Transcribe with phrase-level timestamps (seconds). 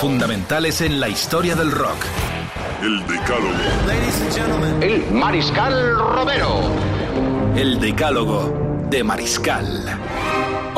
[0.00, 1.96] Fundamentales en la historia del rock.
[2.82, 4.82] El Decálogo.
[4.82, 6.60] El Mariscal Romero.
[7.56, 9.98] El decálogo de Mariscal.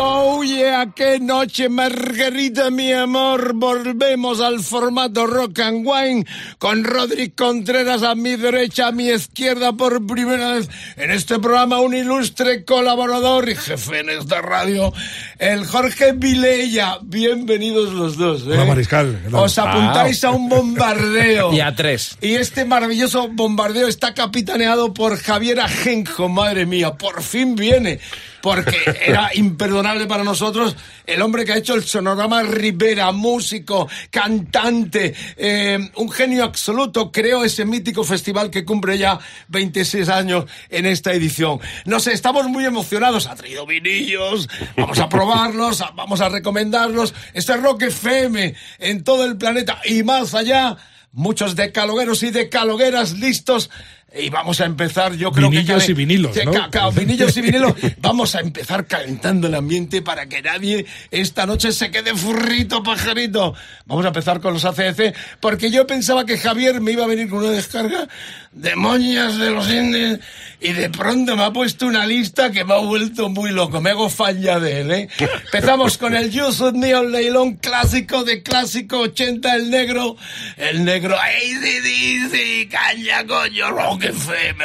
[0.00, 3.54] Oh yeah, qué noche, Margarita, mi amor.
[3.54, 6.24] Volvemos al formato rock and wine
[6.58, 11.80] con Rodrick Contreras a mi derecha, a mi izquierda por primera vez en este programa
[11.80, 14.92] un ilustre colaborador y jefe en esta radio,
[15.38, 16.98] el Jorge Vilella.
[17.02, 18.42] Bienvenidos los dos.
[18.42, 18.50] ¿eh?
[18.52, 19.20] Hola, Mariscal.
[19.24, 19.40] ¿Qué tal?
[19.40, 21.52] Os apuntáis a un bombardeo.
[21.58, 22.18] Y a tres.
[22.20, 28.00] Y este maravilloso bombardeo está capitaneado por Javier Ajenjo, madre mía, por fin viene.
[28.42, 30.76] Porque era imperdonable para nosotros
[31.08, 37.44] el hombre que ha hecho el sonorama Rivera, músico, cantante, eh, un genio absoluto, creó
[37.44, 41.60] ese mítico festival que cumple ya 26 años en esta edición.
[41.86, 45.08] No sé, estamos muy emocionados, ha traído vinillos, vamos a
[45.94, 47.14] vamos a recomendarlos.
[47.34, 50.76] Este es Rock FM en todo el planeta y más allá
[51.12, 53.70] muchos decalogueros y decalogueras listos.
[54.16, 55.90] Y vamos a empezar, yo creo Vinillos que...
[55.90, 56.52] y vinilos, Sí, ¿no?
[56.70, 57.74] ca- vinillos y vinilos.
[57.98, 63.54] Vamos a empezar calentando el ambiente para que nadie esta noche se quede furrito, pajarito.
[63.84, 67.28] Vamos a empezar con los ACDC, porque yo pensaba que Javier me iba a venir
[67.28, 68.08] con una descarga
[68.50, 70.20] de moñas de los indies
[70.58, 73.82] y de pronto me ha puesto una lista que me ha vuelto muy loco.
[73.82, 75.08] Me hago falla de él, ¿eh?
[75.44, 76.32] Empezamos con el
[76.74, 80.16] Me All Leilón clásico de clásico 80, el negro.
[80.56, 83.70] El negro, ACDC, caña, coño,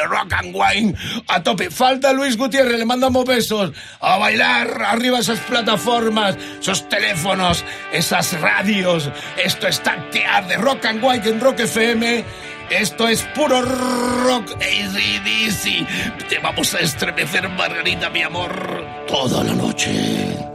[0.08, 0.96] rock and wine,
[1.28, 1.70] a tope.
[1.70, 3.72] Falta Luis Gutiérrez, le mandamos besos.
[4.00, 9.10] A bailar arriba esas plataformas, esos teléfonos, esas radios.
[9.42, 12.24] Esto está que arde, rock and wine en rock FM.
[12.70, 16.28] Esto es puro rock ACDC.
[16.28, 18.50] Te vamos a estremecer, Margarita, mi amor,
[19.06, 20.53] toda la noche.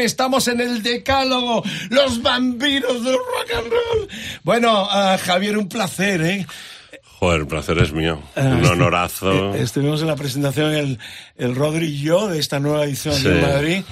[0.00, 4.08] FM, estamos en el decálogo, los vampiros del rock and roll.
[4.42, 6.46] Bueno, ah, Javier, un placer, ¿eh?
[7.18, 8.20] Joder, el placer es mío.
[8.36, 9.54] Un honorazo.
[9.54, 10.98] Eh, Estuvimos en la presentación el,
[11.36, 13.28] el Rodri y yo de esta nueva edición Sí.
[13.28, 13.82] de Madrid.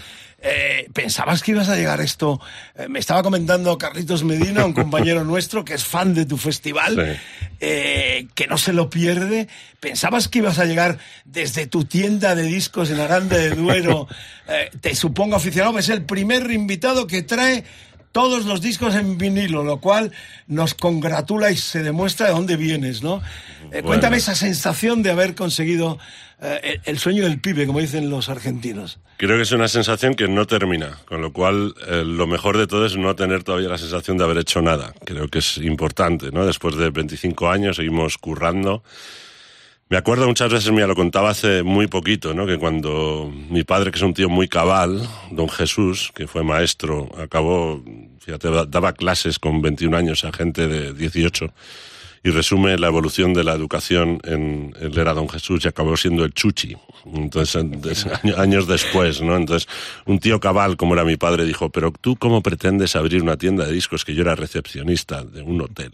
[0.41, 2.41] Eh, ¿Pensabas que ibas a llegar a esto?
[2.77, 6.95] Eh, me estaba comentando Carlitos Medina, un compañero nuestro que es fan de tu festival,
[6.95, 7.21] Sí.
[7.61, 9.49] eh, que no se lo pierde.
[9.81, 14.07] ¿Pensabas que ibas a llegar desde tu tienda de discos en Aranda de Duero?
[14.81, 17.65] te supongo aficionado, es el primer invitado que trae
[18.13, 20.13] todos los discos en vinilo, lo cual
[20.47, 23.17] nos congratula y se demuestra de dónde vienes, ¿no?
[23.19, 23.23] Eh,
[23.71, 23.89] Bueno.
[23.89, 25.99] Cuéntame esa sensación de haber conseguido
[26.41, 29.01] eh, el, sueño del pibe, como dicen los argentinos.
[29.17, 32.67] Creo que es una sensación que no termina, con lo cual eh, lo mejor de
[32.67, 34.95] todo es no tener todavía la sensación de haber hecho nada.
[35.05, 36.47] Creo que es importante, ¿no?
[36.47, 38.83] Después de 25 años seguimos currando.
[39.91, 42.47] Me acuerdo muchas veces, mira, lo contaba hace muy poquito, ¿no?
[42.47, 45.01] Que cuando mi padre, que es un tío muy cabal,
[45.31, 47.83] don Jesús, que fue maestro, acabó,
[48.21, 51.47] fíjate, da- daba clases con 21 años a gente de 18
[52.23, 56.25] y resume la evolución de la educación en él era don Jesús y acabó siendo
[56.25, 56.77] el chuchi
[57.07, 58.07] entonces
[58.37, 59.69] años después no entonces
[60.07, 63.67] un tío cabal como era mi padre dijo pero tú cómo pretendes abrir una tienda
[63.67, 65.93] de discos que yo era recepcionista de un hotel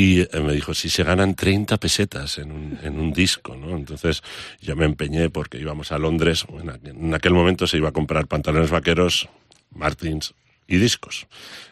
[0.00, 3.76] y eh, me dijo, si se ganan 30 pesetas en un, en un disco, ¿no?
[3.76, 4.22] Entonces
[4.62, 6.46] yo me empeñé porque íbamos a Londres,
[6.84, 9.28] en aquel momento se iba a comprar pantalones vaqueros,
[9.74, 10.32] Martins
[10.66, 11.26] y discos.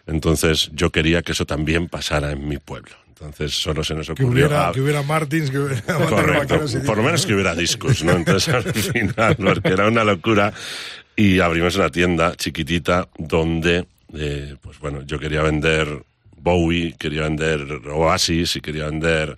[0.06, 2.92] Entonces yo quería que eso también pasara en mi pueblo.
[3.20, 4.46] Entonces solo se nos Que ocurrió...
[4.46, 8.12] hubiera, ah, que hubiera Martins, que hubiera Correcto, por lo menos que hubiera discos, ¿no?
[8.12, 10.52] Entonces al final, porque era una locura,
[11.16, 16.04] y abrimos una tienda chiquitita donde, eh, pues bueno, yo quería vender
[16.36, 19.36] Bowie, quería vender Oasis y quería vender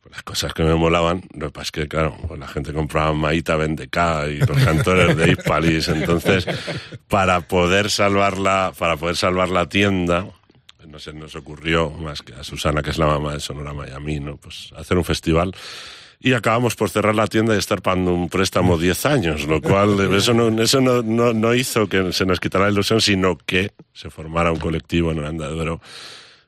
[0.00, 1.22] pues, las cosas que me molaban.
[1.34, 5.16] Lo que pasa es que, claro, pues, la gente compraba Maíta, Vendeca y los cantores
[5.16, 5.88] de Hispalis.
[5.88, 6.46] Entonces,
[7.08, 10.26] para poder salvarla, para poder salvar la tienda,
[10.86, 14.20] no se nos ocurrió, más que a Susana, que es la mamá de Sonora Miami,
[14.20, 14.36] ¿no?
[14.36, 15.54] Pues hacer un festival.
[16.18, 20.00] Y acabamos por cerrar la tienda y estar pagando un préstamo 10 años, lo cual
[20.14, 23.72] eso no, eso no, no, no hizo que se nos quitara la ilusión, sino que
[23.92, 25.80] se formara un colectivo en Aranda de Duero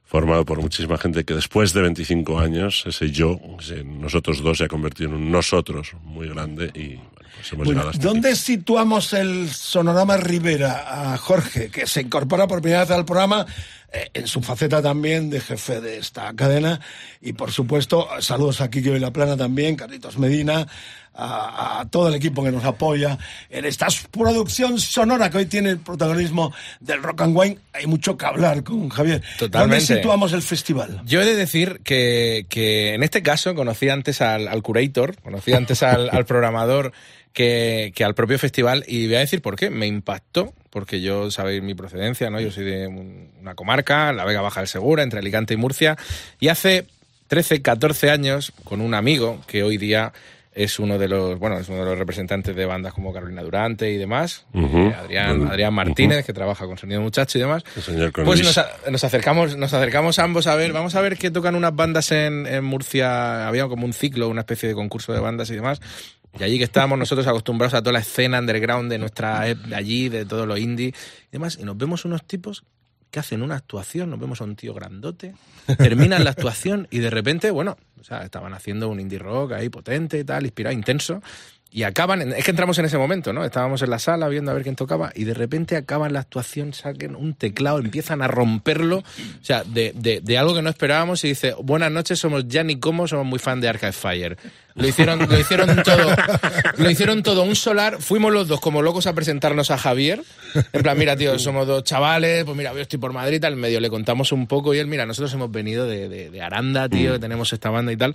[0.08, 4.64] formado por muchísima gente que después de 25 años, ese yo, ese nosotros dos, se
[4.64, 8.28] ha convertido en un nosotros muy grande y bueno, pues hemos Bueno, llegado hasta ¿Dónde
[8.30, 8.38] aquí.
[8.38, 13.44] situamos el Sonorama Rivera a Jorge, que se incorpora por primera vez al programa
[13.92, 16.80] eh, en su faceta también de jefe de esta cadena?
[17.20, 20.66] Y por supuesto, saludos a Kiki Plana también, Carlitos Medina,
[21.14, 23.18] a, a todo el equipo que nos apoya
[23.50, 27.58] en esta producción sonora que hoy tiene el protagonismo del Rock and Wine.
[27.72, 29.22] Hay mucho que hablar con Javier.
[29.38, 29.84] Totalmente.
[29.84, 31.02] ¿Dónde situamos el festival?
[31.04, 35.52] Yo he de decir que, que en este caso conocí antes al, al curator, conocí
[35.52, 36.92] antes al, al programador
[37.32, 39.70] que, al propio festival y voy a decir por qué.
[39.70, 42.40] Me impactó, porque yo sabéis mi procedencia, ¿no?
[42.40, 45.96] Yo soy de un- una comarca, la Vega Baja del Segura, entre Alicante y Murcia,
[46.40, 46.86] y hace
[47.28, 50.12] 13, 14 años, con un amigo que hoy día
[50.64, 53.90] es uno de los, bueno, es uno de los representantes de bandas como Carolina Durante
[53.90, 55.46] y demás, eh, Adrián.
[55.48, 57.62] Adrián Martínez, que trabaja con Sonido Muchacho y demás.
[57.76, 61.16] El señor Pues nos, a- nos acercamos, nos acercamos ambos a ver, vamos a ver
[61.16, 65.12] qué tocan unas bandas en, en Murcia, había como un ciclo, una especie de concurso
[65.12, 65.80] de bandas y demás.
[66.38, 70.08] Y allí que estábamos nosotros acostumbrados a toda la escena underground de nuestra de allí,
[70.08, 72.64] de todo lo indie y demás, y nos vemos unos tipos
[73.10, 75.34] que hacen una actuación, nos vemos a un tío grandote,
[75.78, 79.68] terminan la actuación y de repente, bueno, o sea, estaban haciendo un indie rock ahí
[79.68, 81.22] potente, tal, inspirado, intenso,
[81.70, 83.44] y acaban, es que entramos en ese momento, ¿no?
[83.44, 86.72] Estábamos en la sala viendo a ver quién tocaba y de repente acaban la actuación,
[86.72, 89.04] saquen un teclado, empiezan a romperlo, o
[89.44, 93.06] sea, de, de- de algo que no esperábamos y dice, buenas noches, somos Gianni Como,
[93.06, 94.38] somos muy fan de Arcade Fire.
[94.74, 96.14] Lo hicieron, lo hicieron todo,
[96.78, 100.22] lo hicieron todo un solar, fuimos los dos como locos a presentarnos a Javier,
[100.72, 103.80] en plan, mira, tío, somos dos chavales, pues mira, yo estoy por Madrid, al medio
[103.80, 107.18] le contamos un poco y él, mira, nosotros hemos venido de- de Aranda, tío, que
[107.18, 108.14] tenemos esta banda y tal.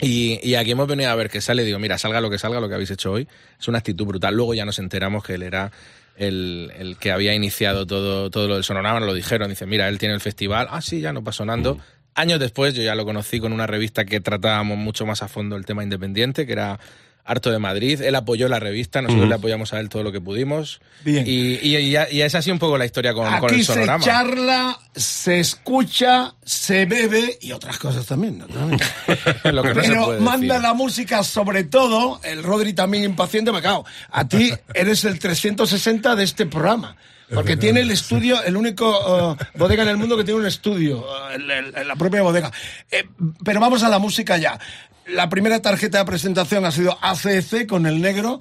[0.00, 2.60] Y, y aquí hemos venido a ver que sale, digo, mira, salga lo que salga,
[2.60, 4.34] lo que habéis hecho hoy, es una actitud brutal.
[4.34, 5.70] Luego ya nos enteramos que él era
[6.16, 9.88] el, el que había iniciado todo, todo lo del Sonorama, nos lo dijeron, dice, mira,
[9.88, 11.78] él tiene el festival, ah, sí, ya no pasó sonando.
[12.16, 15.56] Años después yo ya lo conocí con una revista que tratábamos mucho más a fondo
[15.56, 16.78] el tema independiente, que era
[17.26, 18.02] Harto de Madrid.
[18.02, 20.80] Él apoyó la revista, nosotros le apoyamos a él todo lo que pudimos.
[21.04, 21.24] Bien.
[21.26, 24.04] Y, y, ha sido un poco la historia con, el se Sonorama.
[24.04, 28.84] charla, se escucha, se bebe y otras cosas también, naturalmente.
[29.52, 30.62] Lo que no se Pero puede manda decir.
[30.68, 33.86] la música sobre todo, el Rodri también impaciente, me cago.
[34.10, 36.96] A ti eres el 360 de este programa.
[37.32, 40.98] Porque tiene el estudio, el único uh, bodega en el mundo que tiene un estudio,
[41.00, 42.52] uh, el- el- la propia bodega.
[42.90, 43.04] Eh,
[43.42, 44.58] pero vamos a la música ya.
[45.06, 48.40] La primera tarjeta de presentación ha sido ACC con el negro.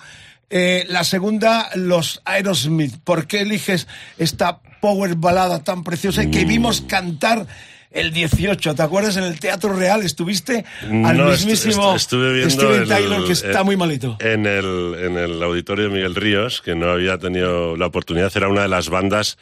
[0.50, 2.98] Eh, la segunda, los Aerosmith.
[3.04, 7.48] ¿Por qué eliges esta power balada tan preciosa que vimos cantar
[7.92, 8.76] el 18?
[8.76, 9.18] ¿Te acuerdas?
[9.18, 13.34] En el Teatro Real estuviste al No, mismísimo estu- estuve viendo Steven el- Tyler, que
[13.34, 14.18] está el- muy malito.
[14.20, 18.48] En el, en el auditorio de Miguel Ríos, que no había tenido la oportunidad, era
[18.48, 19.38] una de las bandas,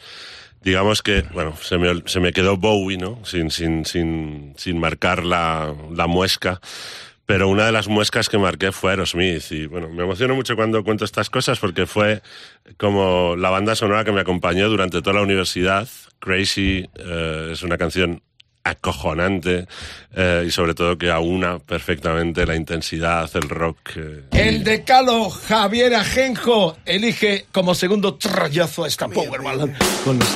[0.62, 3.18] digamos que, bueno, se me, se me quedó Bowie, ¿no?
[3.24, 6.60] Sin, sin, sin, sin marcar la, la muesca.
[7.32, 9.52] Pero una de las muescas que marqué fue Aerosmith.
[9.52, 12.20] Y bueno, me emociono mucho cuando cuento estas cosas porque fue
[12.76, 15.88] como la banda sonora que me acompañó durante toda la universidad.
[16.18, 18.20] Crazy eh, es una canción
[18.64, 19.66] acojonante
[20.14, 23.78] eh, y sobre todo que aúna perfectamente la intensidad, el rock.
[23.96, 29.70] eh, El decalo Javier Ajenjo elige como segundo trayazo a esta power ballad
[30.04, 30.28] con los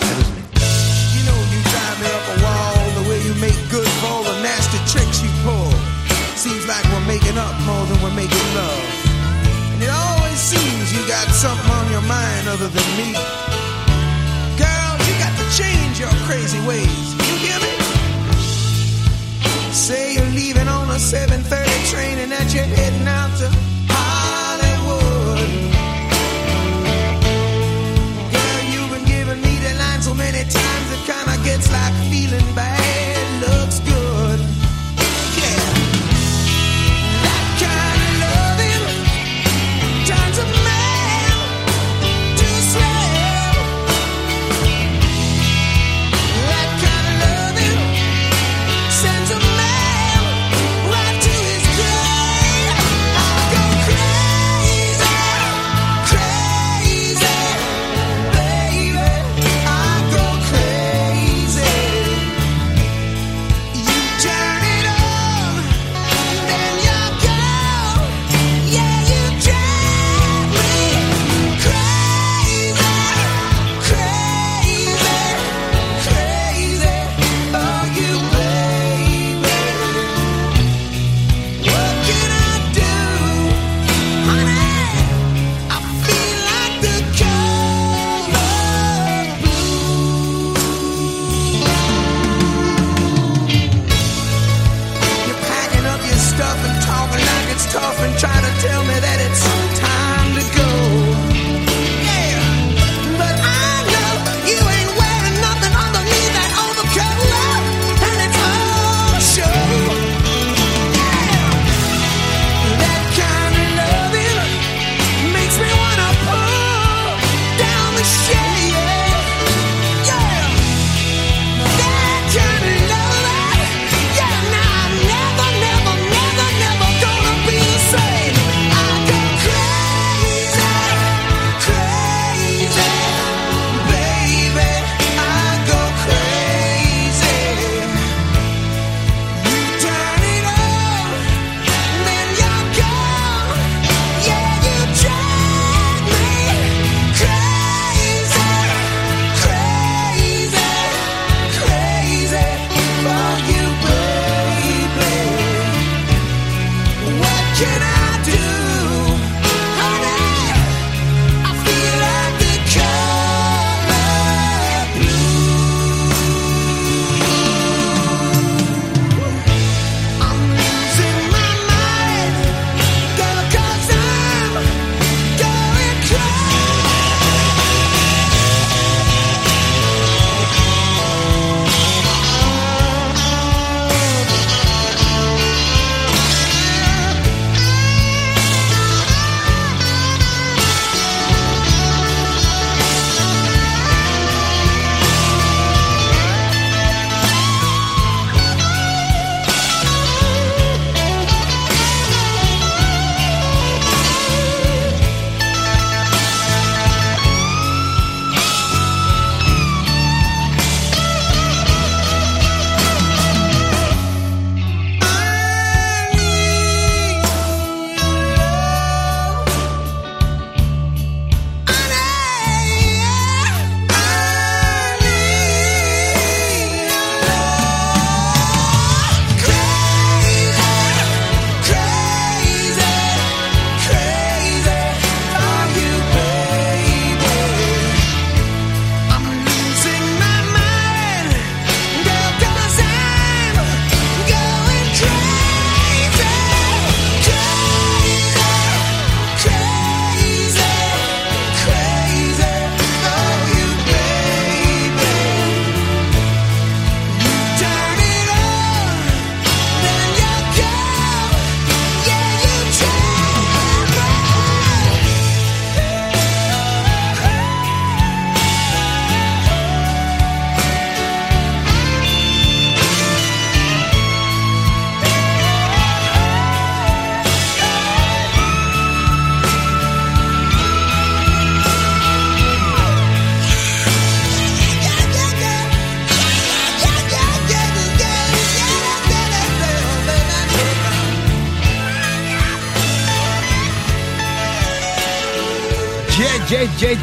[7.16, 8.84] making up more than we're making love.
[9.72, 13.10] And it always seems you got something on your mind other than me.
[14.60, 17.06] Girl, you got to change your crazy ways.
[17.28, 17.72] You hear me?
[19.72, 23.65] Say you're leaving on a 7:30 train and that you're heading out to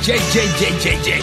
[0.03, 1.19] ye.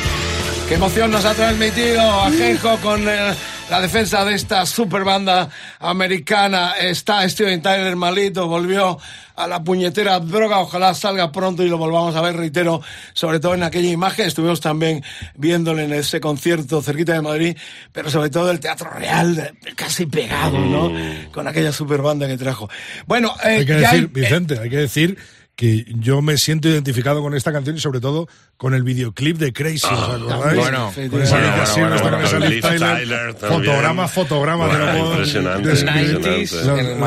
[0.68, 3.34] Qué emoción nos ha transmitido Ajenjo con eh,
[3.68, 6.74] la defensa de esta super banda americana.
[6.80, 8.96] Está Steven Tyler malito, volvió
[9.36, 10.60] a la puñetera droga.
[10.60, 12.80] Ojalá salga pronto y lo volvamos a ver, reitero,
[13.12, 14.26] sobre todo en aquella imagen.
[14.26, 15.02] Estuvimos también
[15.34, 17.56] viéndole en ese concierto cerquita de Madrid,
[17.92, 20.92] pero sobre todo el Teatro Real, casi pegado, ¿no?
[21.32, 22.70] Con aquella super banda que trajo.
[23.06, 25.18] Bueno, eh, Hay que decir, hay- Vicente, hay que decir
[25.60, 28.26] que yo me siento identificado con esta canción y sobre todo
[28.56, 30.56] con el videoclip de Crazy, ¿os acordáis?
[30.58, 31.26] bueno, bueno,
[31.70, 35.84] bueno, bueno, fotograma, fotograma, te lo Bueno, puedo impresionante.
[35.84, 35.92] La,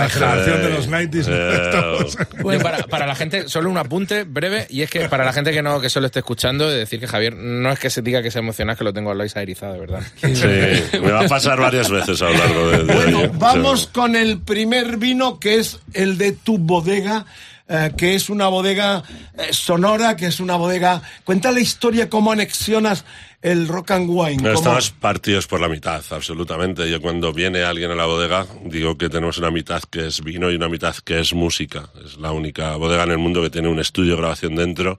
[0.07, 1.25] generación de los 90s.
[1.29, 5.51] eh, para, para la gente, solo un apunte breve, y es que para la gente
[5.51, 8.21] que no que solo esté escuchando, de decir que Javier no es que se diga
[8.21, 10.01] que se emociona, es que lo tengo a Lois erizado, de verdad.
[10.21, 13.81] Sí, me va a pasar varias veces a lo largo de, de Bueno, hoy, vamos
[13.81, 13.87] Sí.
[13.93, 17.25] con el primer vino que es el de tu bodega.
[17.67, 19.03] Eh, que es una bodega
[19.37, 21.01] eh, sonora, que es una bodega...
[21.23, 23.05] Cuenta la historia, cómo anexionas
[23.41, 24.41] el rock and wine.
[24.41, 26.89] No, estamos partidos por la mitad, absolutamente.
[26.89, 30.49] Yo cuando viene alguien a la bodega digo que tenemos una mitad que es vino
[30.49, 31.89] y una mitad que es música.
[32.03, 34.97] Es la única bodega en el mundo que tiene un estudio de grabación dentro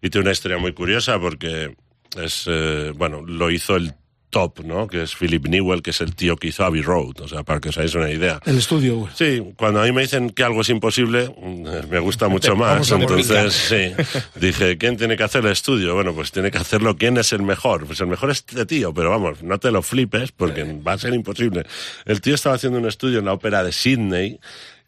[0.00, 1.74] y tiene una historia muy curiosa porque
[2.16, 3.94] es, eh, bueno, lo hizo el
[4.30, 4.86] top, ¿no?
[4.86, 7.60] Que es Philip Newell, que es el tío que hizo Abbey Road, o sea, para
[7.60, 8.40] que os hagáis una idea.
[8.46, 9.12] El estudio, güey.
[9.14, 12.90] Sí, cuando a mí me dicen que algo es imposible, mm, me gusta mucho más.
[12.90, 13.92] Entonces, sí,
[14.36, 15.94] dije, ¿quién tiene que hacer el estudio?
[15.94, 17.86] Bueno, pues tiene que hacerlo quién es el mejor.
[17.86, 20.98] Pues el mejor es este tío, pero vamos, no te lo flipes porque va a
[20.98, 21.66] ser imposible.
[22.06, 24.38] El tío estaba haciendo un estudio en la ópera de Sydney.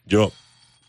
[0.07, 0.33] Yo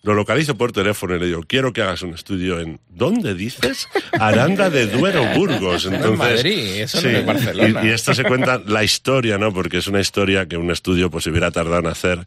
[0.04, 3.88] lo localizo por teléfono y le digo, quiero que hagas un estudio en, ¿dónde dices?
[4.20, 5.86] Aranda de Duero, Burgos.
[5.86, 7.84] en Entonces, Madrid, eso no es Barcelona.
[7.84, 9.54] Y, y esto se cuenta la historia, ¿no?
[9.54, 12.26] Porque es una historia que un estudio pues hubiera tardado en hacer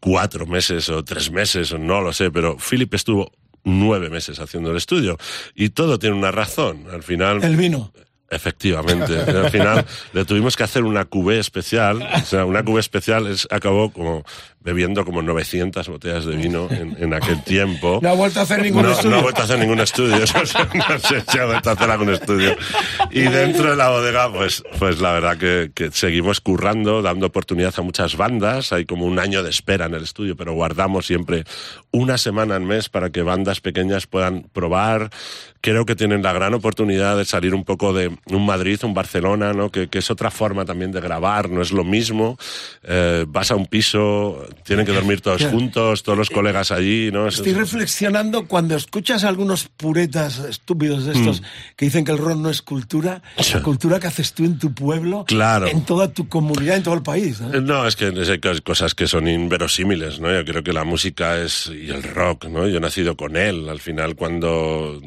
[0.00, 3.30] cuatro meses o tres meses, o no lo sé, pero Philip estuvo
[3.62, 5.18] nueve meses haciendo el estudio
[5.54, 6.86] y todo tiene una razón.
[6.90, 7.44] Al final...
[7.44, 7.92] El vino.
[8.32, 9.18] Efectivamente.
[9.30, 12.02] Al final le tuvimos que hacer una cubé especial.
[12.02, 14.24] O sea, una cubé especial es, acabó como
[14.64, 18.00] bebiendo como 900 botellas de vino en, en aquel tiempo.
[18.02, 19.10] No ha vuelto a hacer ningún No, estudio.
[19.10, 20.16] no ha vuelto a hacer ningún estudio.
[20.74, 22.56] no sé si ha vuelto a hacer algún estudio.
[23.10, 27.74] Y dentro de la bodega, pues, pues la verdad que, que seguimos currando, dando oportunidad
[27.76, 28.72] a muchas bandas.
[28.72, 31.44] Hay como un año de espera en el estudio, pero guardamos siempre
[31.90, 35.10] una semana al mes para que bandas pequeñas puedan probar.
[35.60, 39.52] Creo que tienen la gran oportunidad de salir un poco de un Madrid, un Barcelona,
[39.52, 39.70] ¿no?
[39.70, 42.36] que, que es otra forma también de grabar, no es lo mismo.
[42.82, 47.10] Eh, vas a un piso, tienen que dormir todos juntos, todos los colegas allí.
[47.28, 51.42] Estoy reflexionando cuando escuchas a algunos puretas estúpidos de estos
[51.76, 54.72] que dicen que el rock no es cultura, la cultura que haces tú en tu
[54.74, 55.66] pueblo, Claro.
[55.66, 57.40] en toda tu comunidad, en todo el país.
[57.40, 57.52] ¿no?
[57.54, 60.32] Eh, No, es que hay cos- cosas que son inverosímiles, ¿no?
[60.32, 62.66] Yo creo que la música es, y el rock, ¿no?
[62.68, 65.00] Yo he nacido con él, al final cuando,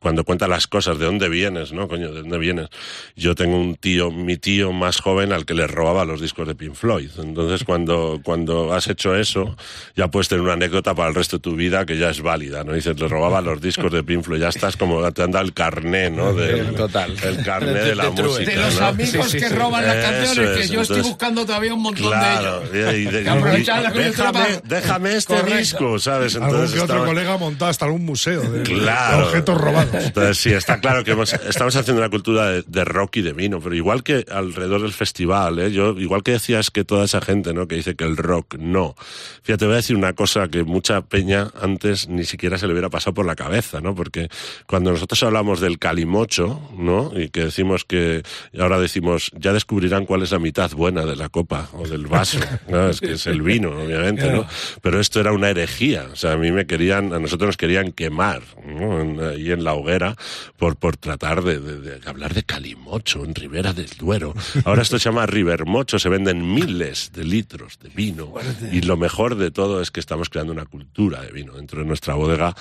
[0.00, 1.88] cuando cuenta las cosas, ¿de dónde vienes, no?
[1.88, 2.68] Coño, ¿de dónde vienes?
[3.16, 6.54] Yo tengo un tío, mi tío más joven al que le robaba los discos de
[6.54, 7.10] Pink Floyd.
[7.18, 9.56] Entonces cuando, cuando has hecho eso,
[9.96, 12.64] ya puedes tener una anécdota para el resto de tu vida que ya es válida,
[12.64, 12.72] ¿no?
[12.72, 15.52] Dices, le robaba los discos de Pink Floyd, ya estás como, te han dado el
[15.54, 16.32] carné, ¿no?
[16.34, 17.14] Del- Total.
[17.22, 18.86] El carné De- de, la de música, De los ¿no?
[18.86, 19.54] amigos Sí, sí, que sí.
[19.54, 22.94] roban las canciones, que es, yo estoy entonces- buscando todavía un montón Claro, de ellos.
[22.94, 25.58] y- y- Que la déjame, déjame este Correcto.
[25.58, 26.34] disco, ¿sabes?
[26.34, 29.26] Algún Entonces que otro estaba- colega ha montado hasta algún museo de, de Claro.
[29.26, 29.85] objetos robados.
[29.92, 33.32] Entonces, sí, está claro que hemos- estamos haciendo una cultura de, de rock y de
[33.32, 35.72] vino, pero igual que alrededor del festival, ¿eh?
[35.72, 37.66] yo igual que decías que toda esa gente ¿no?
[37.68, 38.94] que dice que el rock no.
[39.42, 42.90] Fíjate, voy a decir una cosa que mucha peña antes ni siquiera se le hubiera
[42.90, 43.94] pasado por la cabeza, ¿no?
[43.94, 44.28] Porque
[44.66, 47.12] cuando nosotros hablamos del calimocho, ¿no?
[47.18, 48.22] Y que decimos que,
[48.52, 52.06] y ahora decimos, ya descubrirán cuál es la mitad buena de la copa o del
[52.06, 52.88] vaso, ¿no?
[52.88, 54.46] Es que es el vino, obviamente, ¿no?
[54.82, 57.92] Pero esto era una herejía, o sea, a mí me querían, a nosotros nos querían
[57.92, 59.28] quemar, ¿no?
[59.28, 60.16] Ahí en la hoguera
[60.56, 64.34] por, por tratar de, de- de hablar de calimocho en Ribera del Duero.
[64.64, 68.32] Ahora esto se llama Rivermocho, se venden miles de litros de vino
[68.72, 71.86] y lo mejor de todo es que estamos creando una cultura de vino dentro de
[71.86, 72.54] nuestra bodega,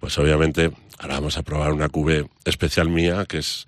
[0.00, 3.66] pues obviamente ahora vamos a probar una cube especial mía que es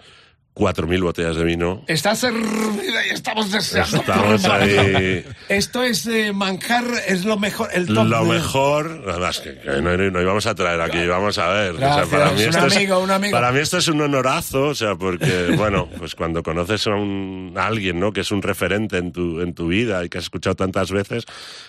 [0.55, 1.83] 4.000 botellas de vino.
[1.89, 3.97] Está servida y estamos deseando.
[3.97, 5.25] Estamos ahí.
[5.49, 8.07] Esto es eh, manjar, es lo mejor, el top.
[8.07, 11.75] Lo de- mejor, además que, que no, no íbamos a traer aquí, vamos a ver.
[11.75, 13.33] Gracias, un esto amigo, es, un amigo.
[13.33, 17.53] para mí esto es un honorazo, o sea, porque, bueno, pues cuando conoces a, un,
[17.57, 18.13] a alguien, ¿no?
[18.13, 21.25] Que es un referente en tu, en tu vida y que has escuchado tantas veces,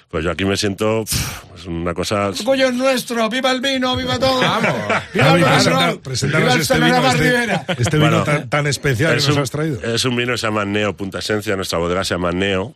[0.09, 2.27] pues yo aquí me siento, pff, pues una cosa...
[2.27, 4.39] orgullo es nuestro, viva el vino, viva todo.
[4.41, 4.73] Vamos.
[5.11, 8.67] Viva Javi, el presentar- rock viva el este vino, este, este vino Bueno, tan, tan
[8.77, 9.81] especial que es nos un, has traído.
[9.83, 12.75] Es un vino que se llama Neo Punta Esencia, nuestra bodega se llama Neo.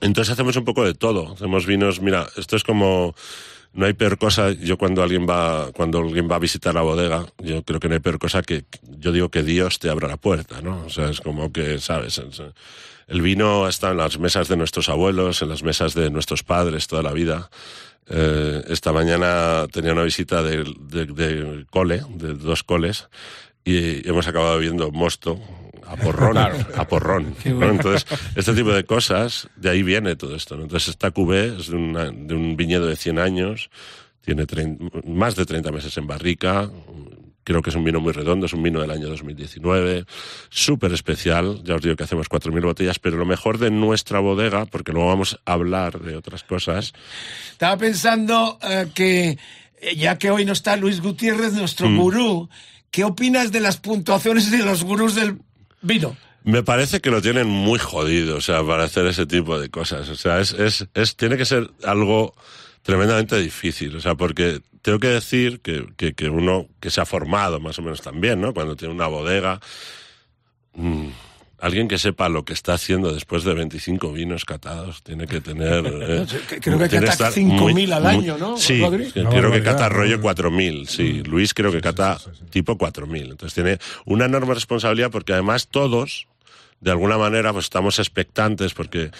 [0.00, 1.32] Entonces hacemos un poco de todo.
[1.32, 3.14] Hacemos vinos, mira, esto es como
[3.72, 7.26] no hay peor cosa, yo cuando alguien va, cuando alguien va a visitar la bodega,
[7.38, 8.64] yo creo que no hay peor cosa que,
[8.98, 10.84] yo digo que Dios te abra la puerta, ¿no?
[10.86, 12.16] O sea, es como que, ¿sabes?
[12.18, 12.42] Es-
[13.08, 16.86] El vino está en las mesas de nuestros abuelos, en las mesas de nuestros padres
[16.88, 17.50] toda la vida.
[18.08, 23.08] Eh, esta mañana tenía una visita de, de- de cole, de dos coles,
[23.66, 25.38] y hemos acabado viendo mosto
[25.86, 27.34] a porrón, a porrón.
[27.44, 27.68] ¿no?
[27.70, 30.56] Entonces, este tipo de cosas, de ahí viene todo esto.
[30.56, 30.62] ¿no?
[30.62, 33.70] Entonces, esta cubé es de, una- de un viñedo de 100 años,
[34.22, 36.70] tiene trein- más de 30 meses en barrica,
[37.44, 40.04] creo que es un vino muy redondo, es un vino del año 2019,
[40.50, 44.66] súper especial, ya os digo que hacemos 4.000 botellas, pero lo mejor de nuestra bodega,
[44.66, 46.92] porque luego vamos a hablar de otras cosas,
[47.52, 49.38] Estaba pensando eh, que,
[49.80, 51.96] eh, ya que hoy no está Luis Gutiérrez, nuestro Mm.
[51.96, 52.48] gurú,
[52.96, 55.38] ¿qué opinas de las puntuaciones de los gurús del
[55.82, 56.16] vino?
[56.44, 60.08] Me parece que lo tienen muy jodido, o sea, para hacer ese tipo de cosas.
[60.08, 62.34] O sea, es, es, es, tiene que ser algo
[62.80, 67.60] tremendamente difícil, o sea, porque tengo que decir que, que, uno que se ha formado
[67.60, 68.54] más o menos también, ¿no?
[68.54, 69.60] Cuando tiene una bodega,
[70.72, 71.08] mm,
[71.58, 75.84] alguien que sepa lo que está haciendo después de 25 vinos catados tiene que tener...
[76.02, 76.26] eh,
[76.60, 79.10] Creo que cata estar 5.000 muy- al muy- año, ¿no, Sí, Rodri?
[79.10, 81.22] creo que cata rollo 4.000, sí.
[81.22, 82.18] Luis creo que cata
[82.50, 83.30] tipo 4.000.
[83.30, 86.26] Entonces tiene una enorme responsabilidad porque además todos,
[86.80, 89.10] de alguna manera, pues estamos expectantes porque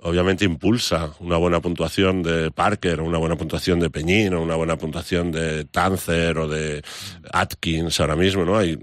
[0.00, 4.54] obviamente impulsa una buena puntuación de Parker, o una buena puntuación de Peñín, o una
[4.56, 6.82] buena puntuación de Tanzer o de
[7.32, 8.58] Atkins ahora mismo, ¿no?
[8.58, 8.76] Hay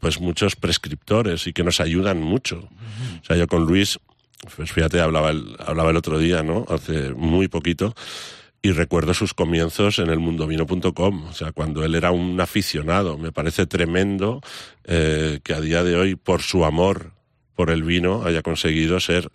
[0.00, 2.68] pues muchos prescriptores y que nos ayudan mucho.
[3.22, 3.98] O sea, yo con Luis,
[4.56, 6.64] pues fíjate, hablaba el, hablaba el otro día, ¿no?
[6.68, 7.94] Hace muy poquito.
[8.60, 13.16] Y recuerdo sus comienzos en el mundovino.com, o sea, cuando él era un aficionado.
[13.16, 14.40] Me parece tremendo
[14.84, 17.12] eh, que a día de hoy, por su amor
[17.54, 19.30] por el vino, haya conseguido ser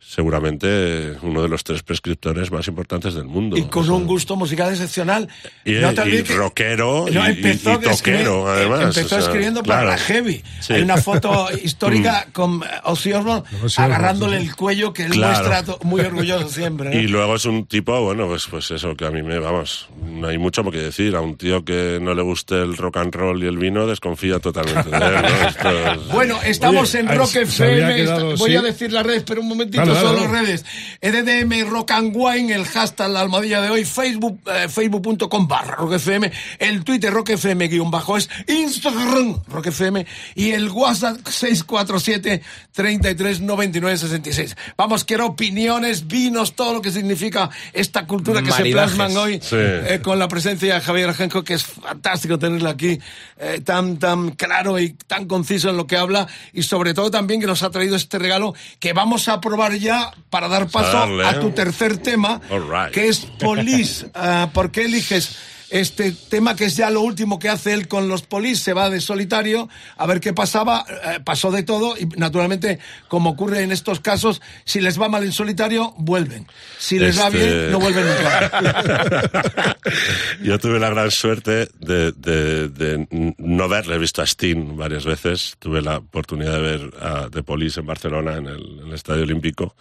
[0.00, 3.56] seguramente uno de los tres prescriptores más importantes del mundo.
[3.56, 5.28] Y con O sea, un gusto musical excepcional.
[5.64, 8.80] y, No te y que- rockero y, No, y- empezó y a escribir- toquero, además.
[8.82, 9.96] Empezó o sea, escribiendo para claro.
[9.96, 10.42] la Heavy.
[10.60, 10.72] Sí.
[10.72, 13.44] Hay una foto histórica con eh, Ozzy Osbourne
[13.76, 15.48] agarrándole el cuello que él Claro.
[15.48, 16.90] muestra muy orgulloso siempre.
[16.90, 16.98] ¿no?
[17.00, 20.28] Y luego es un tipo, bueno, pues, pues eso, que a mí me, vamos, no
[20.28, 21.14] hay mucho por qué decir.
[21.16, 24.38] A un tío que no le guste el rock and roll y el vino, desconfía
[24.38, 25.48] totalmente de él, ¿no?
[25.48, 27.94] Esto es- Bueno, estamos Oye, en Rock FM.
[27.96, 28.56] quedado, Voy sí.
[28.56, 30.40] a decir las redes, pero un momentito, Dale, solo dale.
[30.40, 30.64] redes.
[31.00, 35.94] EDDM Rock and Wine, el hashtag la almohadilla de hoy, Facebook, eh, facebook.com barra Rock
[35.94, 42.42] FM, el Twitter Rock FM guion bajo es Instagram Rock FM y el WhatsApp 647
[42.72, 44.56] 33 99 66.
[44.76, 48.90] Vamos, quiero opiniones, vinos, todo lo que significa esta cultura que Maridajes.
[48.90, 49.56] se plasman hoy Sí.
[49.56, 52.98] eh, con la presencia de Javier Ajenco, que es fantástico tenerle aquí,
[53.38, 57.40] eh, tan, tan claro y tan conciso en lo que habla, y sobre todo también
[57.40, 61.40] que nos ha traído este regalo que vamos a probar ya para dar paso a
[61.40, 62.92] tu tercer tema, right.
[62.92, 64.10] que es Police.
[64.14, 65.36] Ah, ¿Por qué eliges
[65.70, 68.62] este tema que es ya lo último que hace él con los Police?
[68.62, 72.78] Se va de solitario a ver qué pasaba, eh, pasó de todo, y naturalmente,
[73.08, 76.46] como ocurre en estos casos, si les va mal en solitario, vuelven.
[76.78, 79.76] Si les va Este- bien, no vuelven nunca.
[80.42, 85.04] Yo tuve la gran suerte de, de- de no verle, he visto a Steen varias
[85.04, 88.92] veces, tuve la oportunidad de ver a The Police en Barcelona, en el, en el
[88.94, 89.74] Estadio Olímpico,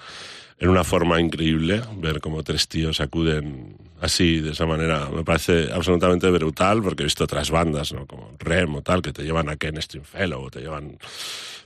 [0.59, 5.71] en una forma increíble, ver cómo tres tíos acuden así, de esa manera, me parece
[5.71, 8.05] absolutamente brutal, porque he visto otras bandas, ¿no?
[8.05, 10.97] como Rem o tal, que te llevan a Ken Stringfellow, te llevan...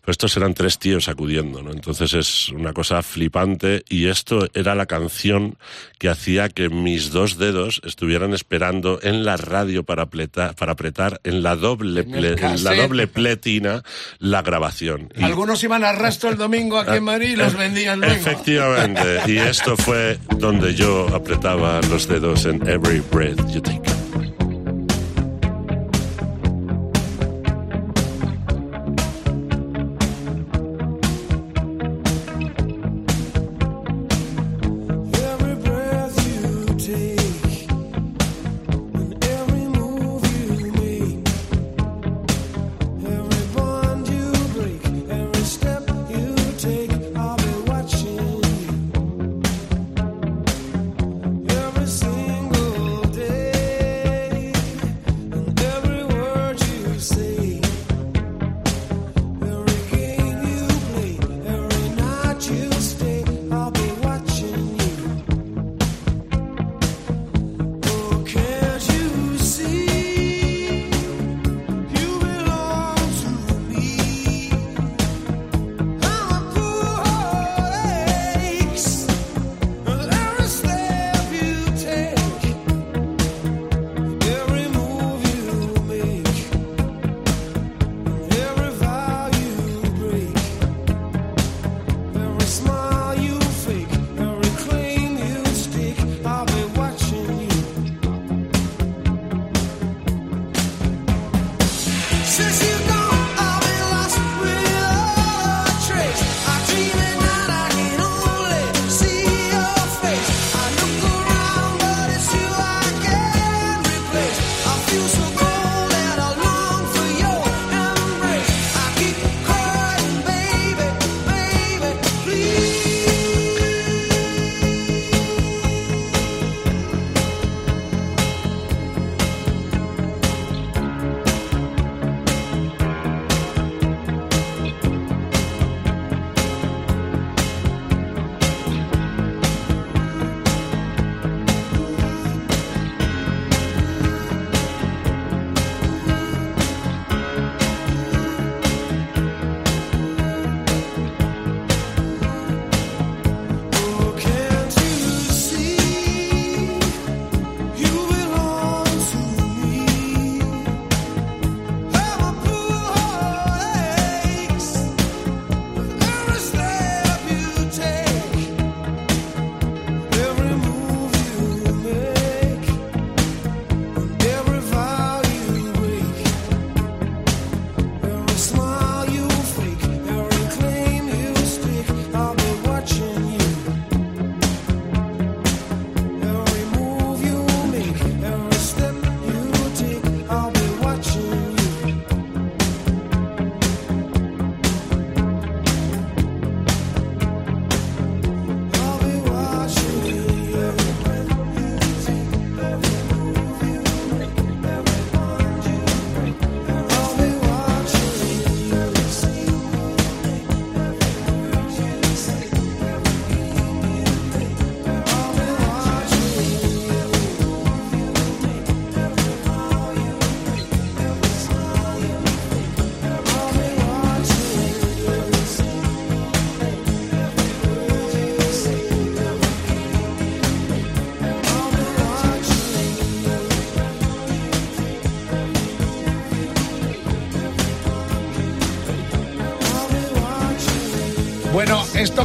[0.05, 1.71] Pero estos eran tres tíos acudiendo, ¿no?
[1.71, 5.55] Entonces es una cosa flipante y esto era la canción
[5.97, 11.21] que hacía que mis dos dedos estuvieran esperando en la radio para, apretar, para apretar
[11.23, 13.81] en la doble, En ple- en la doble pletina
[14.19, 15.07] la grabación.
[15.17, 18.13] Y- Algunos iban a rastro el domingo aquí en Madrid y los Eh, vendían luego.
[18.13, 19.21] Efectivamente.
[19.27, 23.92] Y esto fue donde yo apretaba los dedos en Every Breath You Take.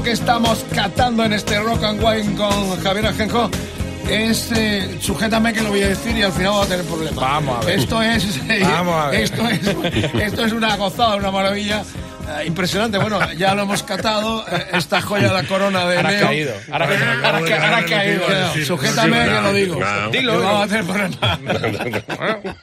[0.08, 3.50] Que estamos catando en este Rock and Wine con Javier Ajenjo
[4.08, 7.16] es, eh, sujétame que lo voy a decir y al final voy a tener problemas.
[7.20, 7.78] Vamos a ver.
[7.78, 9.20] Esto es, Vamos a ver.
[9.20, 9.60] esto es,
[10.22, 11.82] esto es una gozada, una maravilla.
[12.40, 16.08] eh, impresionante, bueno, ya lo hemos catado, eh, esta joya de la corona de Ahora
[16.08, 16.26] ha Neo.
[16.26, 16.52] caído.
[16.72, 18.24] Ahora, ahora, ahora, ahora ha caído.
[18.24, 19.76] Bueno, Sujétame que lo digo.
[19.76, 20.10] Claro.
[20.10, 21.18] Que Dilo, vamos a tener problemas.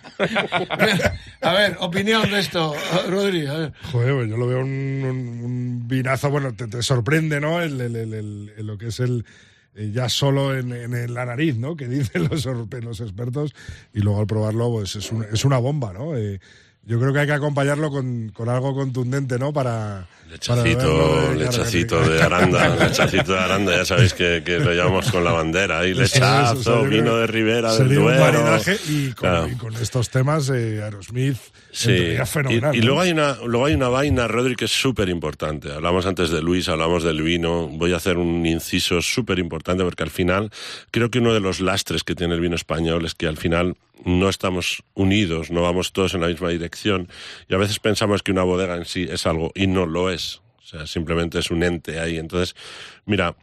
[1.42, 2.74] A ver, opinión de esto,
[3.08, 3.46] Rodri.
[3.46, 3.74] a ver.
[3.92, 5.25] Joder, pues yo lo veo un, un-
[6.30, 7.62] bueno, te, te sorprende, ¿no?
[7.62, 9.26] El, el- el- lo que es el
[9.76, 11.76] eh, ya solo en, en- la nariz, ¿no?
[11.76, 12.46] Que dicen los,
[12.82, 13.54] los expertos
[13.94, 16.16] y luego al probarlo, pues es, un- es una bomba, ¿no?
[16.18, 16.40] Eh,
[16.86, 19.52] yo creo que hay que acompañarlo con, con algo contundente, ¿no?
[19.54, 20.08] Para...
[20.48, 24.74] para Lechacito, eh, claro, lechacito de Aranda, lechacito de Aranda, ya sabéis que, que lo
[24.74, 28.60] llamamos con la bandera, es, lechazo, vino de Ribera, del Duero.
[28.90, 29.48] y con, Claro.
[29.48, 31.38] y con estos temas, eh, Aerosmith,
[31.72, 32.76] Sí, y, fenomenal.
[32.76, 35.72] y luego hay una luego hay una vaina, Rodri, que es súper importante.
[35.72, 37.68] Hablamos antes de Luis, hablamos del vino.
[37.68, 40.52] Voy a hacer un inciso súper importante porque al final
[40.92, 43.76] creo que uno de los lastres que tiene el vino español es que al final
[44.04, 47.08] no estamos unidos, no vamos todos en la misma dirección
[47.50, 50.42] y a veces pensamos que una bodega en sí es algo y no lo es.
[50.60, 52.18] O sea, simplemente es un ente ahí.
[52.18, 52.56] Entonces,
[53.06, 53.36] mira,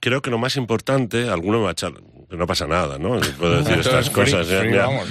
[0.00, 1.92] creo que lo más importante, alguno me va a echar,
[2.30, 3.20] no pasa nada, ¿no?
[3.38, 4.48] Puedo decir estas cosas.
[4.50, 4.60] ¿eh?
[4.60, 5.08] free, Mira, vamos.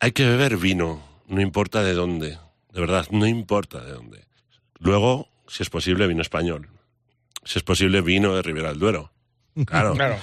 [0.00, 2.38] hay que beber vino, no importa de dónde,
[2.72, 4.24] de verdad, no importa de dónde.
[4.80, 6.68] Luego, si es posible, vino español.
[7.44, 9.12] Si es posible, vino de Ribera del Duero.
[9.66, 9.94] Claro.
[9.94, 10.16] Claro.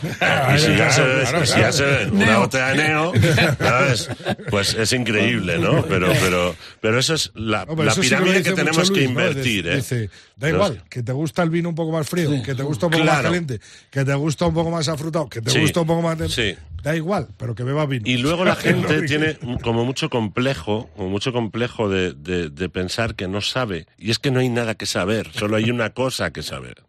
[0.56, 1.67] Y si ya se ve, Claro, y si claro.
[1.67, 3.13] ya se ve una botella de neo,
[3.60, 4.10] ¿sabes?
[4.50, 5.84] Pues es increíble, ¿no?
[5.86, 8.52] Pero, pero, pero eso es la, No, pero la eso sí que lo pirámide que
[8.54, 9.76] tenemos que invertir, ¿eh?
[9.78, 12.63] Dice, da No igual, que te gusta el vino un poco más frío, que te
[12.63, 13.60] gusta un poco más caliente,
[13.91, 15.60] que te gusta un poco más afrutado, que te Sí.
[15.62, 16.17] gusta un poco más...
[16.17, 16.56] de- Sí.
[16.84, 18.04] Da igual, pero que bebas vino.
[18.08, 23.15] Y luego la gente tiene como mucho complejo, como mucho complejo de, de- de pensar
[23.15, 23.88] que no sabe.
[23.98, 26.84] Y es que no hay nada que saber, solo hay una cosa que saber.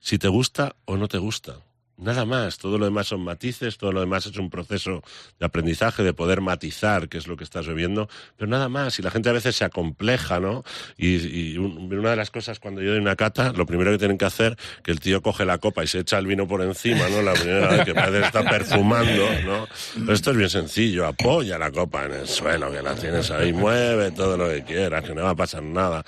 [0.00, 1.54] Si te gusta o no te gusta.
[1.96, 5.02] Nada más, todo lo demás son matices, todo lo demás es un proceso
[5.38, 8.98] de aprendizaje, de poder matizar qué es lo que estás bebiendo, pero nada más.
[8.98, 10.64] Y la gente a veces se acompleja, ¿no?
[10.96, 11.16] Y,
[11.52, 14.18] y un- una de las cosas cuando yo doy una cata, lo primero que tienen
[14.18, 17.08] que hacer, que el tío coge la copa y se echa el vino por encima,
[17.08, 17.22] ¿no?
[17.22, 19.68] La primera vez que parece que está perfumando, ¿no?
[19.94, 23.52] Pero esto es bien sencillo, apoya la copa en el suelo, que la tienes ahí,
[23.52, 26.04] mueve todo lo que quieras, que no va a pasar nada.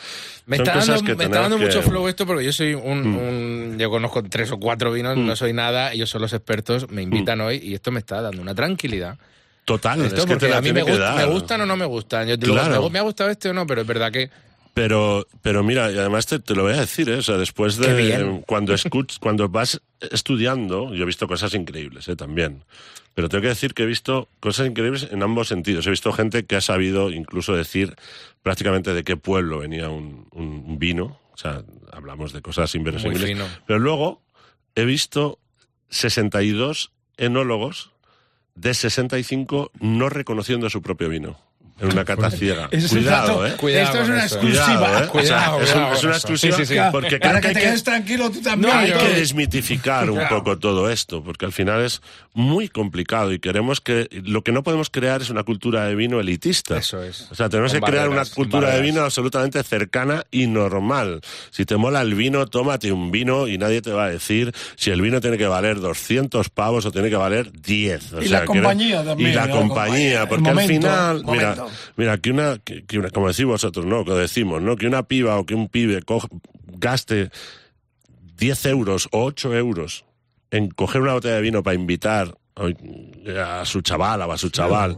[0.47, 1.67] Me Son está cosas dando, que me está dando que- Mm.
[1.67, 5.37] mucho flow esto porque yo soy un, un- Yo conozco tres o cuatro vinos, no
[5.37, 8.55] soy nada, ellos son los expertos, me invitan hoy y esto me está dando una
[8.55, 9.19] tranquilidad.
[9.65, 11.67] Total, Esto es que porque te la a mí me, que gusta, me gustan o
[11.67, 12.29] no me gustan.
[12.29, 12.83] Yo, luego, Claro.
[12.85, 14.31] me, me ha gustado este o no, pero es verdad que.
[14.75, 17.17] Pero, pero mira, y además te, te lo voy a decir, ¿eh?
[17.17, 19.81] o sea, después de cuando escuch, cuando vas
[20.13, 22.15] estudiando, yo he visto cosas increíbles, ¿eh?
[22.17, 22.63] también.
[23.15, 25.87] Pero tengo que decir que he visto cosas increíbles en ambos sentidos.
[25.87, 27.97] He visto gente que ha sabido incluso decir
[28.43, 31.19] prácticamente de qué pueblo venía un, un vino.
[31.33, 31.63] O sea,
[31.93, 33.37] hablamos de cosas inverosímiles.
[33.67, 34.23] Pero luego
[34.75, 35.39] he visto
[35.89, 37.93] 62 enólogos
[38.55, 41.46] de 65 no reconociendo su propio vino.
[41.79, 42.69] En una cata ciega.
[42.71, 43.53] Ese es un Cuidado, ¿eh?
[43.59, 44.65] Cuidado Esto es una exclusiva.
[44.67, 44.97] Cuidado, ¿eh?
[44.97, 45.61] O sea, Cuidado,
[45.93, 46.81] es, una exclusiva Sí, sí, sí.
[46.91, 48.73] porque Para creo que que te que, quedes tranquilo tú también.
[48.73, 52.01] No, hay yo- que desmitificar un poco todo esto, porque al final es
[52.33, 56.19] muy complicado y queremos que lo que no podemos crear es una cultura de vino
[56.19, 56.79] elitista.
[56.79, 57.29] Eso es.
[57.31, 61.21] O sea, tenemos Con que crear barreras, una cultura de vino absolutamente cercana y normal.
[61.51, 64.91] Si te mola el vino, tómate un vino y nadie te va a decir si
[64.91, 68.13] el vino tiene que valer 200 pavos o tiene que valer 10.
[68.15, 71.23] O Y sea, la que- compañía también, Y la la compañía, porque al momento, final,
[71.27, 71.57] mira,
[71.97, 74.05] mira, que una, que, que una, como decís vosotros, ¿no?
[74.05, 74.77] Que decimos, ¿no?
[74.77, 76.29] Que una piba o que un pibe co-
[76.67, 77.31] gaste
[78.37, 80.05] 10 euros o 8 euros
[80.51, 84.97] en coger una botella de vino para invitar a su chaval o a su chaval,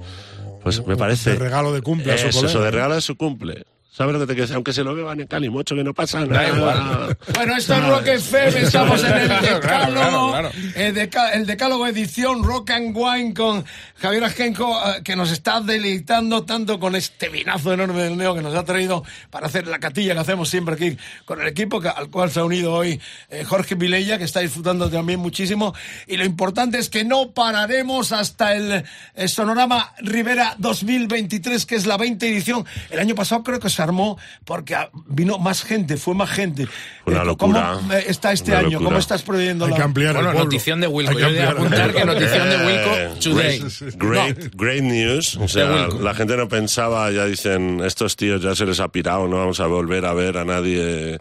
[0.62, 1.30] pues me parece...
[1.32, 3.64] De regalo de cumple a su eso, de regalo de su cumple.
[3.98, 4.54] ¿Sabes lo que te quiero decir?
[4.54, 6.40] Aunque se lo beban en Calimocho, que no pasa nada.
[6.42, 7.18] Da igual.
[7.34, 10.50] Bueno, esto es Rock FM, estamos en el Claro, claro, Decálogo, claro.
[10.76, 13.64] El, deca- el Decálogo edición Rock and Wine con
[14.00, 18.40] Javier Ajenco, eh, que nos está deleitando tanto con este vinazo enorme del Neo que
[18.42, 21.88] nos ha traído para hacer la catilla que hacemos siempre aquí con el equipo que-
[21.88, 25.74] al cual se ha unido hoy eh, Jorge Vilella, que está disfrutando también muchísimo.
[26.06, 28.84] Y lo importante es que no pararemos hasta el,
[29.16, 32.64] eh, Sonorama Rivera 2023, que es la 20 edición.
[32.90, 36.68] El año pasado creo que se armó porque ah, vino más gente, fue más gente.
[37.06, 37.74] Una Eh, locura.
[37.80, 38.70] ¿Cómo eh, está este Una año?
[38.72, 38.88] locura.
[38.88, 39.76] ¿Cómo estás previendo Hay la...
[39.76, 40.44] que ampliar Bueno, el pueblo.
[40.50, 41.18] notición de Wilco.
[41.18, 43.92] Yo voy a apuntar que notición de Eh, Wilco today.
[43.96, 45.36] Great, great news.
[45.36, 46.00] O sea, Wilco.
[46.00, 49.60] la gente no pensaba, ya dicen, estos tíos ya se les ha pirado, no vamos
[49.60, 51.18] a volver a ver a nadie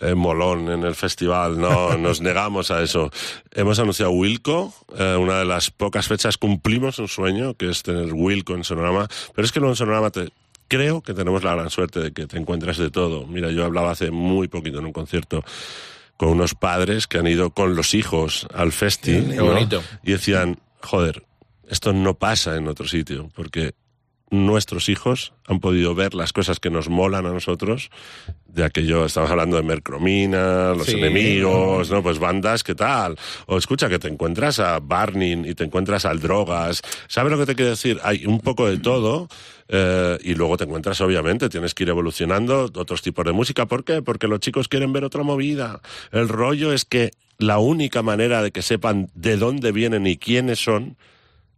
[0.00, 1.58] eh, molón en el festival.
[1.60, 3.10] No, nos negamos a eso.
[3.52, 8.12] Hemos anunciado Wilco, eh, una de las pocas fechas cumplimos un sueño, que es tener
[8.12, 9.08] Wilco en Sonorama.
[9.34, 10.28] Pero es que luego en Sonorama te,
[10.70, 13.26] creo que tenemos la gran suerte de que te encuentras de todo.
[13.26, 15.44] Mira, yo hablaba hace muy poquito en un concierto
[16.16, 19.14] con unos padres que han ido con los hijos al festi.
[19.14, 19.46] Qué ¿no?
[19.46, 19.82] bonito.
[20.04, 21.24] Y decían, joder,
[21.68, 23.74] esto no pasa en otro sitio, porque
[24.30, 27.90] nuestros hijos han podido ver las cosas que nos molan a nosotros,
[28.46, 30.96] de aquello, estamos hablando de Mercromina, Los Sí.
[30.96, 32.02] Enemigos, ¿no?
[32.02, 33.16] Pues bandas, ¿qué tal?
[33.46, 36.82] O escucha, que te encuentras a Barney y te encuentras al Drogas.
[37.08, 37.98] ¿Sabes lo que te quiero decir?
[38.02, 39.28] Hay un poco de todo
[39.68, 43.66] eh, y luego te encuentras, obviamente, tienes que ir evolucionando otros tipos de música.
[43.66, 44.02] ¿Por qué?
[44.02, 45.80] Porque los chicos quieren ver otra movida.
[46.12, 50.58] El rollo es que la única manera de que sepan de dónde vienen y quiénes
[50.62, 50.96] son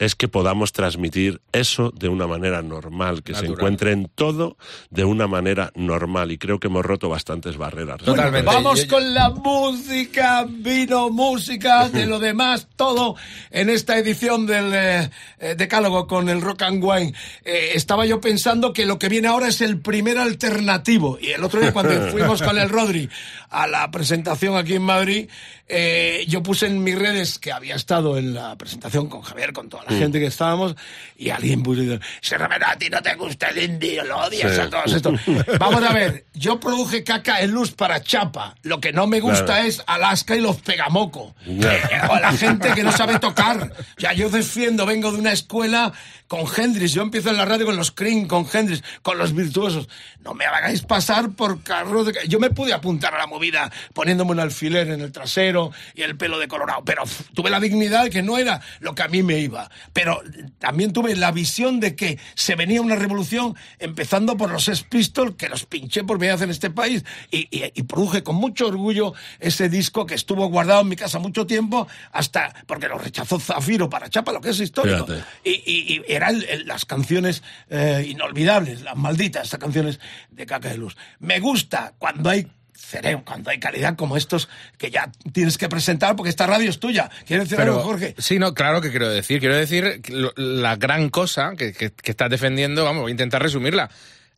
[0.05, 3.53] es que podamos transmitir eso de una manera normal, que se Natural.
[3.59, 4.57] encuentren todo
[4.91, 6.33] de una manera normal.
[6.33, 7.99] Y creo que hemos roto bastantes barreras.
[7.99, 8.45] Totalmente.
[8.47, 13.15] Vamos Yo- yo- con la música, vino, música, de lo demás, todo
[13.51, 17.15] en esta edición del eh, eh, Decálogo con el Rock and Wine.
[17.45, 21.17] Eh, estaba yo pensando que lo que viene ahora es el primer alternativo.
[21.21, 23.09] Y el otro día cuando fuimos con el Rodri
[23.51, 25.29] a la presentación aquí en Madrid,
[25.75, 29.69] eh, yo puse en mis redes que había estado en la presentación con Javier, con
[29.71, 30.77] toda la gente que estábamos,
[31.17, 31.81] y alguien puso,
[32.21, 34.61] se a ti no te gusta el indie, lo odias Sí.
[34.61, 35.15] a todos esto.
[35.59, 38.55] Vamos a ver, yo produje caca en luz para Chapa.
[38.63, 39.67] Lo que no me gusta Claro.
[39.67, 41.35] es Alaska y los pegamoco.
[41.47, 41.75] Ya.
[41.75, 43.73] Eh, o la gente que no sabe tocar.
[43.97, 45.93] O sea, yo defiendo, vengo de una escuela
[46.29, 46.93] con Hendrix.
[46.93, 49.89] Yo empiezo en la radio con los Cream, con Hendrix, con los virtuosos.
[50.21, 52.15] No me hagáis pasar por carros de...
[52.29, 55.62] Yo me pude apuntar a la movida poniéndome un alfiler en el trasero
[55.95, 57.05] y el pelo de colorado, pero
[57.35, 59.71] tuve la dignidad que no era lo que a mí me iba.
[59.93, 60.21] Pero
[60.59, 65.37] también tuve la visión de que se venía una revolución empezando por los Sex Pistols,
[65.37, 68.67] que los pinché por primera vez en este país y, y- y produje con mucho
[68.67, 73.39] orgullo ese disco que estuvo guardado en mi casa mucho tiempo hasta porque lo rechazó
[73.39, 75.05] Zafiro para Chapa, lo que es histórico.
[75.45, 80.01] Y, y- eran las canciones eh, inolvidables, las malditas, estas canciones
[80.31, 80.97] de Caca de Luz.
[81.19, 84.49] Me gusta cuando hay cerebro, cuando hay calidad como estos
[84.79, 87.11] que ya tienes que presentar porque esta radio es tuya.
[87.27, 88.15] ¿Quieres decir algo, Jorge?
[88.19, 89.41] Sí, no, claro que quiero decir.
[89.41, 90.03] Quiero decir
[90.37, 93.91] la gran cosa que, que- que estás defendiendo, vamos, voy a intentar resumirla.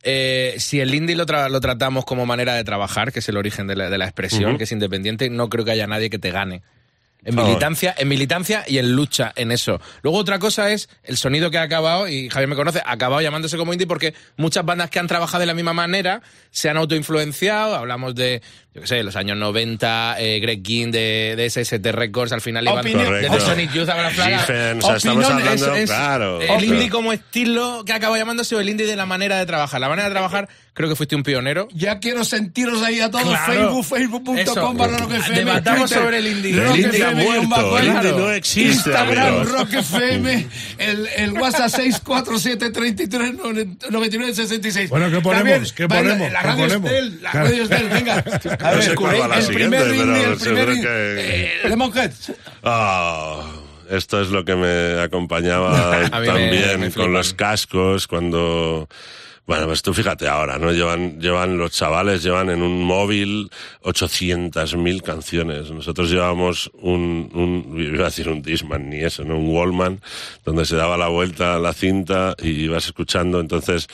[0.03, 3.37] Eh, si el indie lo, tra- lo tratamos como manera de trabajar, que es el
[3.39, 6.19] origen de la, de la expresión, que es independiente, no creo que haya nadie que
[6.19, 6.63] te gane.
[7.25, 9.81] En militancia, en militancia y en lucha en eso.
[10.03, 13.21] Luego otra cosa es el sonido que ha acabado, y Javier me conoce, ha acabado
[13.23, 16.21] llamándose como indie porque muchas bandas que han trabajado de la misma manera
[16.51, 17.75] se han autoinfluenciado.
[17.77, 18.43] Hablamos de,
[18.75, 22.65] yo qué sé, los años 90, eh, Greg King de, de SST Records, al final
[22.67, 23.41] Correcto.
[23.41, 24.39] Sonic Youth a Flaga.
[24.41, 26.41] Giffen, o sea, estamos hablando, Es- es claro.
[26.41, 29.81] El indie como estilo que acaba llamándose o el indie de la manera de trabajar.
[29.81, 31.69] La manera de trabajar, creo que fuiste un pionero.
[31.73, 33.25] Ya quiero sentiros ahí a todos.
[33.25, 33.83] Claro.
[33.83, 35.39] Facebook, facebook.com barra Rock FM.
[35.39, 38.19] Debatamos Twitter, sobre el El indie ha FM, guion muerto, bajo, el indie claro.
[38.19, 39.53] no existe, Instagram, amigos.
[39.53, 40.49] Rock FM,
[40.79, 43.35] el, el WhatsApp 647 33
[43.91, 44.91] 99 66.
[44.91, 45.73] Bueno, ¿qué ponemos?
[45.73, 46.33] ¿Qué ponemos?
[46.33, 46.91] La ¿Qué radio es ponemos?
[46.91, 48.13] de él, la radio es de él, venga.
[48.15, 52.11] A No sé el siguiente, primer indie, pero el primer seguro indie, que- eh, Lemonhead.
[52.63, 53.43] Ah,
[53.91, 58.89] esto es lo que me acompañaba me- también me con los cascos cuando...
[59.47, 60.73] Bueno, pues tú fíjate ahora, ¿no?
[60.73, 63.51] Llevan, llevan los chavales, llevan en un móvil
[63.83, 65.71] 800.000 canciones.
[65.71, 69.37] Nosotros llevamos un, un, iba a decir un Disman, ni eso, ¿no?
[69.37, 70.01] Un Wallman,
[70.47, 73.39] donde se daba la vuelta a la cinta y ibas escuchando.
[73.39, 73.87] Entonces,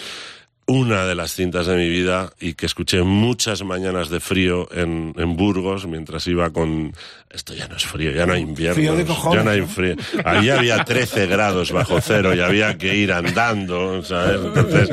[0.71, 5.13] una de las cintas de mi vida y que escuché muchas mañanas de frío en,
[5.17, 6.95] en Burgos mientras iba con...
[7.29, 8.77] Esto ya no es frío, ya no hay invierno.
[8.77, 9.67] Frío de cojones, ya no hay ¿no?
[9.67, 9.97] frío.
[10.25, 14.41] Allí había 13 grados bajo cero y había que ir andando, ¿sabes?
[14.45, 14.91] Entonces,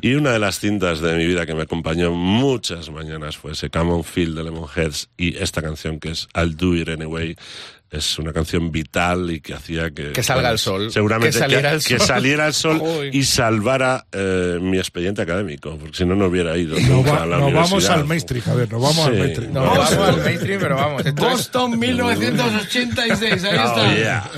[0.00, 3.68] y una de las cintas de mi vida que me acompañó muchas mañanas fue ese
[3.68, 7.36] Come on Feel de Lemonheads y esta canción que es I'll Do It Anyway.
[7.88, 10.10] Es una canción vital y que hacía que...
[10.12, 10.90] Que salga el sol.
[10.90, 12.06] Seguramente Que saliera el que sol.
[12.06, 12.82] saliera el sol
[13.12, 17.22] y salvara eh, mi expediente académico, porque si no, no hubiera ido Nos, nunca va-
[17.22, 19.18] a la nos vamos al mainstream, Javier, nos vamos al Sí.
[19.20, 19.52] mainstream.
[19.52, 21.06] No, Vamos vamos al mainstream, pero vamos.
[21.06, 23.94] esto es- Boston 1986, ahí Oh, está.
[23.94, 24.30] yeah.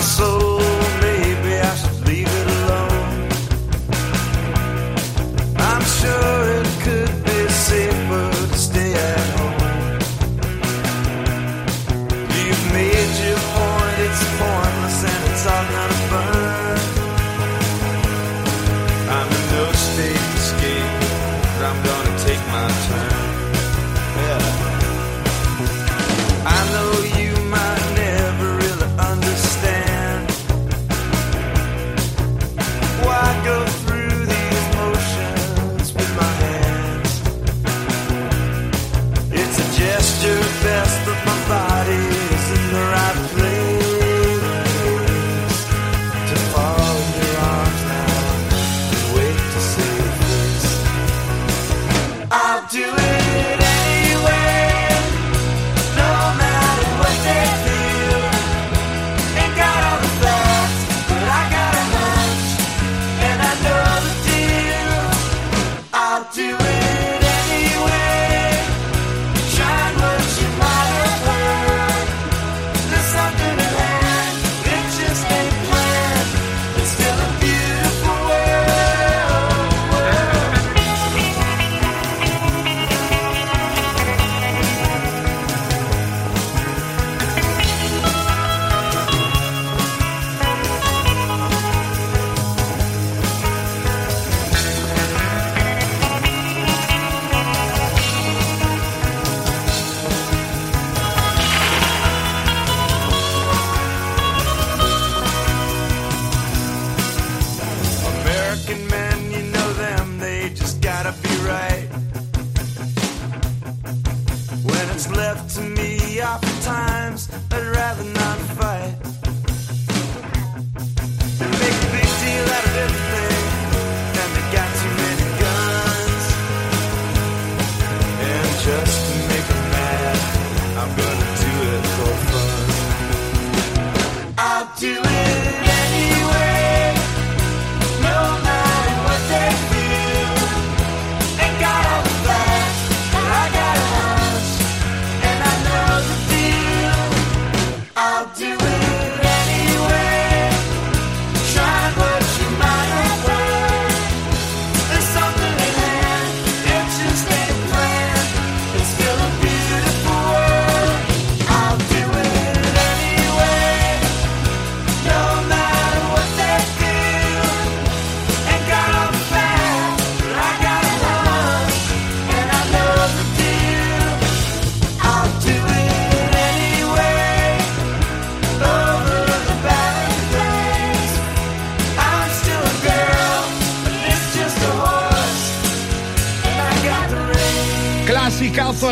[0.00, 0.39] so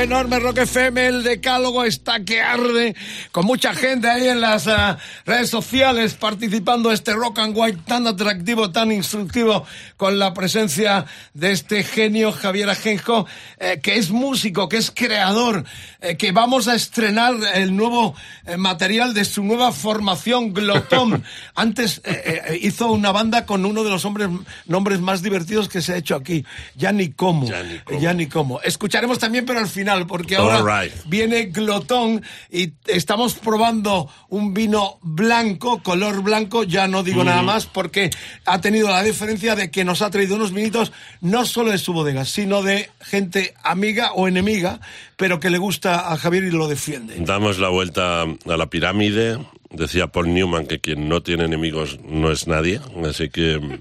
[0.09, 2.97] enorme Rock FM, el decálogo está que arde,
[3.31, 4.97] con mucha gente ahí en las ah,
[5.27, 9.67] redes sociales participando este Rock and White tan atractivo, tan instructivo,
[9.99, 11.05] con la presencia
[11.35, 13.27] de este genio Javier Ajenjo,
[13.59, 15.67] eh, que es músico, que es creador,
[16.01, 18.15] eh, que vamos a estrenar el nuevo
[18.57, 21.25] material de su nueva formación, Glotón.
[21.55, 24.29] Antes eh, eh, hizo una banda con uno de los hombres,
[24.67, 26.45] nombres más divertidos que se ha hecho aquí,
[26.75, 27.47] Ya ni cómo.
[27.49, 28.01] Ya ni cómo.
[28.01, 28.61] Ya ni cómo.
[28.63, 30.93] Escucharemos también, pero al final, porque ahora right.
[31.07, 37.67] viene Glotón y estamos probando un vino blanco, color blanco, ya no digo nada más,
[37.67, 38.11] porque
[38.45, 41.93] ha tenido la diferencia de que nos ha traído unos vinitos no solo de su
[41.93, 44.81] bodega, sino de gente amiga o enemiga,
[45.19, 47.17] pero que le gusta a Javier y lo defiende.
[47.19, 49.37] Damos la vuelta a la pirámide.
[49.69, 52.81] Decía Paul Newman que quien no tiene enemigos no es nadie.
[53.05, 53.81] Así que,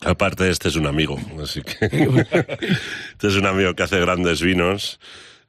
[0.00, 1.20] aparte, este es un amigo.
[1.40, 1.84] Así que,
[3.12, 5.00] este es un amigo que hace grandes vinos.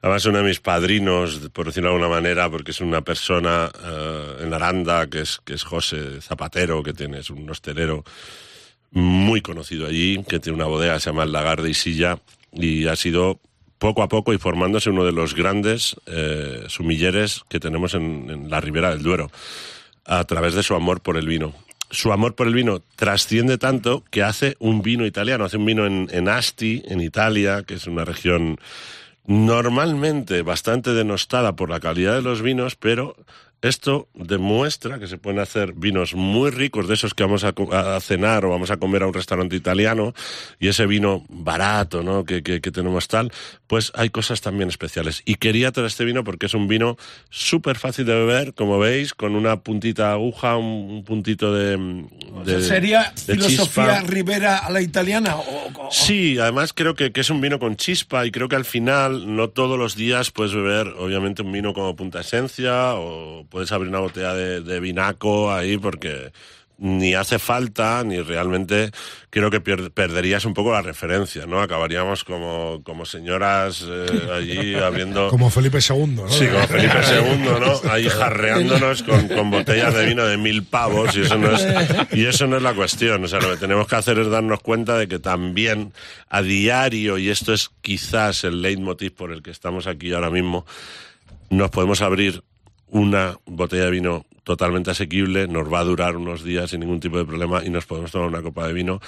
[0.02, 3.70] Además, es uno de mis padrinos, por decirlo de alguna manera, porque es una persona
[3.82, 8.04] eh, en Aranda, que es, que es José Zapatero, que tiene, es un hostelero
[8.90, 12.18] muy conocido allí, que tiene una bodega que se llama El Lagar de Isilla,
[12.52, 13.40] y ha sido
[13.78, 18.50] poco a poco y formándose uno de los grandes eh, sumilleres que tenemos en, en
[18.50, 19.30] la ribera del Duero,
[20.04, 21.52] a través de su amor por el vino.
[21.90, 25.86] Su amor por el vino trasciende tanto que hace un vino italiano, hace un vino
[25.86, 28.58] en, Asti, en Italia, que es una región
[29.24, 33.16] normalmente bastante denostada por la calidad de los vinos, pero
[33.62, 37.54] esto demuestra que se pueden hacer vinos muy ricos, de esos que vamos a,
[37.96, 40.12] a cenar o vamos a comer a un restaurante italiano,
[40.58, 42.24] y ese vino barato, ¿no?
[42.24, 43.32] Que tenemos tal,
[43.66, 45.22] pues hay cosas también especiales.
[45.24, 46.96] Y quería traer este vino porque es un vino
[47.30, 51.76] súper fácil de beber, como veis, con una puntita aguja, un, un puntito de,
[52.44, 54.00] de- ¿Sería de filosofía chispa.
[54.02, 55.36] Rivera a la italiana?
[55.36, 55.42] O,
[55.74, 58.64] o- Sí, además creo que, que es un vino con chispa y creo que al
[58.64, 63.72] final no todos los días puedes beber obviamente un vino como punta esencia o puedes
[63.72, 66.32] abrir una botella de, de vinaco ahí porque
[66.78, 68.90] ni hace falta ni realmente
[69.30, 71.60] creo que perderías un poco la referencia, ¿no?
[71.60, 75.28] Acabaríamos como, como señoras eh, allí abriendo...
[75.28, 76.28] Como Felipe II, ¿no?
[76.28, 77.90] Sí, como Felipe II, ¿no?
[77.90, 81.66] Ahí jarreándonos con, con botellas de vino de mil pavos y eso no es
[82.12, 83.24] y eso no es la cuestión.
[83.24, 85.92] O sea, lo que tenemos que hacer es darnos cuenta de que también
[86.28, 90.66] a diario, y esto es quizás el leitmotiv por el que estamos aquí ahora mismo,
[91.50, 92.42] nos podemos abrir
[92.88, 97.18] una botella de vino totalmente asequible, nos va a durar unos días sin ningún tipo
[97.18, 99.00] de problema y nos podemos tomar una copa de vino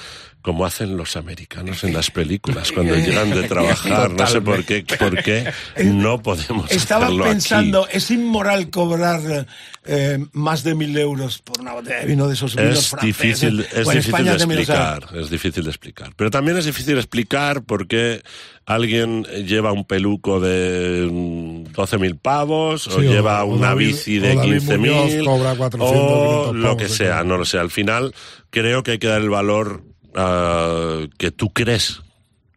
[0.43, 4.11] como hacen los americanos en las películas cuando llegan de trabajar.
[4.11, 5.49] No sé por qué, por qué
[5.85, 7.33] no podemos Estaba hacerlo aquí.
[7.35, 9.47] pensando, ¿es inmoral cobrar
[9.85, 13.17] eh, más de mil euros por una botella de vino de esos vinos Es franceses?
[13.41, 16.13] difícil, es difícil España de también, explicar, es difícil de explicar.
[16.17, 18.23] Pero también es difícil explicar por qué
[18.67, 23.87] alguien lleva un peluco de mm, 12.000 pavos o Sí, o- lleva o una David-
[23.89, 27.59] bici de David 15.000 Muñoz cobra 400, o 500 lo que sea, no lo sé.
[27.59, 28.15] Al final
[28.51, 29.83] creo que hay que dar el valor
[30.15, 32.03] ah, que tú crees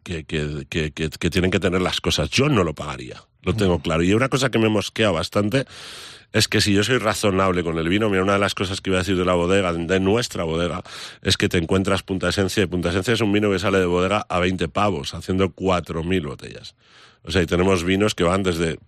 [0.02, 2.28] que, que, que, que- que tienen que tener las cosas.
[2.30, 4.02] Yo no lo pagaría, lo tengo claro.
[4.02, 5.64] Y una cosa que me mosquea bastante
[6.32, 8.90] es que si yo soy razonable con el vino, mira, una de las cosas que
[8.90, 10.82] iba a decir de la bodega, de nuestra bodega,
[11.22, 13.84] es que te encuentras Punta Esencia, y Punta Esencia es un vino que sale de
[13.86, 16.74] bodega a 20 pavos, haciendo 4.000 botellas.
[17.22, 18.78] O sea, y tenemos vinos que van desde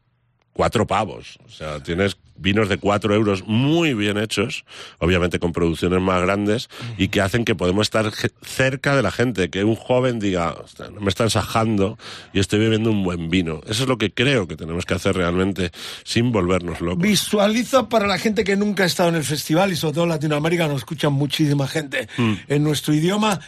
[0.55, 1.39] cuatro pavos.
[1.47, 4.65] O sea, tienes vinos de 4 euros muy bien hechos,
[4.99, 8.11] obviamente con producciones más grandes, y que hacen que podemos estar
[8.43, 11.97] cerca de la gente, que un joven diga, "Ostras, no me están sajando
[12.33, 13.61] y estoy bebiendo un buen vino.
[13.69, 15.71] Eso es lo que creo que tenemos que hacer realmente
[16.03, 17.03] sin volvernos locos.
[17.03, 20.11] Visualiza para la gente que nunca ha estado en el festival y sobre todo en
[20.11, 22.33] Latinoamérica nos escucha muchísima gente Mm.
[22.49, 23.41] en nuestro idioma.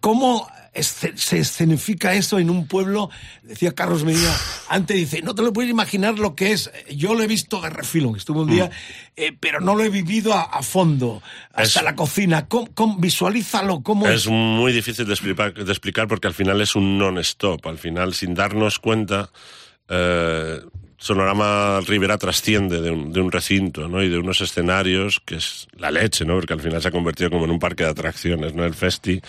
[0.00, 0.48] ¿Cómo
[0.80, 3.08] se escenifica eso en un pueblo?
[3.42, 4.34] Decía Carlos Medina,
[4.68, 6.70] antes dice, no te lo puedes imaginar lo que es.
[6.90, 8.70] Yo lo he visto de refilón, estuve un día,
[9.16, 11.82] eh, pero no lo he vivido a, a fondo, hasta Mm.
[11.82, 12.46] Es- la cocina.
[12.48, 16.74] ¿Cómo, cómo- visualízalo, ¿cómo Es muy difícil de explicar, de explicar porque al final es
[16.74, 17.66] un non-stop.
[17.66, 19.30] Al final, sin darnos cuenta,
[19.88, 20.60] eh,
[21.04, 24.02] Sonorama Rivera trasciende de un, recinto ¿no?
[24.02, 26.32] y de unos escenarios que es la leche, ¿no?
[26.36, 28.54] porque al final se ha convertido como en un parque de atracciones.
[28.54, 28.64] ¿no?
[28.64, 29.20] El Festi,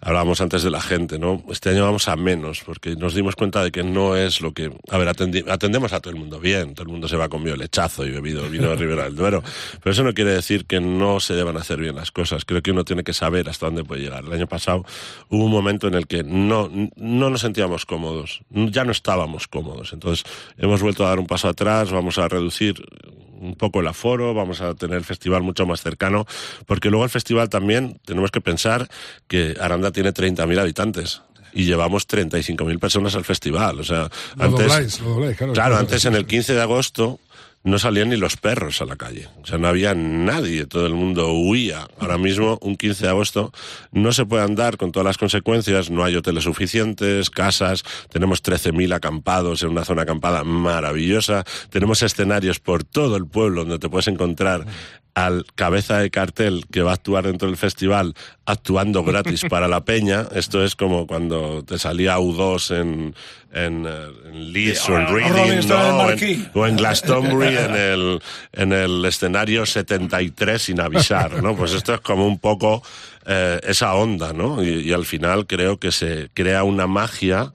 [0.00, 1.42] hablábamos antes de la gente, ¿no?
[1.50, 4.70] este año vamos a menos porque nos dimos cuenta de que no es lo que...
[4.90, 8.04] A ver, atendemos a todo el mundo bien, todo el mundo se va con lechazo
[8.04, 9.42] y bebido vino de Ribera del Duero,
[9.82, 12.44] pero eso no quiere decir que no se deban hacer bien las cosas.
[12.44, 14.24] Creo que uno tiene que saber hasta dónde puede llegar.
[14.24, 14.84] El año pasado
[15.28, 19.92] hubo un momento en el que no, no nos sentíamos cómodos, ya no estábamos cómodos.
[19.92, 20.24] Entonces
[20.58, 22.82] hemos vuelto a dar un paso atrás, vamos a reducir
[23.40, 26.26] un poco el aforo, vamos a tener el festival mucho más cercano,
[26.66, 28.88] porque luego el festival también tenemos que pensar
[29.26, 31.22] que Aranda tiene 30.000 habitantes.
[31.54, 33.80] Y llevamos 35.000 personas al festival.
[33.80, 35.52] O sea, Lo antes, dobláis, lo dobláis, claro.
[35.54, 36.26] Claro, Claro, antes en el sí.
[36.26, 37.20] 15 de agosto
[37.68, 39.28] no salían ni los perros a la calle.
[39.42, 41.86] O sea, no había nadie, todo el mundo huía.
[41.98, 43.52] Ahora mismo, un 15 de agosto,
[43.92, 48.94] no se puede andar con todas las consecuencias, no hay hoteles suficientes, casas, tenemos 13.000
[48.94, 54.08] acampados en una zona acampada maravillosa, tenemos escenarios por todo el pueblo donde te puedes
[54.08, 54.64] encontrar
[55.26, 58.14] al cabeza de cartel que va a actuar dentro del festival
[58.46, 60.26] actuando gratis para la peña.
[60.34, 63.14] Esto es como cuando te salía U2 en,
[63.52, 65.70] en, eh, en Leeds o en Reading.
[65.70, 71.56] O en, o en Glastonbury en el, en el escenario 73 sin avisar, ¿no?
[71.56, 72.82] Pues esto es como un poco
[73.26, 74.62] eh, esa onda, ¿no?
[74.62, 77.52] Y, y al final creo que se crea una magia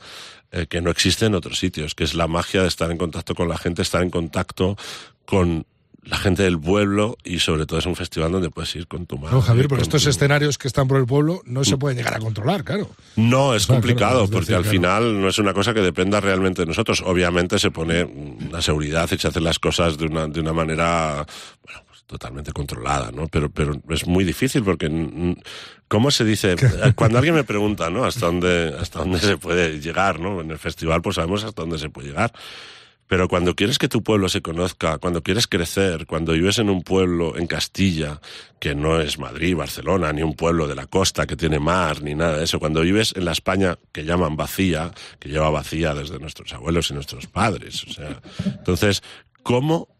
[0.51, 3.34] eh, que no existe en otros sitios, que es la magia de estar en contacto
[3.34, 4.78] con la gente, estar en contacto
[5.26, 5.66] con
[6.06, 9.18] la gente del pueblo y sobre todo es un festival donde puedes ir con tu
[9.18, 9.36] madre.
[9.36, 12.16] No, Javier, porque estos tu- escenarios que están por el pueblo no se pueden llegar
[12.16, 12.89] a controlar, claro.
[13.16, 14.72] No, es Claro, complicado claro, porque decir, al claro.
[14.72, 17.01] final no es una cosa que dependa realmente de nosotros.
[17.06, 21.26] Obviamente se pone una seguridad y se hacen las cosas de una, de una manera
[21.66, 23.28] bueno, pues, totalmente controlada, ¿no?
[23.30, 25.36] Pero, pero es muy difícil porque mm,
[25.88, 26.56] ¿cómo se dice?
[26.95, 28.04] Cuando alguien me pregunta, ¿no?
[28.04, 30.41] Hasta dónde, hasta dónde se puede llegar, ¿no?
[30.41, 32.34] En el festival pues sabemos hasta dónde se puede llegar.
[33.14, 36.82] Pero cuando quieres que tu pueblo se conozca, cuando quieres crecer, cuando vives en un
[36.82, 38.20] pueblo en Castilla,
[38.59, 42.16] que no es Madrid, Barcelona, ni un pueblo de la costa que tiene mar, ni
[42.16, 46.18] nada de eso, cuando vives en la España que llaman vacía, que lleva vacía desde
[46.18, 49.03] nuestros abuelos y nuestros padres, o sea, entonces,
[49.43, 49.93] ¿cómo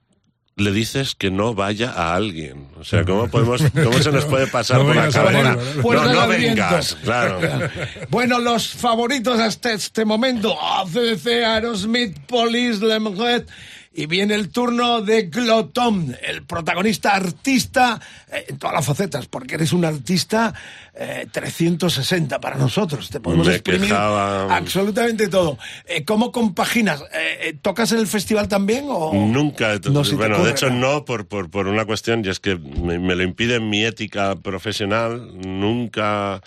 [0.56, 2.68] le dices que no vaya a alguien?
[2.80, 5.58] O sea, ¿cómo podemos, cómo se nos puede pasar No por la cabeza?
[5.82, 7.40] Pues No, no vengas, claro.
[8.10, 13.48] Bueno, los favoritos hasta este momento, ACDC, Aerosmith, Police, Lemret,
[13.96, 18.00] y viene el turno de Glotón, el protagonista artista
[18.32, 20.54] eh, en todas las facetas, porque eres un artista
[20.96, 24.56] eh, 360 para nosotros, te podemos Me exprimir quejaba.
[24.56, 25.58] absolutamente todo.
[25.86, 27.02] Eh, ¿Cómo compaginas?
[27.14, 29.14] Eh, eh, ¿Tocas en el festival también o...?
[29.14, 29.80] Nunca.
[29.92, 30.94] No bueno, de hecho ¿no?
[30.94, 34.36] no, por, por, por una cuestión, y es que me, me lo impide mi ética
[34.36, 35.32] profesional.
[35.46, 36.42] Nunca,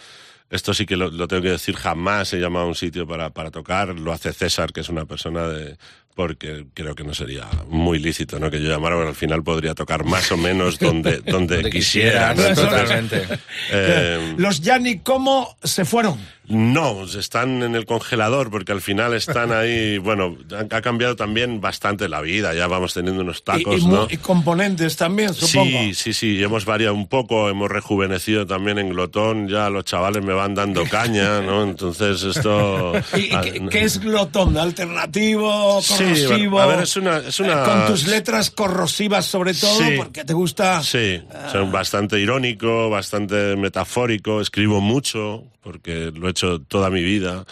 [0.50, 3.30] esto sí que lo, lo tengo que decir, jamás he llamado a un sitio para,
[3.30, 3.88] para tocar.
[3.98, 5.76] Lo hace César, que es una persona de
[6.16, 8.50] porque creo que no sería muy lícito ¿no?
[8.50, 12.34] que yo llamara, porque al final podría tocar más o menos donde, donde, Donde quisiera.
[12.34, 13.22] totalmente.
[13.70, 16.18] eh, Los Yanni, ¿cómo se fueron?
[16.48, 20.36] No, están en el congelador porque al final están ahí, bueno,
[20.70, 24.06] ha, cambiado también bastante la vida, ya vamos teniendo unos Y- tacos, y, mu- ¿no?
[24.10, 25.70] y componentes también, supongo.
[25.78, 30.22] Sí, sí, sí, hemos variado un poco, hemos rejuvenecido también en Glotón, ya los chavales
[30.24, 31.62] me van dando caña, ¿no?
[31.62, 32.92] Entonces esto...
[33.14, 34.56] ¿Y, y Ah, qué, qué es glotón?
[34.56, 35.80] ¿Alternativo?
[35.82, 36.60] Sí, ¿Corrosivo?
[36.60, 39.94] a ver, es una- es una- Con tus letras corrosivas sobre todo, Sí.
[39.96, 40.82] porque te gusta...
[40.82, 41.48] Sí, Ah.
[41.52, 47.46] soy bastante irónico, bastante metafórico, escribo mucho, porque lo he hecho toda mi vida.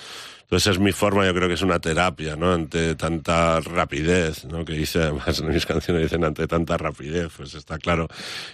[0.54, 2.52] Entonces es mi forma, yo creo que es una terapia, ¿no?
[2.52, 4.64] Ante tanta rapidez, ¿no?
[4.64, 8.06] Que dice, además en mis canciones dicen ante tanta rapidez, pues está claro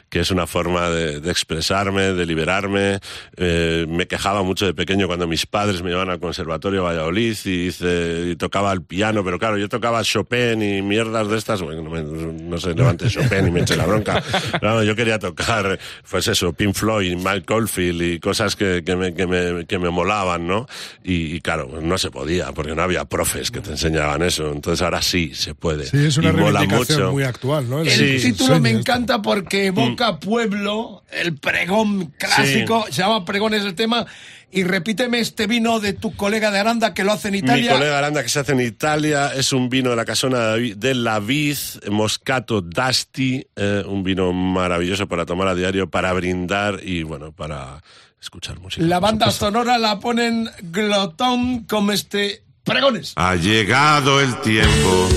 [0.09, 3.01] que es una forma de, de expresarme, de liberarme.
[3.37, 7.67] Eh, me quejaba mucho de pequeño cuando mis padres me llevaban al conservatorio Valladolid y,
[7.69, 11.83] hice- y tocaba el piano, pero claro, yo tocaba Chopin y mierdas de estas, bueno,
[11.83, 14.23] no, me- no se levante Chopin y me eche la bronca.
[14.63, 15.79] No, yo quería tocar,
[16.11, 19.91] pues eso, Pink Floyd, Mike Oldfield y cosas que, que, me, que, me, que me
[19.91, 20.67] molaban, ¿no?
[21.05, 24.51] Y, y claro, no se podía, porque no había profes que te enseñaban eso.
[24.51, 25.85] Entonces ahora sí se puede.
[25.87, 27.13] Sí, es una y mola mucho.
[27.13, 27.83] muy actual, ¿no?
[27.83, 28.31] El Sí.
[28.33, 28.81] título me esto.
[28.81, 34.07] encanta porque evoca pueblo, el pregón clásico, se llama pregones el tema,
[34.53, 37.73] y repíteme este vino de tu colega de Aranda que lo hace en Mi Italia.
[37.73, 41.21] colega Aranda que se hace en Italia es un vino de la casona de la
[41.21, 41.57] Vid,
[41.89, 47.81] Moscato d'Asti, eh, un vino maravilloso para tomar a diario, para brindar y bueno, para
[48.21, 48.85] escuchar música.
[48.87, 53.15] La banda sonora la ponen glotón como este pregones.
[53.17, 55.09] Ha llegado el tiempo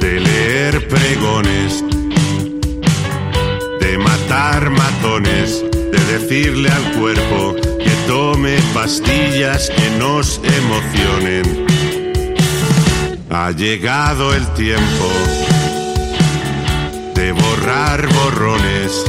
[0.00, 1.84] de leer pregones,
[3.80, 11.66] de matar matones, de decirle al cuerpo que tome pastillas que nos emocionen.
[13.30, 15.08] Ha llegado el tiempo
[17.14, 19.04] de borrar borrones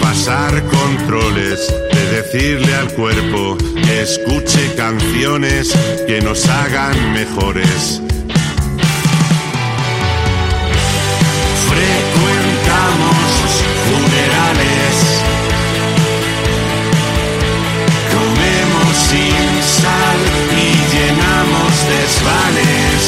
[0.00, 5.72] pasar controles, de decirle al cuerpo que escuche canciones
[6.06, 8.00] que nos hagan mejores.
[11.68, 13.26] Frecuentamos
[13.88, 14.94] funerales,
[18.12, 20.20] comemos sin sal
[20.56, 23.02] y llenamos desvanes.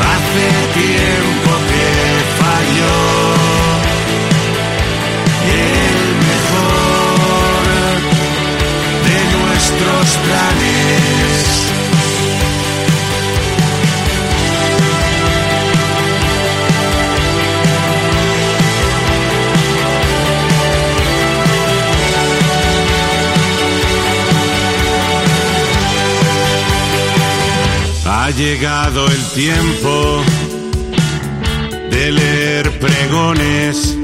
[0.00, 0.46] Hace
[0.80, 1.51] tiempo
[10.24, 11.72] planes.
[28.06, 30.22] Ha llegado el tiempo
[31.90, 33.96] de leer pregones.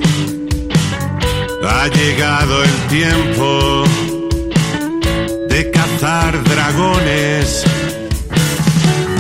[1.63, 3.85] Ha llegado el tiempo
[6.33, 7.65] dragones.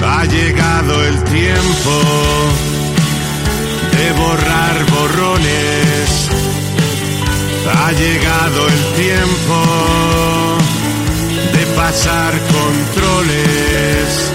[0.04, 1.94] Ha llegado el tiempo
[3.92, 6.28] de borrar borrones.
[7.74, 9.56] Ha llegado el tiempo
[11.52, 14.32] de pasar controles.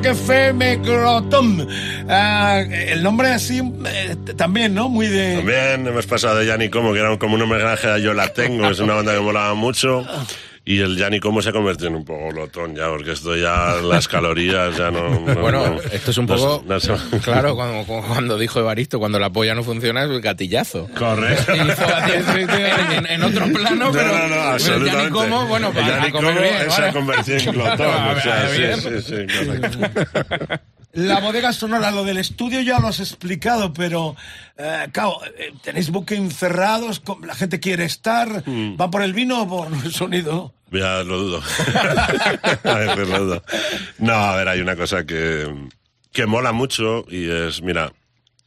[0.00, 1.68] Rock FM Glotón.
[2.08, 4.88] Ah, el nombre así eh, también, ¿no?
[4.88, 5.36] Muy de...
[5.36, 8.68] También hemos pasado de Yanni Como, que era como un homenaje a Yo la tengo,
[8.68, 10.04] es una banda que molaba mucho.
[10.62, 13.76] Y el Yanni Como se ha convertido en un poco glotón ya, porque esto ya,
[13.82, 15.08] las calorías ya no...
[15.20, 16.62] no- Bueno, no- esto es un poco.
[16.66, 16.78] no
[17.22, 20.88] Claro, cuando, cuando dijo Evaristo, cuando la polla no funciona es el gatillazo.
[20.96, 21.52] Correcto.
[21.54, 24.12] En, en otro plano, No, pero.
[24.16, 24.96] no, no, absolutamente.
[24.98, 26.70] Ya ni cómo, bueno, para Yanni comer bien.
[26.70, 27.80] se ha convertido en glotón,
[28.16, 30.60] o sea, sí, sí, sí, correcto.
[30.92, 34.16] La bodega sonora, lo del estudio ya lo has explicado, pero
[34.56, 38.76] eh, claro, eh, tenéis booking cerrados, la gente quiere estar, Mm.
[38.80, 40.52] ¿va por el vino o por el sonido?
[40.72, 41.42] Ya lo dudo.
[42.64, 43.42] a veces lo dudo.
[43.98, 45.46] No, a ver, hay una cosa que,
[46.12, 47.92] que mola mucho y es, mira,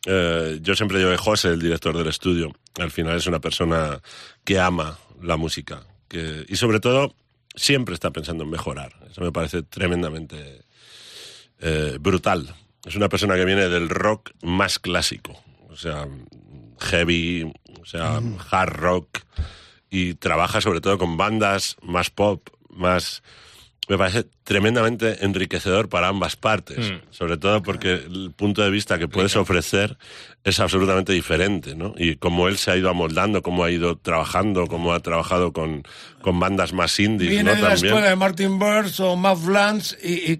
[0.05, 4.01] eh, yo siempre digo que José, el director del estudio, al final es una persona
[4.43, 7.15] que ama la música que, y sobre todo
[7.55, 8.93] siempre está pensando en mejorar.
[9.09, 10.62] Eso me parece tremendamente
[11.64, 12.53] eh, brutal.
[12.86, 16.07] Es una persona que viene del rock más clásico, o sea,
[16.80, 17.51] heavy,
[17.82, 18.20] o sea,
[18.51, 19.20] hard rock,
[19.89, 23.24] y trabaja sobre todo con bandas más pop, más...
[23.89, 26.99] Me parece tremendamente enriquecedor para ambas partes, Mm.
[27.11, 29.97] sobre todo porque el punto de vista que puedes ofrecer
[30.45, 31.93] es absolutamente diferente, ¿no?
[31.97, 35.84] Y cómo él se ha ido amoldando, cómo ha ido trabajando, cómo ha trabajado con,
[36.21, 37.55] con bandas más indies, Viene ¿no?
[37.57, 40.39] de la escuela de Martin Burns o Matt Lance y,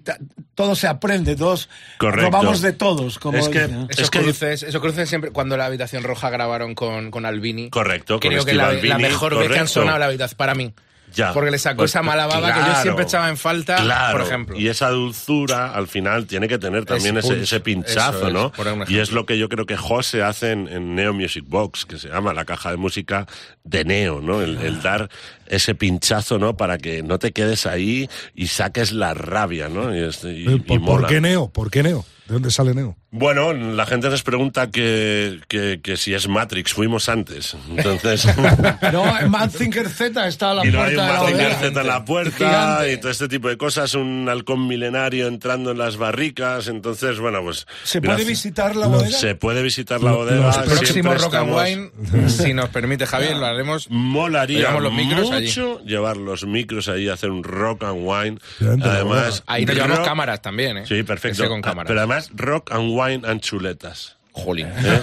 [0.54, 1.68] todo se aprende, todos
[1.98, 2.30] Correcto.
[2.30, 3.68] robamos de todos, como Es que-.
[3.90, 7.70] Esos, cruces, esos cruces siempre, cuando la Habitación Roja grabaron con, con Albini.
[7.70, 9.66] Correcto, con Creo que Steve la, Albini, la mejor vez que han correcto.
[9.80, 10.72] sonado la Habitación, para mí.
[11.14, 11.32] Ya.
[11.32, 14.18] Porque le sacó Pues, esa mala baba que yo siempre echaba en falta, claro.
[14.18, 14.58] por ejemplo.
[14.58, 18.32] Y esa dulzura al final tiene que tener también Ese ese, punch, ese pinchazo, es,
[18.32, 18.52] ¿no?
[18.88, 21.98] Y es lo que yo creo que José hace en, en Neo Music Box, que
[21.98, 23.26] se llama la caja de música
[23.62, 24.42] de Neo, ¿no?
[24.42, 25.08] El, el dar
[25.46, 26.56] ese pinchazo, ¿no?
[26.56, 29.94] Para que no te quedes ahí y saques la rabia, ¿no?
[29.94, 31.48] Y, y- y ¿Por, por qué Neo?
[31.48, 32.04] ¿Por qué Neo?
[32.26, 32.96] ¿De dónde sale Neo?
[33.10, 37.56] Bueno, la gente nos pregunta que, que, que si es Matrix, fuimos antes.
[37.70, 38.26] Entonces.
[38.92, 41.54] No, Mazinger Z está a la y no hay puerta un de la.
[41.54, 42.92] Z en la puerta Gigante.
[42.92, 47.42] y todo este tipo de cosas, un halcón milenario entrando en las barricas, entonces, bueno,
[47.42, 47.66] pues...
[47.84, 49.18] ¿Se puede gracias- visitar la Los- bodega?
[49.18, 50.50] Se puede visitar la Los bodega.
[50.64, 53.88] próximos Próximo siempre Rock and Wine, si nos permite Javier, lo haremos.
[53.90, 55.46] Molaría los micros allí.
[55.46, 58.38] mucho llevar los micros ahí, hacer un rock and wine.
[58.82, 59.42] Además.
[59.46, 60.84] Ahí nos llevamos rock- cámaras también, ¿eh?
[60.86, 61.42] Sí, perfecto.
[61.42, 61.88] Ese con cámaras.
[61.88, 64.16] Pero además, rock and wine and chuletas.
[64.36, 64.66] Jolín.
[64.66, 65.00] ¿eh?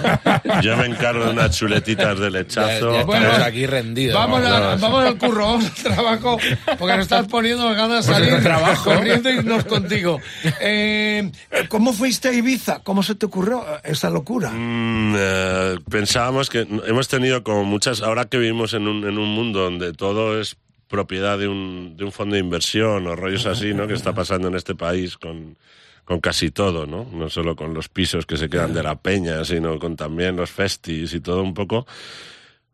[0.62, 2.92] Yo me encargo de unas chuletitas de lechazo.
[2.92, 4.14] Ya- ya Bueno, aquí rendidos.
[4.14, 4.60] Vamos, vamos.
[4.60, 6.38] a- vamos al curro, vamos al trabajo,
[6.78, 8.84] porque nos estás poniendo ganas de salir trabajo.
[8.92, 10.20] corriendo y irnos contigo.
[10.60, 11.32] Eh,
[11.68, 12.80] ¿Cómo fuiste a Ibiza?
[12.80, 14.50] ¿Cómo se te ocurrió esa locura?
[14.50, 19.30] Mm, eh, pensábamos que hemos tenido como muchas, ahora que vivimos en un, en un
[19.30, 20.56] mundo donde todo es
[20.88, 23.86] propiedad de un, de un fondo de inversión o rollos así, ¿no?
[23.88, 25.56] Que está pasando en este país con,
[26.04, 27.06] con casi todo, ¿no?
[27.12, 30.50] No solo con los pisos que se quedan de la peña, sino con también los
[30.50, 31.86] festis y todo un poco.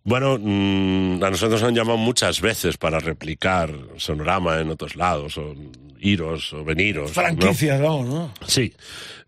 [0.05, 5.37] Bueno, mm, a nosotros nos han llamado muchas veces para replicar Sonorama en otros lados,
[5.37, 5.55] o
[6.01, 7.12] iros o veniros.
[7.12, 8.33] Franquicias, ¿no?
[8.47, 8.72] Sí,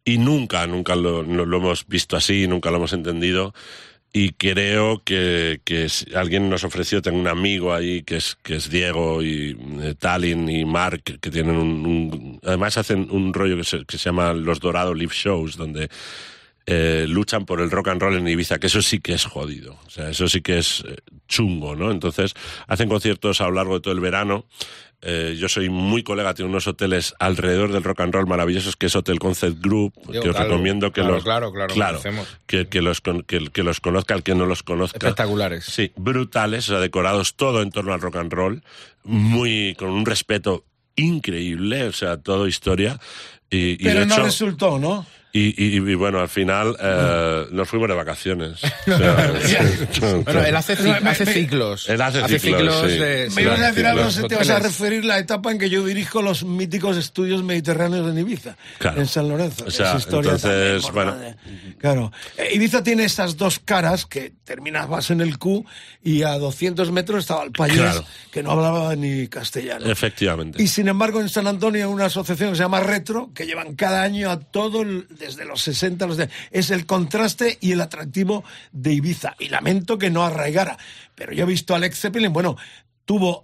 [0.05, 3.53] y nunca, nunca lo, lo hemos visto así, nunca lo hemos entendido.
[4.13, 5.87] Y creo que, que
[6.17, 10.49] alguien nos ofreció, tengo un amigo ahí que es, que es Diego y eh, Tallinn
[10.51, 14.33] y Mark, que tienen un, un- además hacen un rollo que se, que se llama
[14.33, 15.89] Los Dorados Live Shows, donde
[16.67, 19.79] eh, luchan por el rock and roll en Ibiza, que eso sí que es jodido.
[19.87, 20.97] O sea, eso sí que es eh,
[21.29, 21.93] chungo, ¿no?
[21.93, 22.35] Entonces,
[22.67, 24.45] hacen conciertos a lo largo de todo el verano.
[25.03, 28.87] Eh, yo soy muy colega, tiene unos hoteles alrededor del rock and roll maravillosos, que
[28.87, 31.25] es Hotel Concept Group, Yo, que os claro, recomiendo que claro, los...
[31.25, 32.29] claro, claro, conocemos.
[32.47, 34.99] que, que los, que, que los conozca, el que no los conozca.
[34.99, 35.65] Espectaculares.
[35.65, 38.63] Sí, brutales, o sea, decorados todo en torno al rock and roll,
[39.05, 40.65] muy con un respeto
[40.97, 43.01] increíble, o sea, todo historia.
[43.49, 45.07] Y, y Pero de no hecho, resultó, ¿no?
[45.33, 48.61] Y, y- y bueno, al final eh, nos fuimos de vacaciones.
[48.87, 49.63] O sea,
[50.25, 51.89] Bueno, él hace, cic- Me- me- hace ciclos.
[51.89, 52.99] Él hace ciclos, sí.
[52.99, 53.31] de.
[53.35, 56.23] Me ibas a decir algo, te vas a referir la etapa en que yo dirijo
[56.23, 59.01] los míticos estudios mediterráneos en Ibiza, Claro.
[59.01, 59.65] en San Lorenzo.
[59.67, 61.17] O sea, Esa historia entonces, bueno.
[61.79, 62.13] Claro.
[62.37, 65.65] Eh, Ibiza tiene estas dos caras que terminabas en el Q
[66.03, 68.05] y a 200 metros estaba el payés Claro.
[68.33, 69.87] que no hablaba ni castellano.
[69.87, 70.63] Efectivamente.
[70.63, 73.75] Y sin embargo, en San Antonio hay una asociación que se llama Retro, que llevan
[73.77, 77.73] cada año a todo, el- desde los 60 a los de, es el contraste y
[77.73, 78.43] el atractivo
[78.73, 79.37] de Ibiza.
[79.39, 80.77] Y lamento que no arraigara.
[81.15, 82.57] Pero yo he visto a Alex Zeppelin, bueno,
[83.11, 83.43] tuvo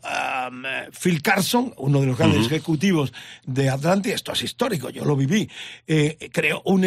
[0.49, 3.13] um, eh, Phil Carson, uno de los grandes ejecutivos
[3.45, 5.51] de Atlantis, esto es histórico, yo lo viví,
[5.89, 6.83] eh, creó un,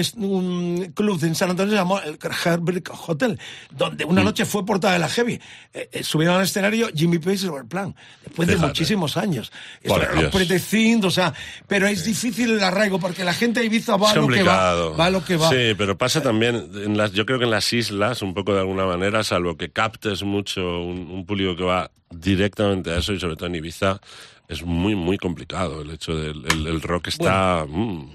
[0.96, 3.38] club en San Antonio llamado el Herbert Hotel,
[3.70, 5.42] donde una noche fue portada de la Heavy.
[5.74, 9.52] Eh, eh, subieron al escenario Jimmy Page y Robert Plant, después de muchísimos años.
[9.84, 11.34] Esto los pretecind, o sea,
[11.68, 14.90] pero es difícil el arraigo porque la gente de Ibiza va a lo que va,
[14.92, 15.50] va a lo que va.
[15.50, 18.62] Sí, pero pasa también, en las, yo creo que en las islas, un poco de
[18.62, 23.20] alguna manera, salvo que captes mucho un, un público que va directamente a eso, y
[23.20, 24.00] sobre todo en Ibiza,
[24.48, 25.82] es muy, muy complicado.
[25.82, 27.66] El hecho del el, el rock está...
[27.68, 28.10] mm,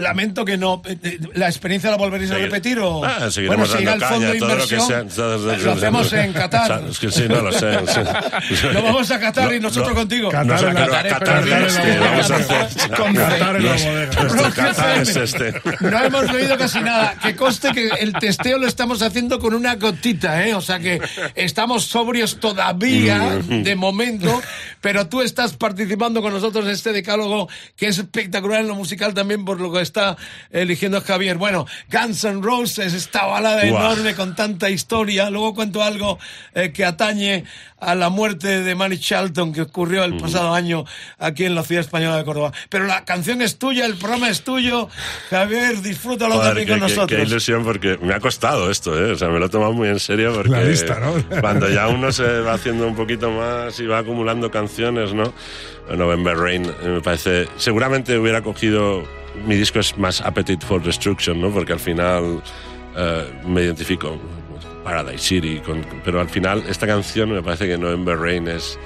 [0.00, 0.82] lamento que no.
[0.84, 3.04] eh, eh, ¿La experiencia la volveréis a repetir o.?
[3.04, 5.10] Ah, seguiremos bueno, el dando fondo caña, de todo lo que inversión.
[5.10, 5.16] sea.
[5.16, 6.82] todo- lo hacemos en Qatar.
[6.90, 7.70] Es que sí, no lo sé.
[8.72, 10.30] Lo vamos a Qatar y nosotros lo- contigo.
[10.30, 12.10] Qatar No sé, en la- pero Qatar Qatar la es que bodega.
[12.10, 12.90] vamos a hacer.
[12.96, 15.54] Con Qatar Qatar es este.
[15.80, 17.14] No hemos leído casi nada.
[17.22, 20.54] Que conste que el testeo lo estamos haciendo con una gotita, ¿eh?
[20.54, 21.00] O sea que
[21.34, 23.62] estamos sobrios todavía, Mm.
[23.62, 24.40] de momento,
[24.80, 29.14] pero tú estás participando con nosotros en este decálogo que es espectacular en lo musical
[29.14, 30.16] también por lo que está
[30.50, 31.36] eligiendo Javier.
[31.36, 33.92] Bueno, Guns N' Roses, esta balada Guau.
[33.92, 35.28] enorme con tanta historia.
[35.30, 36.18] Luego cuento algo
[36.54, 37.44] eh, que atañe
[37.78, 40.84] a la muerte de Manny Charlton que ocurrió el pasado año
[41.18, 42.52] aquí en la ciudad española de Córdoba.
[42.68, 44.88] Pero la canción es tuya, el programa es tuyo.
[45.30, 47.20] Javier, disfrútalo Joder, también qué, con qué- nosotros.
[47.20, 49.12] qué ilusión, porque me ha costado esto, ¿eh?
[49.12, 51.14] O sea, me lo he tomado muy en serio, porque La lista, ¿no?
[51.40, 55.32] cuando ya uno se va haciendo un poquito más y va acumulando canciones, ¿no?
[55.96, 57.48] November Rain, eh, me parece...
[57.56, 59.08] Seguramente hubiera cogido...
[59.46, 61.50] Mi disco es más Appetite for Destruction, ¿no?
[61.50, 62.42] Porque al final
[62.96, 64.18] eh, me identifico
[64.84, 68.78] Paradise City, con- pero al final esta canción me parece que November Rain es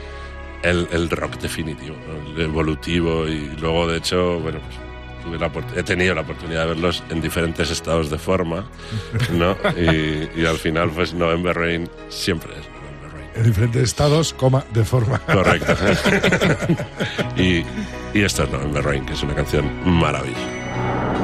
[0.62, 2.32] el, el rock definitivo, ¿no?
[2.36, 4.78] el evolutivo y luego de hecho, bueno, pues,
[5.24, 8.66] tuve la he tenido la oportunidad de verlos en diferentes estados de forma,
[9.32, 9.56] ¿no?
[9.76, 12.73] Y, y al final, pues November Rain siempre es.
[13.34, 15.18] En diferentes estados, coma, de forma.
[15.18, 15.74] Correcto.
[17.36, 17.64] y,
[18.16, 21.23] y esto es November Rain, que es una canción maravillosa.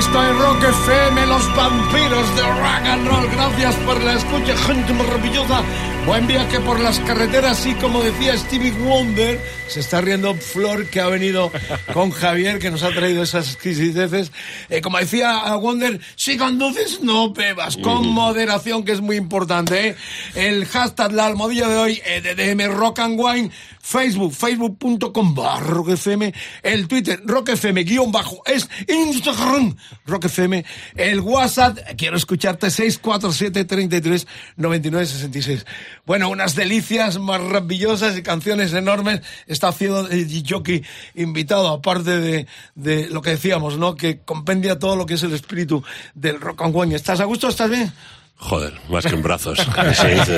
[0.00, 3.28] Esto es Rock FM, los vampiros de rock and roll.
[3.32, 5.60] Gracias por la escucha, gente maravillosa.
[6.06, 11.00] Buen viaje por las carreteras y como decía Stevie Wonder, se está riendo Flor que
[11.00, 11.52] ha venido
[11.92, 14.32] con Javier que nos ha traído esas exquisiteces.
[14.68, 19.88] Eh, como decía Wonder, si conduces no bebas, con moderación que es muy importante.
[19.88, 19.96] ¿eh?
[20.34, 23.50] El hashtag, la almohadilla de hoy, eh, de DM Rock and Wine,
[23.80, 26.32] Facebook, facebook.com barra Rock FM,
[26.62, 30.64] el Twitter, Rock FM guion bajo, es Instagram, Rock FM,
[30.96, 35.66] el WhatsApp, quiero escucharte, 647 33 99 66.
[36.10, 39.20] Bueno, unas delicias maravillosas y canciones enormes.
[39.46, 40.82] Está haciendo el jockey
[41.14, 43.94] invitado, aparte de, de lo que decíamos, ¿no?
[43.94, 45.84] Que compendia todo lo que es el espíritu
[46.14, 46.92] del rock and roll.
[46.92, 47.46] ¿Estás a gusto?
[47.46, 47.92] ¿Estás bien?
[48.38, 49.60] Joder, más que en brazos.
[49.94, 50.32] Sí,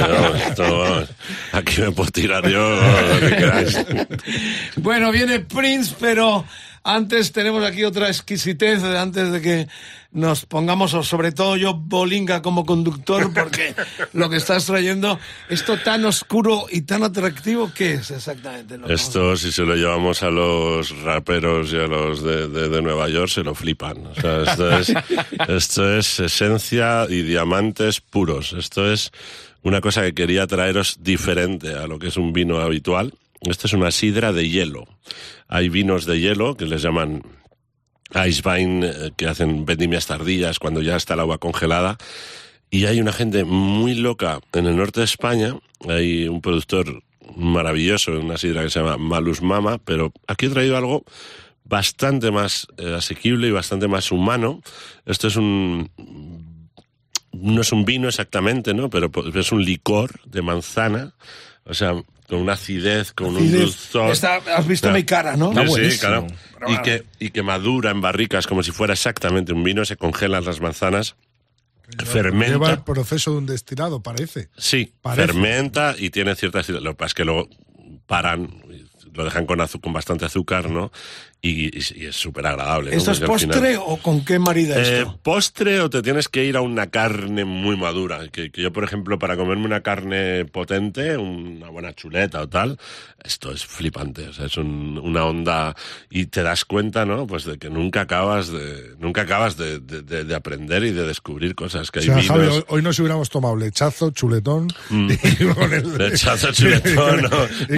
[0.59, 1.09] vamos.
[1.53, 3.79] Aquí me puedo tirar yo lo que queráis.
[4.77, 6.45] Bueno, viene Prince, pero
[6.85, 9.69] antes tenemos aquí otra exquisitez, antes de que
[10.13, 13.75] nos pongamos, o sobre todo yo, Bolinga como conductor, porque
[14.13, 15.19] lo que estás trayendo,
[15.49, 18.77] esto tan oscuro y tan atractivo, ¿qué es exactamente?
[18.79, 22.83] Lo Esto, si se lo llevamos a los raperos y a los de, de- de
[22.83, 24.07] Nueva York, se lo flipan.
[24.07, 24.93] O sea, esto es,
[25.49, 28.53] esto es esencia y diamantes puros.
[28.53, 29.11] Esto es
[29.63, 33.15] una cosa que quería traeros diferente a lo que es un vino habitual.
[33.43, 34.87] Esto es una sidra de hielo.
[35.49, 37.23] Hay vinos de hielo que les llaman
[38.27, 41.99] Ice Vine, eh, que hacen vendimias tardías cuando ya está el agua congelada.
[42.71, 45.57] Y hay una gente muy loca en el norte de España.
[45.89, 47.03] Hay un productor
[47.37, 51.05] maravilloso, una sidra que se llama Malus Mama, pero aquí he traído algo
[51.65, 54.63] bastante más eh, asequible y bastante más humano.
[55.07, 55.91] Esto es un
[57.33, 58.91] no es un vino exactamente, ¿no?
[58.91, 61.15] Pero es un licor de manzana,
[61.65, 61.95] o sea,
[62.33, 64.11] con una acidez, con un dulzor.
[64.11, 65.53] Está- has visto mi cara, ¿no?
[65.53, 66.27] Sí, Está sí, buenísimo.
[66.59, 66.73] claro.
[66.73, 70.43] Y que, y que madura en barricas como si fuera exactamente un vino, se congelan
[70.43, 71.15] las manzanas,
[71.91, 72.71] Lleva fermenta.
[72.71, 74.49] el proceso de un destilado, parece.
[74.57, 75.27] Sí, Parece.
[75.27, 76.81] fermenta y tiene cierta acidez.
[76.81, 77.51] Lo que pasa es que luego
[78.07, 78.63] paran,
[79.13, 80.91] lo dejan con, con bastante azúcar, ¿no?
[81.45, 82.93] Y, y- y es súper agradable.
[82.93, 82.97] ¿no?
[82.97, 85.19] ¿Esto es final- postre o con qué marida Eh, esto?
[85.25, 88.29] postre o te tienes que ir a una carne muy madura.
[88.29, 92.79] Que, que yo, por ejemplo, para comerme una carne potente, una buena chuleta o tal,
[93.25, 94.29] esto es flipante.
[94.29, 95.75] O sea, es un- una onda
[96.11, 97.27] y te das cuenta, ¿no?
[97.27, 101.05] Pues de que nunca acabas de, nunca acabas de, de- de- de aprender y de
[101.09, 101.91] descubrir cosas.
[101.91, 102.29] Que O hay sea, vinos.
[102.37, 104.69] Javi, hoy, hoy nos hubiéramos tomado lechazo, chuletón.
[104.91, 107.29] y con el- Lechazo chuletón, no,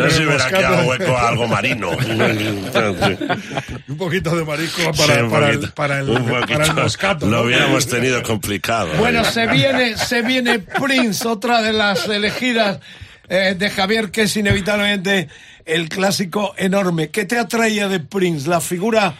[0.05, 1.89] no se hubiera quedado hueco a algo marino.
[3.89, 6.75] Un poquito de marisco para, Sí, un para, el, para, el, un para el poquito.
[6.83, 7.27] moscato.
[7.27, 7.43] Lo ¿no?
[7.43, 8.89] hubiéramos tenido complicado.
[8.99, 9.25] Bueno, ahí.
[9.33, 12.81] se viene, se viene Prince, otra de las elegidas
[13.29, 15.29] eh, de Javier, que es inevitablemente
[15.65, 17.09] el clásico enorme.
[17.11, 18.49] ¿Qué te atraía de Prince?
[18.49, 19.15] La figura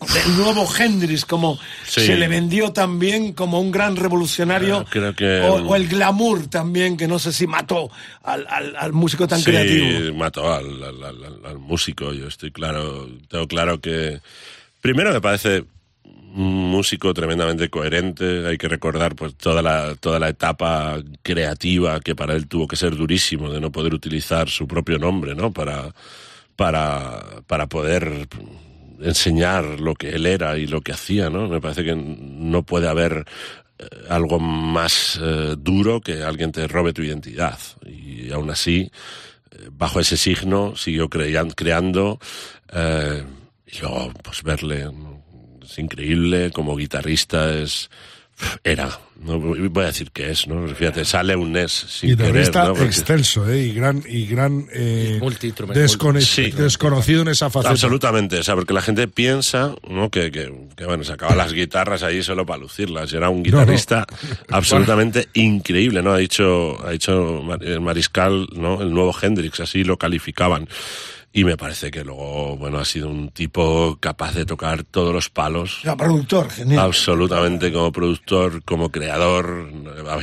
[0.00, 2.06] del nuevo Hendrix, como Sí.
[2.06, 6.46] se le vendió también como un gran revolucionario, Ah, creo que- o, o el glamour
[6.46, 7.90] también, que no sé si mató
[8.22, 10.14] al, al- al músico tan sí, creativo.
[10.14, 12.12] mató al, al- al- al músico.
[12.12, 14.20] Yo estoy claro, tengo claro que.
[14.80, 15.64] Primero me parece
[16.04, 18.46] un músico tremendamente coherente.
[18.46, 22.76] Hay que recordar pues toda la, toda la etapa creativa que para él tuvo que
[22.76, 25.50] ser durísimo de no poder utilizar su propio nombre, ¿no?
[25.52, 25.92] Para,
[26.54, 28.28] para, para poder
[29.00, 31.48] enseñar lo que él era y lo que hacía, ¿no?
[31.48, 33.24] Me parece que no puede haber
[33.78, 37.58] eh, algo más eh, duro que alguien te robe tu identidad.
[37.86, 38.90] Y aún así,
[39.50, 42.18] eh, bajo ese signo, siguió crean- creando
[42.72, 43.24] eh,
[43.66, 44.90] y luego, pues verle,
[45.62, 47.90] es increíble, como guitarrista es...
[48.62, 50.66] Era, no voy a decir que es, ¿no?
[50.68, 52.68] Fíjate, sale un NES sin querer, Guitarrista ¿no?
[52.74, 53.62] Porque- excelso, ¿eh?
[53.64, 55.82] Y gran, y gran eh, Multiinstrumental.
[55.82, 56.50] descone- Sí.
[56.52, 57.70] desconocido en esa faceta.
[57.70, 60.08] Absolutamente, o sea, porque la gente piensa ¿no?
[60.10, 63.12] que, que, que, bueno, sacaba las guitarras ahí solo para lucirlas.
[63.12, 64.06] Era un guitarrista
[64.50, 66.12] absolutamente increíble, ¿no?
[66.12, 68.80] Ha dicho, ha dicho el Mariscal, ¿no?
[68.82, 70.68] El nuevo Hendrix, así lo calificaban.
[71.30, 75.28] Y me parece que luego, bueno, ha sido un tipo capaz de tocar todos los
[75.28, 75.80] palos.
[75.84, 76.80] Era productor, genial.
[76.86, 79.70] Absolutamente, como productor, como creador,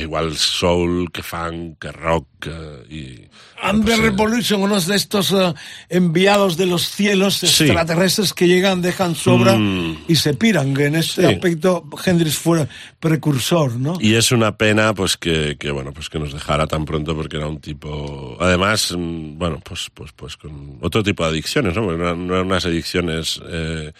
[0.00, 3.28] igual soul, que funk, que rock eh, y...
[3.66, 5.54] Under Revolution, unos de estos eh,
[5.88, 10.04] enviados de los cielos extraterrestres que llegan, dejan su obra Mm.
[10.08, 10.74] y se piran.
[10.74, 11.26] Que en este Sí.
[11.34, 12.68] aspecto Hendrix fue
[13.00, 13.96] precursor, ¿no?
[14.00, 17.36] Y es una pena, pues que, que, bueno, pues que nos dejara tan pronto porque
[17.38, 21.82] era un tipo, además, mm, bueno, pues, pues, pues con otro tipo de adicciones, ¿no?
[21.82, 23.92] Porque No eran, no eran unas adicciones eh,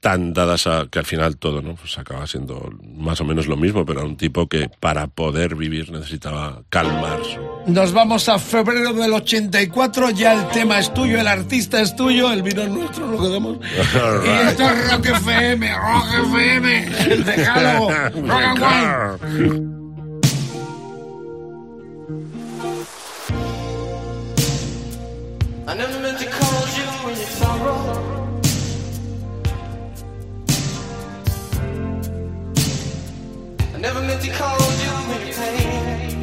[0.00, 3.56] tan dadas a que al final todo no pues acaba siendo más o menos lo
[3.56, 8.40] mismo pero era un tipo que para poder vivir necesitaba calmar su- Nos vamos a
[8.40, 12.68] febrero del 84, ya el tema es tuyo, el artista es tuyo, el vino es
[12.68, 13.58] nuestro, lo que damos.
[13.62, 17.90] Y esto es Rock FM, Rock FM, el decálogo,
[18.26, 19.82] Rock and.
[25.64, 26.26] I never meant to
[33.82, 36.20] never meant to cause you any pain.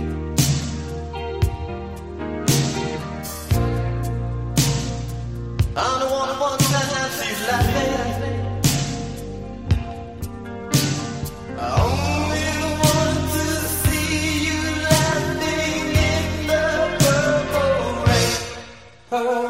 [5.75, 6.79] One who wants to
[7.17, 8.39] see you laughing.
[11.57, 12.49] I only
[12.81, 13.45] want to
[13.81, 14.09] see
[14.47, 16.65] you laughing in the
[16.99, 17.87] purple
[19.45, 19.48] rain.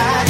[0.00, 0.27] And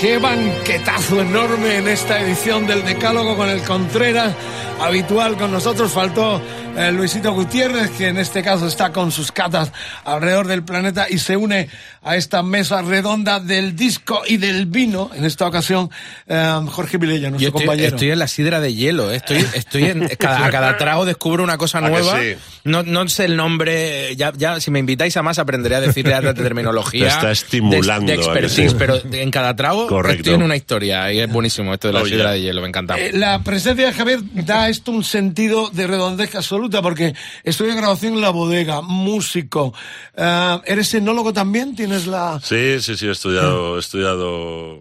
[0.00, 4.32] Qué banquetazo enorme en esta edición del Decálogo con el Contreras.
[4.80, 6.40] Habitual con nosotros faltó
[6.76, 9.72] eh, Luisito Gutiérrez, que en este caso está con sus catas
[10.04, 11.68] alrededor del planeta y se une
[12.08, 15.10] a esta mesa redonda del disco y del vino.
[15.14, 15.90] En esta ocasión,
[16.26, 17.88] eh, Jorge Vilella, nuestro Yo estoy, compañero.
[17.94, 19.16] estoy en la sidra de hielo, ¿eh?
[19.16, 22.18] estoy, estoy en, cada, a cada trago descubro una cosa ¿A nueva.
[22.20, 22.34] sí?
[22.64, 26.20] No, no sé el nombre, ya, ya si me invitáis a más aprenderé a decirle
[26.20, 27.04] la terminología.
[27.04, 28.76] Te está estimulando, De, de ¿a expertise, sí?
[28.78, 30.18] pero en cada trago Correcto.
[30.20, 32.12] estoy en una historia y es buenísimo esto de la Oye.
[32.16, 32.98] sidra de hielo, me encanta.
[32.98, 37.14] Eh, la presencia de Javier da esto un sentido de redondez absoluta porque
[37.44, 39.72] estoy en grabación en la bodega, músico.
[40.16, 41.74] Eh, ¿Eres enólogo también?
[41.74, 42.40] ¿Tienes la...?
[42.42, 44.80] Sí, sí, sí, he estudiado, he estudiado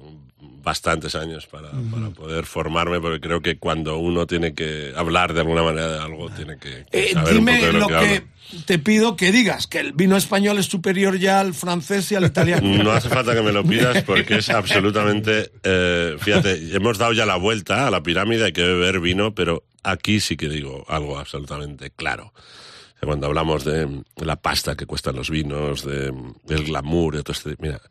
[0.63, 5.39] bastantes años para, para poder formarme, porque creo que cuando uno tiene que hablar de
[5.39, 7.87] alguna manera de algo, tiene que, que Eh, saber un dime poco de lo, lo
[7.87, 8.23] que,
[8.65, 12.25] te pido que digas, que el vino español es superior ya al francés y al
[12.25, 12.67] italiano.
[12.83, 15.51] No hace falta que me lo pidas porque es absolutamente...
[15.63, 19.63] eh, fíjate, hemos dado ya la vuelta a la pirámide, hay que beber vino, pero
[19.83, 22.33] aquí sí que digo algo absolutamente claro.
[23.01, 26.13] Cuando hablamos de la pasta que cuestan los vinos, de,
[26.43, 27.55] del glamour, de todo este...
[27.59, 27.81] Mira,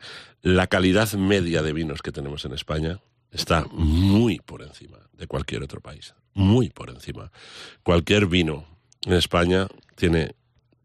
[0.42, 3.00] la calidad media de vinos que tenemos en España
[3.30, 6.14] está muy por encima de cualquier otro país.
[6.34, 7.30] Muy por encima.
[7.82, 8.66] Cualquier vino
[9.04, 10.34] en España tiene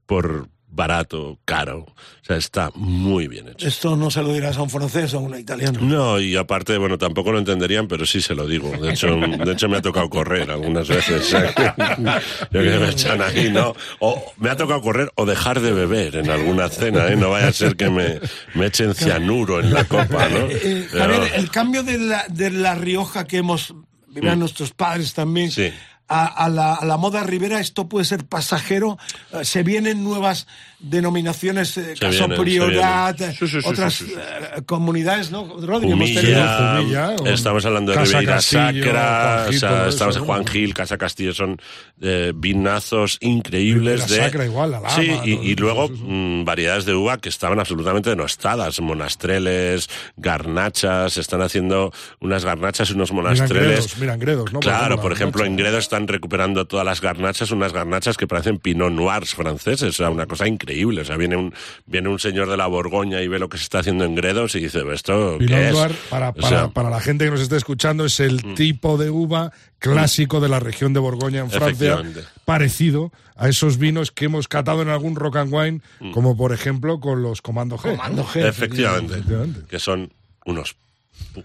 [0.06, 1.80] por barato, caro.
[1.80, 3.68] O sea, está muy bien hecho.
[3.68, 5.80] Esto no se lo dirás a un francés o a un italiano.
[5.82, 8.72] No, y aparte, bueno, tampoco lo entenderían, pero sí se lo digo.
[8.72, 9.08] De hecho,
[9.46, 11.34] de hecho me ha tocado correr algunas veces.
[11.34, 11.54] ¿eh?
[12.52, 13.76] Yo que me echan ahí, ¿no?
[14.00, 17.16] O me ha tocado correr o dejar de beber en alguna cena, ¿eh?
[17.16, 18.20] No vaya a ser que me,
[18.54, 20.48] me echen cianuro en la copa, ¿no?
[20.50, 23.74] Eh, Pero- Javier, el cambio de la, de la Rioja que hemos
[24.08, 25.52] vivido nuestros padres también Mm.
[25.52, 25.74] Sí.
[26.12, 28.98] A, a la, a la moda ribera, esto puede ser pasajero.
[29.32, 30.46] Eh, se vienen nuevas
[30.82, 35.46] denominaciones, eh, caso vienen, eh, Sí, sí, sí, otras eh, comunidades, ¿no?
[35.60, 39.90] Rodri, o estamos hablando de Casa Ribeira Castillo, Sacra, Juan Gil, o sea, todo eso,
[39.90, 40.26] estamos en ¿no?
[40.26, 41.62] Juan Gil, Casa Castillo, son
[42.02, 44.18] eh, vinazos increíbles de...
[44.18, 48.10] Sacra igual, la Lama, sí, y, eso, luego mm, variedades de uva que estaban absolutamente
[48.10, 53.52] denostadas, monastreles, garnachas, están haciendo unas garnachas y unos monastreles...
[53.52, 54.60] Mirangredos, mirangredos, ¿no?
[54.60, 58.58] Claro, por la ejemplo, en Gredos están recuperando todas las garnachas, unas garnachas que parecen
[58.58, 60.71] pinot noirs franceses, o sea, una cosa increíble.
[61.02, 61.54] O sea, viene un,
[61.86, 64.56] viene un señor de la Borgoña y ve lo que se está haciendo en Gredos
[64.56, 65.74] y dice, ¿esto qué es?
[65.74, 68.98] Noir, para, O para, sea, para la gente que nos esté escuchando, es el tipo
[68.98, 72.02] de uva clásico de la región de Borgoña en Francia,
[72.46, 75.82] parecido a esos vinos que hemos catado en algún rock and wine,
[76.14, 77.96] como por ejemplo con los Comando G.
[77.96, 78.48] Comando G.
[78.48, 79.62] Efectivamente, Efectivamente.
[79.70, 80.12] que son
[80.46, 80.76] unos...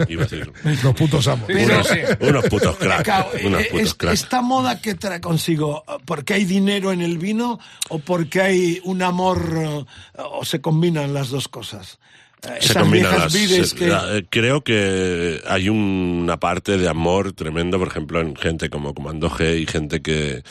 [0.09, 0.51] Iba a decir...
[0.83, 1.49] Los putos amos.
[1.49, 1.89] Unos,
[2.21, 3.05] unos putos cracks.
[3.05, 4.23] Claro, unos eh, putos es- cracks.
[4.23, 9.03] esta moda que trae consigo, ¿porque hay dinero en el vino o porque hay un
[9.03, 9.85] amor eh,
[10.17, 11.99] o se combinan las dos cosas?
[12.43, 13.87] Eh, se combinan las- vides se- que...
[13.89, 18.93] la- eh, creo que hay una parte de amor tremendo por ejemplo en gente como
[18.95, 20.43] Comando G y gente que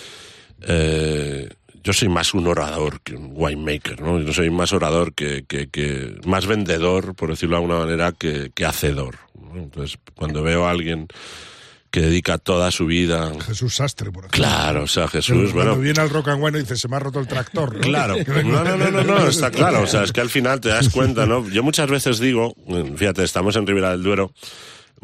[0.61, 1.49] eh,
[1.85, 5.69] yo soy más un orador que un winemaker no yo soy más orador que, que,
[5.69, 9.55] que- más vendedor por decirlo de alguna manera que, que hacedor ¿no?
[9.61, 11.07] entonces cuando veo a alguien
[11.91, 14.37] que dedica toda su vida Jesús Sastre, por ejemplo.
[14.43, 16.99] claro o sea Jesús Cuando bueno viene al rock and y dice, se me ha
[16.99, 17.73] roto el tractor.
[17.75, 17.79] ¿no?
[17.79, 19.81] Claro, no, no, no, no, no, está claro.
[19.83, 21.47] O sea, es que al final te das cuenta, ¿no?
[21.47, 22.53] Yo muchas veces digo,
[22.97, 24.33] fíjate, estamos en Ribera del Duero,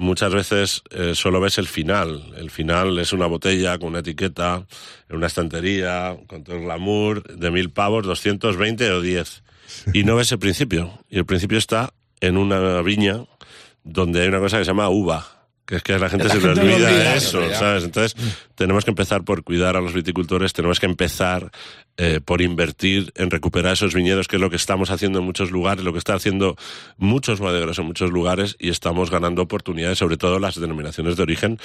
[0.01, 2.33] muchas veces eh, solo ves el final.
[2.35, 4.65] El final es una botella con una etiqueta,
[5.07, 9.43] en una estantería, con todo el glamour, de mil pavos, 220 o 10.
[9.93, 10.91] Y no ves el principio.
[11.09, 13.25] Y el principio está en una viña
[13.83, 15.40] donde hay una cosa que se llama uva.
[15.65, 17.59] Que es que a la gente La se le olvida olvida, eso, olvida.
[17.59, 17.83] ¿sabes?
[17.83, 18.15] Entonces,
[18.55, 21.51] tenemos que empezar por cuidar a los viticultores, tenemos que empezar
[21.97, 25.51] eh, por invertir en recuperar esos viñedos, que es lo que estamos haciendo en muchos
[25.51, 26.55] lugares, lo que están haciendo
[26.97, 31.59] muchos bodegueros en muchos lugares, y estamos ganando oportunidades, sobre todo las denominaciones de origen,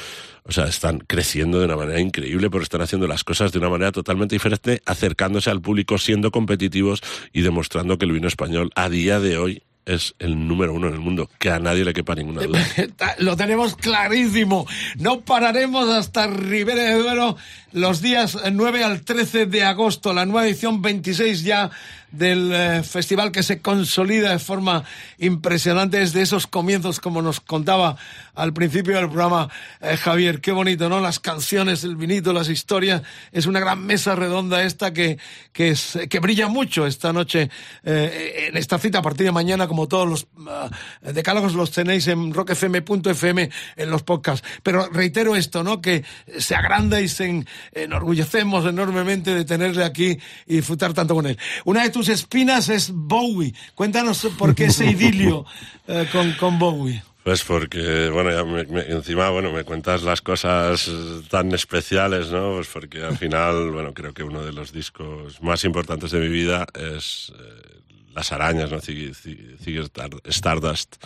[0.45, 3.71] o sea, están creciendo de una manera increíble, porque están haciendo las cosas de una
[3.71, 7.03] manera totalmente diferente, acercándose al público, siendo competitivos
[7.33, 10.95] y demostrando que el vino español a día de hoy es el número uno en
[10.95, 12.61] el mundo, que a nadie le quepa ninguna duda.
[13.19, 14.67] Lo tenemos clarísimo.
[14.99, 17.37] No pararemos hasta Ribera de Duero
[17.77, 21.71] los días 9 al 13 de agosto, la nueva edición 26 ya
[22.11, 24.85] del eh, festival que se consolida de forma
[25.19, 27.99] impresionante desde esos comienzos, como nos contaba
[28.35, 29.51] al principio del programa
[29.83, 30.41] eh, Javier.
[30.41, 31.01] Qué bonito, ¿no?
[31.01, 33.03] Las canciones, el vinito, las historias.
[33.33, 35.19] Es una gran mesa redonda esta que,
[35.53, 37.51] que, es- que brilla mucho esta noche
[37.85, 40.71] eh, en esta cita a partir de mañana, como todos los ah,
[41.03, 44.47] decálogos los tenéis en rockfm.fm en los podcasts.
[44.63, 45.83] Pero reitero esto, ¿no?
[45.83, 46.03] Que
[46.39, 50.17] se agranda y se enorgullecemos enormemente de tenerle aquí
[50.47, 51.39] y disfrutar tanto con él.
[51.65, 53.55] Una de tus espinas es Bowie.
[53.75, 55.45] Cuéntanos por qué ese idilio
[55.89, 57.03] eh, con, con Bowie.
[57.25, 60.89] Pues porque, bueno, ya me- me- encima, bueno, me cuentas las cosas
[61.29, 62.53] tan especiales, ¿no?
[62.55, 66.29] Pues porque al final, bueno, creo que uno de los discos más importantes de mi
[66.29, 67.81] vida es eh,
[68.15, 68.81] Las Arañas, ¿no?
[68.81, 70.97] Ziggy, Ziggy- Ziggy Star- Stardust.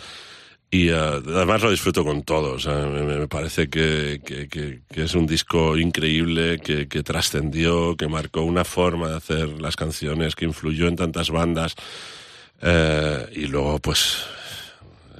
[0.73, 2.65] Y eh, además lo disfruto con todos.
[2.65, 8.07] me, me parece que, que- que- que es un disco increíble, que, que trascendió, que
[8.07, 11.75] marcó una forma de hacer las canciones, que influyó en tantas bandas.
[12.61, 14.23] Eh, y luego, pues,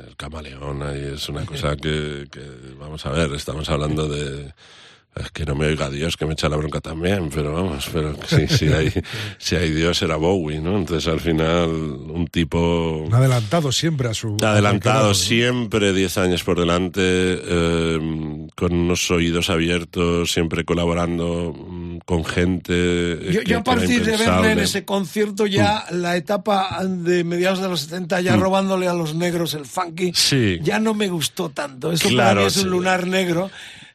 [0.08, 2.42] el camaleón ahí es una cosa que, que,
[2.80, 4.54] vamos a ver, estamos hablando de...
[5.14, 8.16] Es que no me oiga Dios, que me echa la bronca también, pero vamos, pero
[8.28, 8.90] sí, si hay,
[9.38, 10.78] si hay Dios era Bowie, ¿no?
[10.78, 14.38] Entonces al final un tipo adelantado siempre a su.
[14.42, 21.54] adelantado a su siempre 10 años por delante, eh, con unos oídos abiertos, siempre colaborando
[21.58, 22.72] mm, con gente.
[22.74, 27.26] eh, Yo, que- yo a partir de verle en ese concierto ya la etapa de
[27.26, 28.40] mediados de los 70 ya Mm.
[28.40, 30.60] robándole a los negros el funky Sí.
[30.64, 31.92] ya no me gustó tanto.
[31.92, 32.70] Eso para Claro, mí es un sí.
[32.70, 33.52] lunar negro.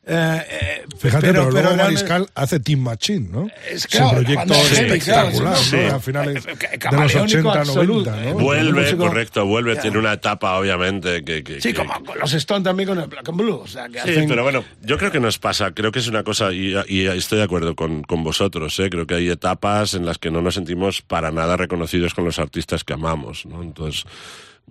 [0.08, 3.48] Eh, eh, Fíjate, pero, luego realmente- Mariscal hace Team Machine, ¿no?
[3.68, 5.56] Es Ese claro, la proyecto claro, espectacular, sí, ¿no?
[5.56, 5.76] sí.
[5.94, 8.38] A finales Eh, de los camaleónico 80, absoluto, 90, ¿no?
[8.38, 9.80] Vuelve, músico- correcto, vuelve, Ya.
[9.82, 11.42] tiene una etapa obviamente que...
[11.42, 13.56] que- Sí, que- como con los Stone también con el Black and Blue.
[13.56, 16.06] O sea, que Sí, hacen- pero bueno, yo creo que nos pasa, creo que es
[16.06, 18.88] una cosa, y, y estoy de acuerdo con, con vosotros, ¿eh?
[18.88, 22.38] creo que hay etapas en las que no nos sentimos para nada reconocidos con los
[22.38, 23.60] artistas que amamos, ¿no?
[23.60, 24.04] Entonces,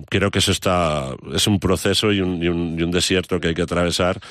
[0.09, 3.49] creo que eso está, es un proceso y un, y un, y un desierto que
[3.49, 4.21] hay que atravesar,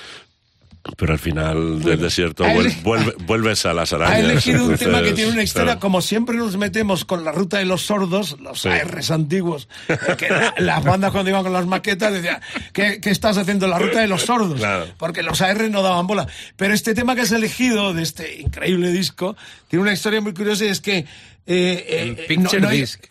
[0.97, 4.17] pero al final del desierto vuel- vuelve- vuelves a las arañas.
[4.17, 5.81] Ha elegido un tema que tiene una historia, claro.
[5.81, 8.69] como siempre nos metemos con la ruta de los sordos, los Sí.
[8.69, 9.69] ARs antiguos,
[10.19, 12.41] que la- las bandas cuando iban con las maquetas decían,
[12.73, 13.67] ¿qué, qué estás haciendo?
[13.67, 14.59] La ruta de los sordos.
[14.59, 14.87] Claro.
[14.99, 16.27] Porque los AR no daban bola.
[16.57, 19.37] Pero este tema que has elegido de este increíble disco
[19.69, 21.07] tiene una historia muy curiosa y es que...
[21.47, 23.05] eh, eh, El Picture no- no- Disc.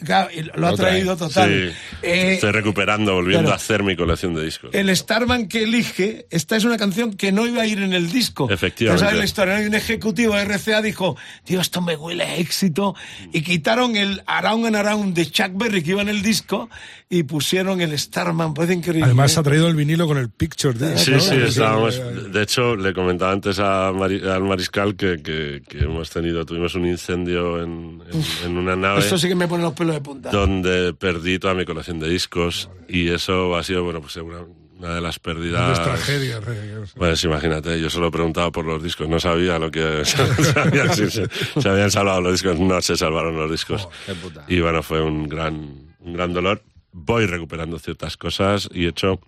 [0.56, 1.50] lo ha traído total.
[1.72, 3.54] Sí, Eh, estoy recuperando, volviendo claro.
[3.54, 4.72] a hacer mi colección de discos.
[4.74, 8.12] el Starman que elige, esta es una canción que no iba a ir en el
[8.12, 8.50] disco.
[8.50, 9.04] Efectivamente.
[9.06, 9.68] Sabes la historia, ¿no?
[9.68, 12.96] Un ejecutivo de RCA dijo, tío, esto me huele a éxito.
[13.32, 16.70] Y quitaron el Around and Around de Chuck Berry que iba en el disco
[17.10, 18.54] y pusieron el Starman.
[18.54, 19.04] Parece increíble.
[19.06, 19.40] Además ¿eh?
[19.40, 21.20] ha traído el vinilo con el picture disc, Sí, ¿no?
[21.20, 21.96] sí, estábamos.
[21.98, 26.44] que- De hecho, le comentaba antes a Mari- al mariscal que, que- que hemos tenido,
[26.46, 29.96] tuvimos un incendio en, en- en una nave Esto sí que me pone los pelos
[29.96, 30.30] de punta.
[30.32, 34.40] donde perdí toda mi colección de discos y eso ha sido, bueno, pues una,
[34.78, 35.80] una de las pérdidas.
[35.80, 40.92] Grandes tragedias, Pues imagínate, yo solo preguntaba por los discos, no sabía lo que sabía
[40.94, 41.28] si se,
[41.62, 43.88] se habían salvado los discos, no se salvaron los discos.
[44.06, 44.46] qué putada.
[44.50, 46.62] Y bueno, fue un gran, un gran dolor.
[46.92, 49.20] Voy recuperando ciertas cosas y he hecho.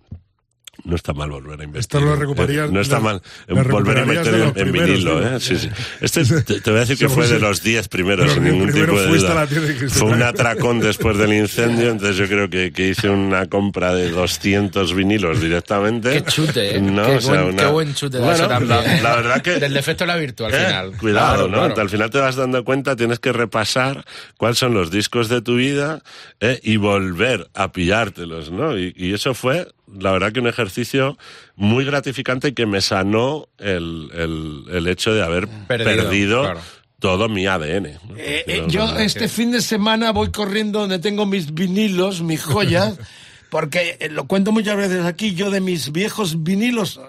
[0.83, 1.79] No está mal volver a invertir.
[1.79, 5.21] Esto lo recuperarías- No está mal volver a meter en, vinilo.
[5.25, 5.39] ¿eh?
[5.39, 5.69] Sí, sí.
[6.01, 7.33] Este te, te voy a decir que fue sí.
[7.33, 9.47] de los 10 primeros, Pero sin que ningún primero tipo de duda.
[9.89, 14.09] Fue un atracón después del incendio, entonces yo creo que, que hice una compra de
[14.11, 16.11] 200 vinilos directamente.
[16.11, 16.81] Qué chute, ¿eh?
[16.81, 18.69] No, qué, o sea, buen, una- qué buen chute Bueno, eso también.
[18.83, 19.01] La, ¿eh?
[19.01, 19.51] la verdad que...
[19.59, 20.91] Del defecto de la virtud al Eh, final.
[20.97, 21.65] Cuidado, Claro, ¿no?
[21.73, 21.81] claro.
[21.81, 24.05] Al final te vas dando cuenta, tienes que repasar
[24.37, 26.01] cuáles son los discos de tu vida
[26.39, 28.77] eh, y volver a pillártelos, ¿no?
[28.77, 31.17] Y, y eso fue, la verdad, que un ejercicio
[31.55, 36.61] muy gratificante y que me sanó el, el, el hecho de haber Perdido, perdido, claro.
[36.99, 37.83] todo mi ADN.
[38.07, 38.17] ¿no?
[38.17, 42.97] Eh, eh, yo este fin de semana voy corriendo donde tengo mis vinilos, mis joyas,
[43.49, 46.99] porque eh, lo cuento muchas veces aquí, yo de mis viejos vinilos,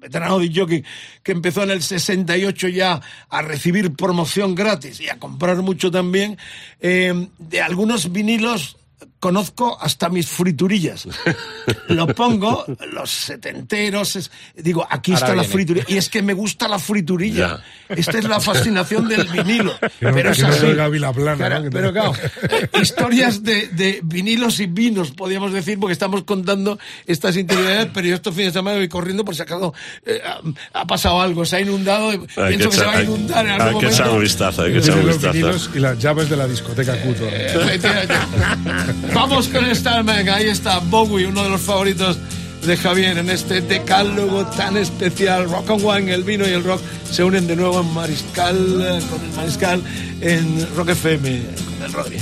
[0.00, 0.84] veterano de jockey,
[1.22, 6.38] que empezó en el 68 ya a recibir promoción gratis y a comprar mucho también,
[6.80, 8.76] eh, de algunos vinilos
[9.22, 11.06] conozco hasta mis friturillas.
[11.88, 15.86] Lo pongo, los setenteros, es- digo, aquí Ahora está la friturilla.
[15.88, 17.62] Y es que me gusta la friturilla.
[17.88, 19.74] Esta es la fascinación del vinilo.
[20.00, 20.60] Pero que es no así.
[21.38, 21.62] Claro, ¿no?
[21.62, 22.12] Te- Pero claro,
[22.50, 28.08] eh, historias de, de vinilos y vinos, podríamos decir, porque estamos contando estas interioridades, pero
[28.08, 29.72] yo estos fines de semana voy corriendo por si acaso
[30.04, 32.96] eh, ha, ha pasado algo, se ha inundado, y Hay pienso que, se va a
[32.96, 34.22] hay- inundar en hay algún que echar un momento.
[34.22, 35.32] vistazo, hay que echar un los vistazo.
[35.32, 37.28] vinilos y las llaves de la discoteca Cuto.
[37.28, 38.14] Efectivamente.
[39.14, 42.18] Vamos con Starman, ahí está Bowie, uno de los favoritos
[42.66, 45.50] de Javier en este decálogo tan especial.
[45.50, 46.80] Rock and Wine, el vino y el rock
[47.10, 49.82] se unen de nuevo en Mariscal, eh, con el Mariscal
[50.20, 52.18] en Rock FM, con el Rodri.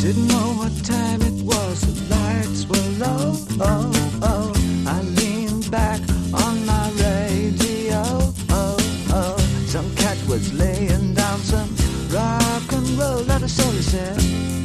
[0.00, 3.36] Didn't know what time it was, the lights were low.
[3.60, 3.90] Oh,
[4.22, 4.52] oh.
[4.86, 6.00] I leaned back
[6.32, 8.02] on my radio.
[8.50, 8.76] Oh,
[9.10, 9.36] oh.
[9.66, 11.68] Some cat was laying down some
[12.10, 14.55] rock and roll that soul said.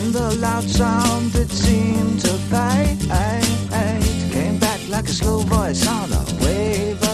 [0.00, 3.00] Then the loud sound it seemed to fade.
[4.32, 7.09] Came back like a slow voice on a wave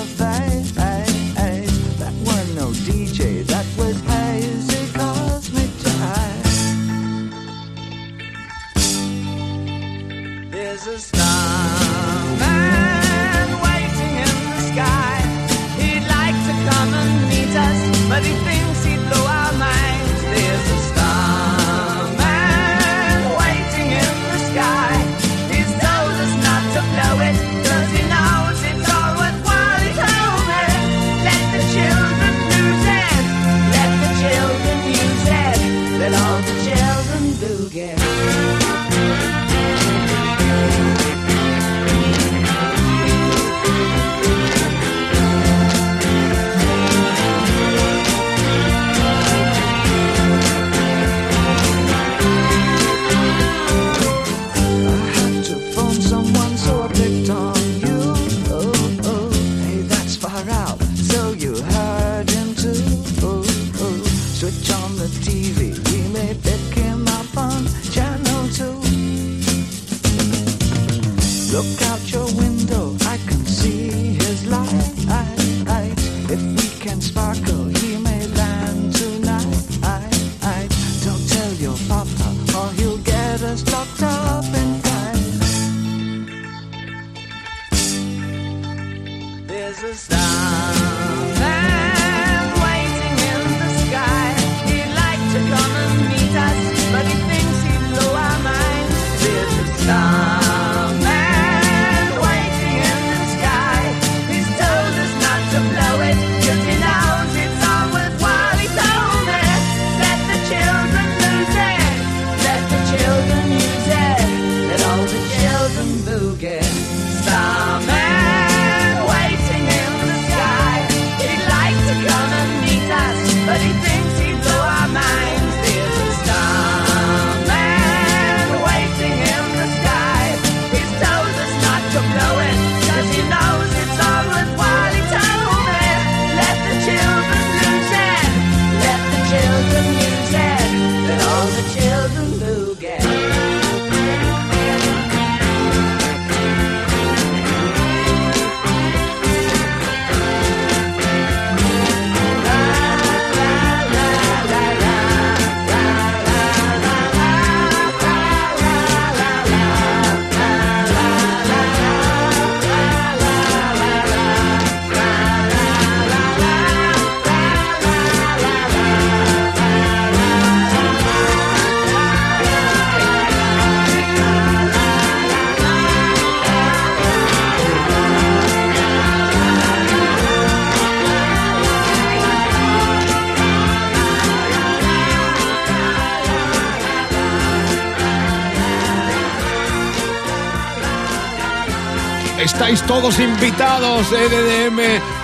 [193.00, 194.78] todos invitados, EDM,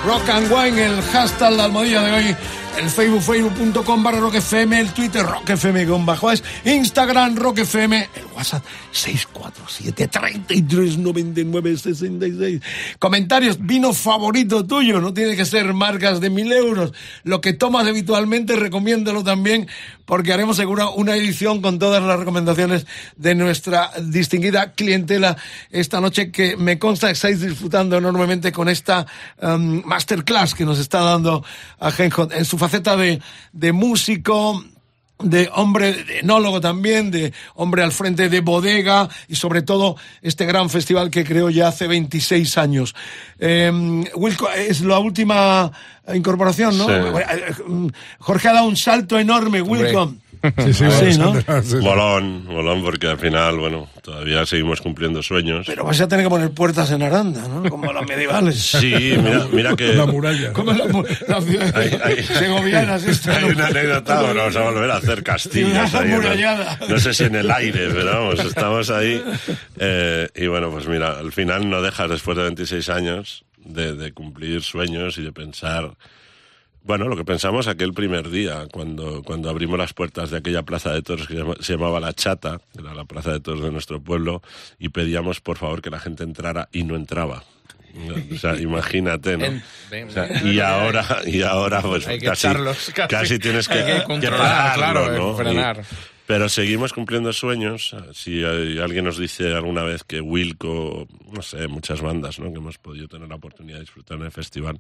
[0.05, 2.37] Rock and Wine, el hashtag la almohadilla de hoy,
[2.79, 7.61] el Facebook, facebook.com barra Rock FM, el Twitter Rock FM con bajo es, Instagram Rock
[7.61, 12.61] FM, el WhatsApp 647 33 99 66.
[12.99, 16.93] Comentarios, vino favorito tuyo, no tiene que ser marcas de mil euros.
[17.23, 19.69] Lo que tomas habitualmente, recomiéndalo también,
[20.05, 22.87] porque haremos seguro una edición con todas las recomendaciones
[23.17, 25.37] de nuestra distinguida clientela
[25.71, 29.07] esta noche, que me consta que estáis disfrutando enormemente con esta
[29.41, 31.45] um, masterclass que nos está dando
[31.79, 33.21] a Genhot en su faceta de,
[33.53, 34.65] de músico,
[35.23, 40.45] de hombre, de enólogo también, de hombre al frente de bodega y sobre todo este
[40.47, 42.95] gran festival que creó ya hace 26 años.
[43.39, 43.71] Eh,
[44.15, 45.73] Wilco, es la última
[46.13, 46.87] incorporación, ¿no?
[46.87, 47.93] Sí.
[48.19, 50.15] Jorge ha dado un salto enorme, Wilco.
[50.65, 51.33] Sí, sí, Sí, ¿no?
[51.81, 55.67] Bolón, bolón, porque al final, bueno, todavía seguimos cumpliendo sueños.
[55.67, 57.69] Pero vas a tener que poner puertas en Aranda, ¿no?
[57.71, 58.57] Como las medievales.
[58.61, 58.93] Sí,
[59.23, 59.91] mira, mira que...
[59.93, 60.53] Una muralla.
[60.53, 63.05] Como las ciudades Hay- hay- segovianas.
[63.07, 63.55] estas, Hay ¿no?
[63.55, 65.91] una anécdota, bueno, vamos a volver a hacer castillas.
[65.91, 66.15] Ciudad ahí, ¿no?
[66.17, 66.79] amurallada.
[66.89, 69.23] no sé si en el aire, pero vamos, estamos ahí.
[69.79, 74.13] Eh, y bueno, pues mira, al final no dejas después de 26 años de, de
[74.13, 75.93] cumplir sueños y de pensar.
[76.85, 80.93] Bueno, lo que pensamos aquel primer día, cuando, cuando abrimos las puertas de aquella plaza
[80.93, 83.71] de toros que se llama- se llamaba La Chata, era la plaza de toros de
[83.71, 84.43] nuestro pueblo,
[84.81, 87.45] y pedíamos por favor que la gente entrara y no entraba.
[88.33, 89.45] O sea, imagínate, ¿no?
[89.45, 90.49] En- ven, O sea, ven.
[90.55, 93.09] y ahora, y ahora pues Hay que casi, echarlos, casi.
[93.15, 95.37] casi tienes que, Hay que controlar, pararlo, claro, ¿no?
[95.37, 95.81] frenar.
[95.89, 95.95] Y-
[96.27, 97.95] pero seguimos cumpliendo sueños.
[98.15, 102.51] Si alguien nos dice alguna vez que Wilco, no sé, muchas bandas ¿no?
[102.51, 104.79] que hemos podido tener la oportunidad de disfrutar en el festival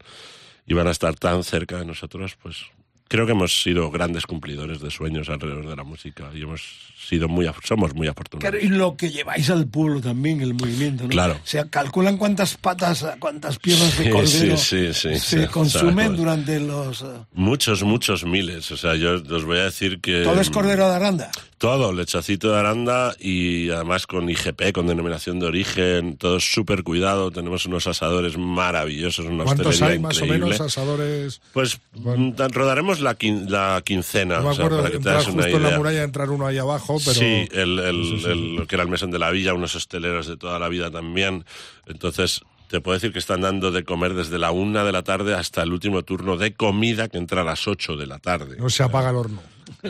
[0.67, 2.67] iban a estar tan cerca de nosotros, pues
[3.09, 7.29] creo que hemos sido grandes cumplidores de sueños alrededor de la música y hemos sido
[7.29, 8.51] muy, somos muy afortunados.
[8.51, 11.11] Claro, y lo que lleváis al pueblo también, el movimiento, ¿no?
[11.11, 11.35] Claro.
[11.35, 16.07] O sea, calculan cuántas patas, cuántas piernas de cordero sí, sí, sí, se sí, consumen
[16.07, 16.19] sabes.
[16.19, 17.03] durante los...
[17.03, 18.71] eh, Muchos, muchos miles.
[18.73, 20.23] O sea, yo os voy a decir que...
[20.23, 21.31] Todo es cordero de Aranda.
[21.59, 27.31] Todo, lechacito de aranda y además con IGP, con denominación de origen, todo súper cuidado.
[27.31, 31.41] Tenemos unos asadores maravillosos, una ¿Cuántos hay más o menos asadores?
[31.53, 35.29] Pues mm, rodaremos la, quin- la quincena, No me o sea, para que te hagas
[35.29, 35.79] una justo en la idea.
[35.79, 37.15] muralla, entrar uno ahí abajo, pero...
[37.19, 38.31] Sí, el, el- Sí, sí, sí.
[38.31, 40.91] el- lo que era el mesón de la villa, unos hosteleros de toda la vida
[40.91, 41.45] también.
[41.87, 45.35] Entonces, te puedo decir que están dando de comer desde la una de la tarde
[45.35, 48.57] hasta el último turno de comida que entra a las ocho de la tarde.
[48.59, 49.43] No se apaga el horno.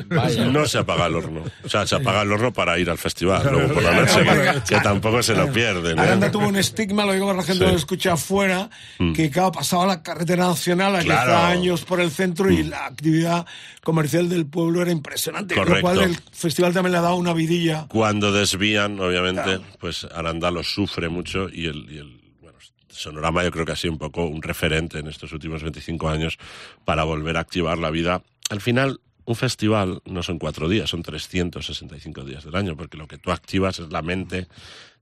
[0.06, 0.47] Vaya.
[0.47, 1.43] No se apaga el horno.
[1.64, 3.47] O sea, se apaga el horno para ir al festival.
[3.52, 5.98] Luego por la noche, que, que tampoco se lo pierden.
[5.98, 6.01] ¿eh?
[6.01, 7.66] Aranda tuvo un estigma, lo digo para la gente Sí.
[7.66, 8.70] que lo escucha afuera,
[9.14, 11.36] que claro, pasaba la carretera nacional a 10 Claro.
[11.36, 13.47] años por el centro y la actividad
[13.85, 15.55] comercial del pueblo era impresionante.
[15.55, 15.82] Lo Correcto.
[15.82, 17.86] cual el festival también le ha dado una vidilla.
[17.89, 22.56] Cuando desvían, obviamente, pues Aranda lo sufre mucho y el, y el bueno,
[22.89, 26.39] Sonorama yo creo que ha sido un poco un referente en estos últimos 25 años
[26.86, 28.23] para volver a activar la vida.
[28.51, 33.07] Al final, un festival no son cuatro días, son 365 días del año, porque lo
[33.07, 34.49] que tú activas es la mente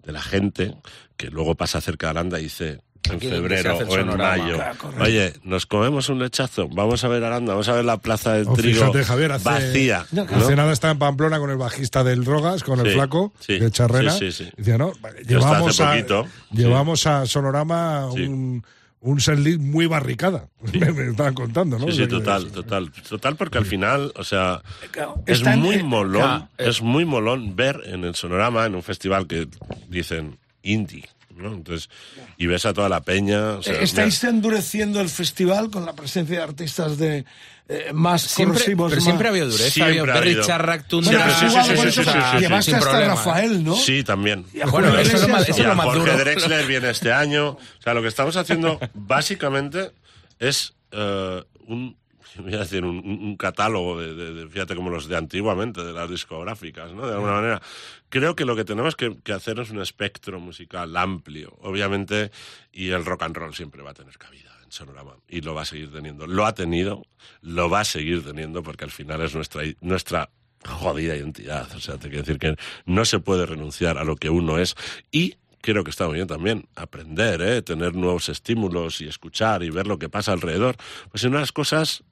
[0.03, 0.75] de la gente
[1.17, 4.77] que luego pasa cerca de Aranda y dice en Aquí febrero o en mayo, Claro,
[5.03, 8.47] oye, nos comemos un lechazo, vamos a ver Aranda, vamos a ver la plaza del
[8.47, 10.07] O trigo fíjate, Javier, hace- vacía.
[10.13, 10.27] ¿no?
[10.31, 13.71] Hace nada estaba en Pamplona con el bajista del Drogas, con el flaco sí, de
[13.71, 14.13] Charrena.
[14.13, 14.51] sí, sí, sí.
[14.57, 14.93] Decía, no,
[15.27, 18.23] llevamos, hace a, poquito, llevamos a Sonorama Sí.
[18.23, 18.65] un,
[19.01, 20.49] un setlist muy barricada.
[20.73, 21.87] Me, me estaban contando, ¿no?
[21.87, 22.91] Sí, sí, que- total, total.
[23.09, 26.65] Total, porque al final, o sea, Claro, es muy molón, claro, eh.
[26.69, 29.49] es muy molón ver en el Sonorama, en un festival que
[29.89, 31.53] dicen indie, ¿no?
[31.55, 31.89] Entonces,
[32.37, 33.53] y ves a toda la peña.
[33.59, 37.25] o sea, Eh, ¿Estáis endureciendo el festival con la presencia de artistas de
[37.69, 38.91] eh, más Siempre, corrosivos?
[38.91, 39.71] pero más- siempre ha habido dureza.
[39.71, 40.45] Siempre había ha Berry habido.
[40.47, 43.15] Charrac, Bueno, sí, sí, sí, sí, sí, sí, sí, Llevaste sin hasta problema.
[43.15, 43.77] Rafael, ¿no?
[43.77, 44.45] Sí, también.
[44.53, 46.17] Y a Bueno, eso es lo más- eso Y es lo a más Jorge duro.
[46.19, 47.51] Drexler viene este año.
[47.51, 49.93] O sea, lo que estamos haciendo básicamente
[50.41, 51.97] es eh, un,
[52.39, 57.07] voy a decir, un, catálogo de, fíjate, como los de antiguamente, de las discográficas, ¿no?
[57.07, 57.63] De alguna manera.
[58.09, 62.31] Creo que lo que tenemos que, hacer es un espectro musical amplio, obviamente,
[62.73, 65.63] y el rock and roll siempre va a tener cabida en Sonorama, y lo va
[65.63, 66.27] a seguir teniendo.
[66.27, 67.07] Lo ha tenido,
[67.43, 70.31] lo va a seguir teniendo, porque al final es nuestra, nuestra
[70.67, 71.69] jodida identidad.
[71.75, 74.75] O sea, te quiero decir que no se puede renunciar a lo que uno es
[75.11, 77.63] y creo que está muy bien también aprender, ¿eh?
[77.63, 80.77] tener nuevos estímulos y escuchar y ver lo que pasa alrededor.
[81.11, 82.03] Pues no las cosas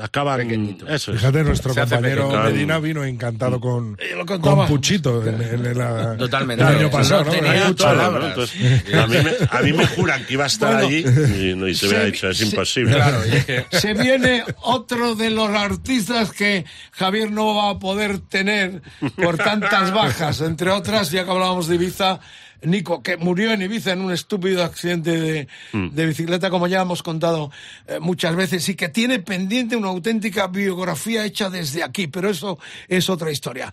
[0.00, 0.38] acaban...
[0.38, 0.86] Pequeñito.
[0.88, 1.18] Eso es.
[1.20, 2.44] Fíjate, nuestro Se compañero pequeño.
[2.44, 4.56] Medina vino encantado con, lo contaba.
[4.56, 6.62] con Puchito en, en la- Totalmente.
[6.64, 7.30] el año pasado.
[7.30, 11.68] a, mí me, a mí me juran que iba a estar Bueno, allí y, no,
[11.68, 12.94] y se hubiera se- dicho, es se- imposible.
[12.94, 13.18] Claro,
[13.70, 18.82] Se viene otro de los artistas que Javier no va a poder tener
[19.16, 22.20] por tantas bajas, entre otras, ya que hablábamos de Ibiza,
[22.62, 27.02] Nico, que murió en Ibiza en un estúpido accidente de, de bicicleta, como ya hemos
[27.02, 27.50] contado
[27.86, 32.58] eh, muchas veces, y que tiene pendiente una auténtica biografía hecha desde aquí, pero eso
[32.88, 33.72] es otra historia.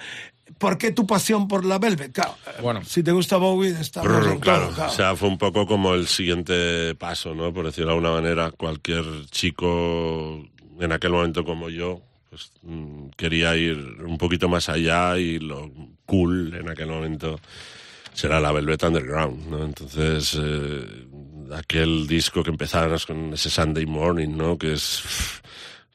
[0.57, 2.11] ¿Por qué tu pasión por la Velvet?
[2.14, 2.84] Claro, eh, Bueno.
[2.85, 3.84] si te gusta Bowie, en
[4.39, 4.73] claro, claro.
[4.88, 7.53] o sea, fue un poco como el siguiente paso, ¿no?
[7.53, 10.45] Por decirlo de alguna manera, cualquier chico
[10.80, 15.72] en aquel momento como yo, pues mm, quería ir un poquito más allá y lo
[16.05, 17.39] cool en aquel momento
[18.14, 19.65] será la Velvet Underground, ¿no?
[19.65, 21.07] Entonces, eh,
[21.56, 24.57] aquel disco que empezábamos con ese Sunday Morning, ¿no?
[24.57, 25.03] Que es,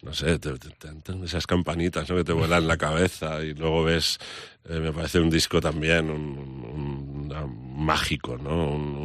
[0.03, 2.17] no sé, te- te- esas campanitas, ¿no?
[2.17, 4.19] Que te vuelan la cabeza y luego ves,
[4.69, 8.71] eh, me parece un disco también, un, un- un- mágico, ¿no?
[8.73, 8.97] Un,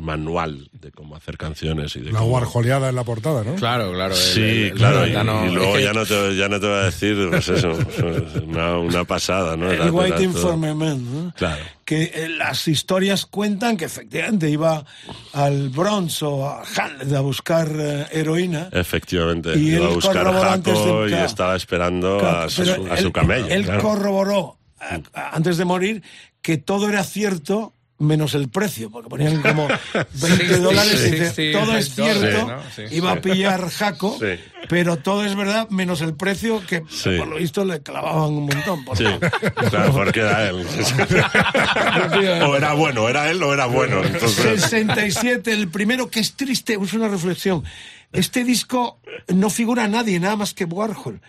[0.00, 3.54] un- manual de cómo hacer canciones y de La cómo- warjoleada en la portada, ¿no?
[3.54, 4.14] Claro, claro.
[4.14, 6.82] el- Sí, el- el claro, y, luego ya no te, ya no te voy a
[6.84, 7.72] decir, pues eso,
[8.46, 9.70] una, una pasada, ¿no?
[9.70, 11.34] El era Waiting for My Man, ¿no?
[11.36, 11.62] Claro.
[11.84, 14.84] Que eh, las historias cuentan que efectivamente iba
[15.32, 18.68] al Bronx o a Hamlet a buscar eh, heroína.
[18.72, 22.96] Efectivamente, Y iba a él buscar Jaco de- y estaba esperando Claro, a, su, a
[22.96, 23.48] su camello.
[23.48, 23.82] Él claro.
[23.82, 26.02] corroboró a- a- antes de morir
[26.42, 31.06] que todo era cierto menos el precio, porque ponían como 20 Sí, sí, dólares sí,
[31.06, 32.56] y dice, sí, todo es cierto,
[32.90, 34.18] iba a pillar Jaco,
[34.68, 38.84] pero todo es verdad menos el precio que por lo visto le clavaban un montón.
[38.84, 40.66] por claro, porque era él.
[42.46, 44.02] o era bueno, era él o era bueno.
[44.02, 47.62] Entonces, 67, el primero que es triste, es una reflexión.
[48.12, 48.98] Este disco
[49.28, 51.20] no figura nadie, nada más que Warhol.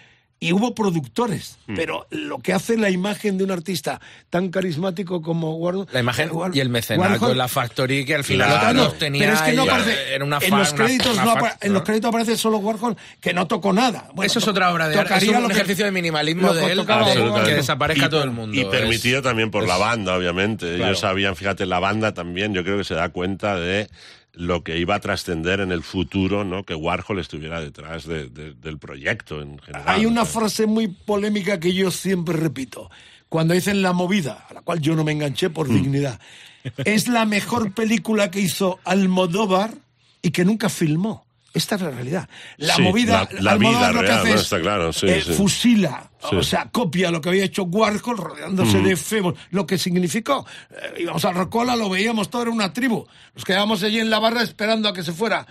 [0.43, 1.76] Y hubo productores, Hmm.
[1.76, 4.01] pero lo que hace la imagen de un artista
[4.31, 5.85] tan carismático como Warhol.
[5.93, 8.73] La imagen War- y el mecenato Warhol- en la Factory que al final Claro.
[8.85, 11.26] lo tenía pero es que no aparece, eh, era una en los una- créditos una
[11.26, 14.09] no fac- apa- en los créditos aparece solo Warhol que no tocó nada.
[14.15, 15.15] Bueno, Eso es otra obra de arte.
[15.15, 18.31] Es un lo que- ejercicio de minimalismo de él de- que desaparezca Y- todo el
[18.31, 18.57] mundo.
[18.57, 20.65] Y Es- permitido también por la banda, obviamente.
[20.76, 20.85] Claro.
[20.85, 23.89] Ellos sabían, fíjate, la banda también, yo creo que se da cuenta de
[24.34, 26.64] lo que iba a trascender en el futuro, ¿no?
[26.64, 29.84] Que Warhol estuviera detrás de- de- del proyecto en general.
[29.88, 32.90] Hay una frase muy polémica que yo siempre repito.
[33.28, 35.74] Cuando dicen La movida, a la cual yo no me enganché por Mm.
[35.74, 36.20] dignidad,
[36.86, 39.74] es la mejor película que hizo Almodóvar
[40.22, 41.26] y que nunca filmó.
[41.53, 42.30] Esta es la realidad.
[42.57, 45.22] La Sí, movida, la- la Almodóvar vida lo que real, hace Está claro, sí, eh,
[45.26, 45.34] sí.
[45.34, 46.36] fusila, Sí.
[46.38, 48.84] o sea, copia lo que había hecho Warhol rodeándose Mm.
[48.86, 50.45] de febos, lo que significó.
[50.72, 53.06] eh, íbamos a Rocola, lo veíamos todo, era una tribu.
[53.36, 55.45] Nos quedábamos allí en la barra esperando a que se fuera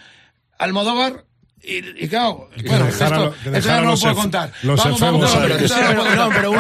[0.59, 1.25] Almodóvar
[1.63, 4.51] Y, y claro, bueno, dejara esto, ya no lo puedo contar.
[4.63, 6.53] los vamos, vamos, Pero, pero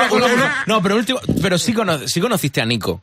[0.67, 3.01] no, pero último, pero sí, cono- sí conociste a Nico.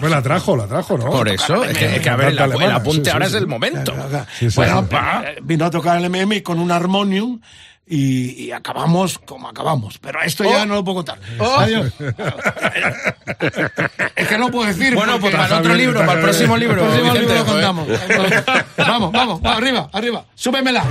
[0.00, 1.06] Me la trajo, la trajo, ¿no?
[1.10, 3.36] Por eso, es que, es que a ver, el, el apunte sí, sí, ahora sí.
[3.36, 3.94] es el momento.
[4.38, 4.86] Sí, sí, bueno, sí.
[4.90, 7.40] pa- vino a tocar el MM con un armonium
[7.86, 9.98] y, y acabamos como acabamos.
[9.98, 10.66] Pero esto ya Oh.
[10.66, 11.18] no lo puedo contar.
[11.38, 11.56] Oh.
[11.58, 11.92] Adiós.
[14.16, 14.94] es que no puedo decir.
[14.94, 16.76] Bueno, pues para el otro libro, para el próximo El libro.
[16.82, 17.88] próximo Vicente, libro lo contamos.
[18.76, 20.24] vamos, vamos, vamos, arriba, arriba.
[20.34, 20.84] Súbemela.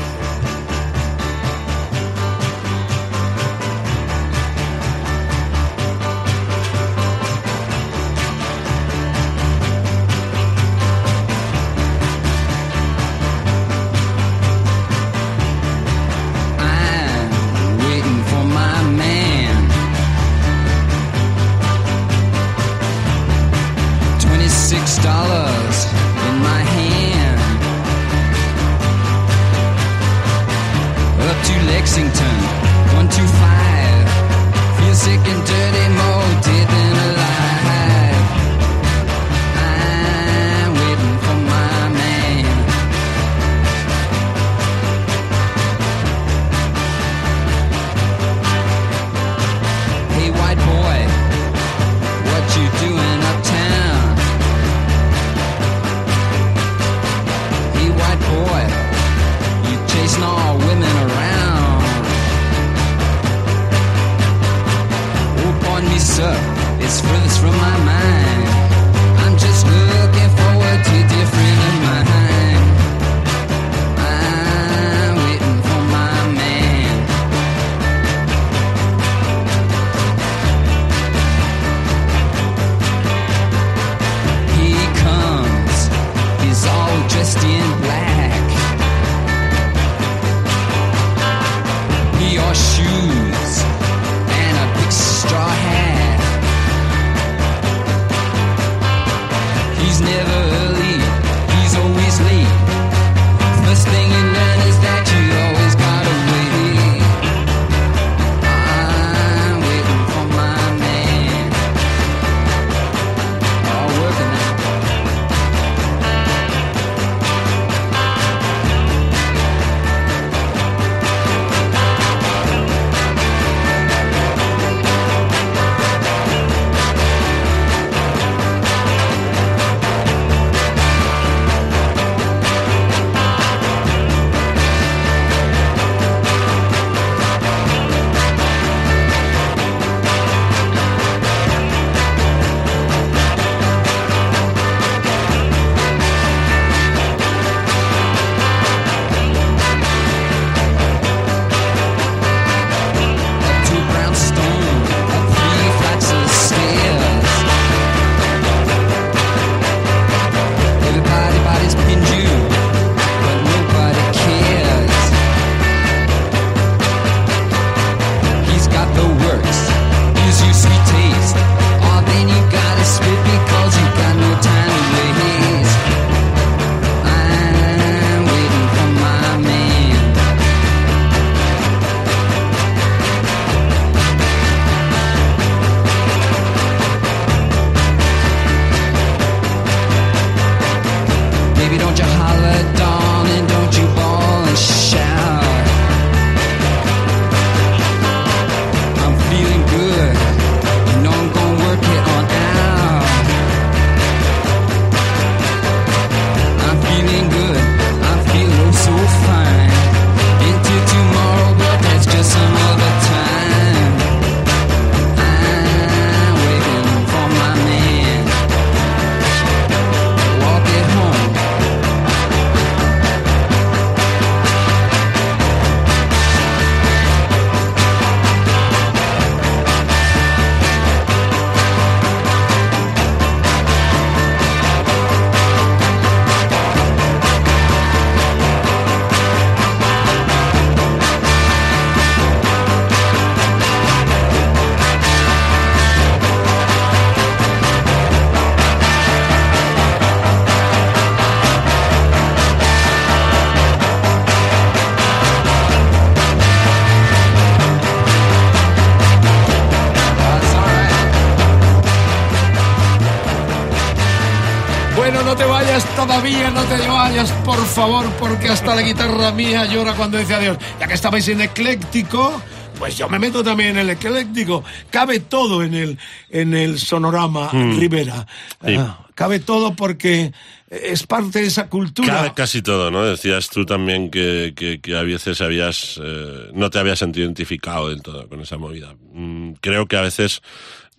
[266.53, 270.57] No te vayas, por favor, porque hasta la guitarra mía llora cuando dice adiós.
[270.79, 272.41] Ya que estabais en ecléctico,
[272.79, 274.63] pues yo me meto también en el ecléctico.
[274.89, 275.97] Cabe todo en el,
[276.29, 277.79] en el sonorama Mm.
[277.79, 278.25] Rivera.
[278.65, 278.75] Sí.
[278.77, 280.31] Ah, cabe todo porque
[280.69, 282.23] es parte de esa cultura.
[282.23, 283.03] Ca- casi todo, ¿no?
[283.03, 287.89] Decías tú también que, que, que a veces habías, eh, no te habías sentido identificado
[287.89, 288.93] del todo con esa movida.
[289.13, 290.41] Mm, creo que a veces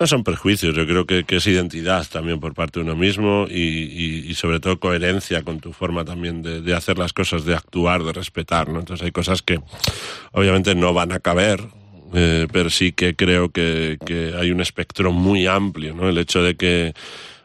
[0.00, 3.54] no son perjuicios, yo creo que, es identidad también por parte de uno mismo y,
[3.62, 7.54] y- y sobre todo coherencia con tu forma también de, de hacer las cosas, de
[7.54, 8.78] actuar, de respetar, ¿no?
[8.78, 9.60] Entonces hay cosas que
[10.32, 11.60] obviamente no van a caber,
[12.14, 16.08] eh, pero sí que creo que, que hay un espectro muy amplio, ¿no?
[16.08, 16.94] El hecho de que,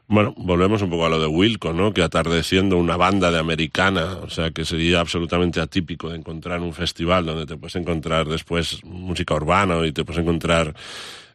[0.08, 1.92] bueno, volvemos un poco a lo de Wilco, ¿no?
[1.92, 6.74] Que atardeciendo una banda de americana, o sea, que sería absolutamente atípico de encontrar un
[6.74, 10.76] festival donde te puedes encontrar después música urbana y te puedes encontrar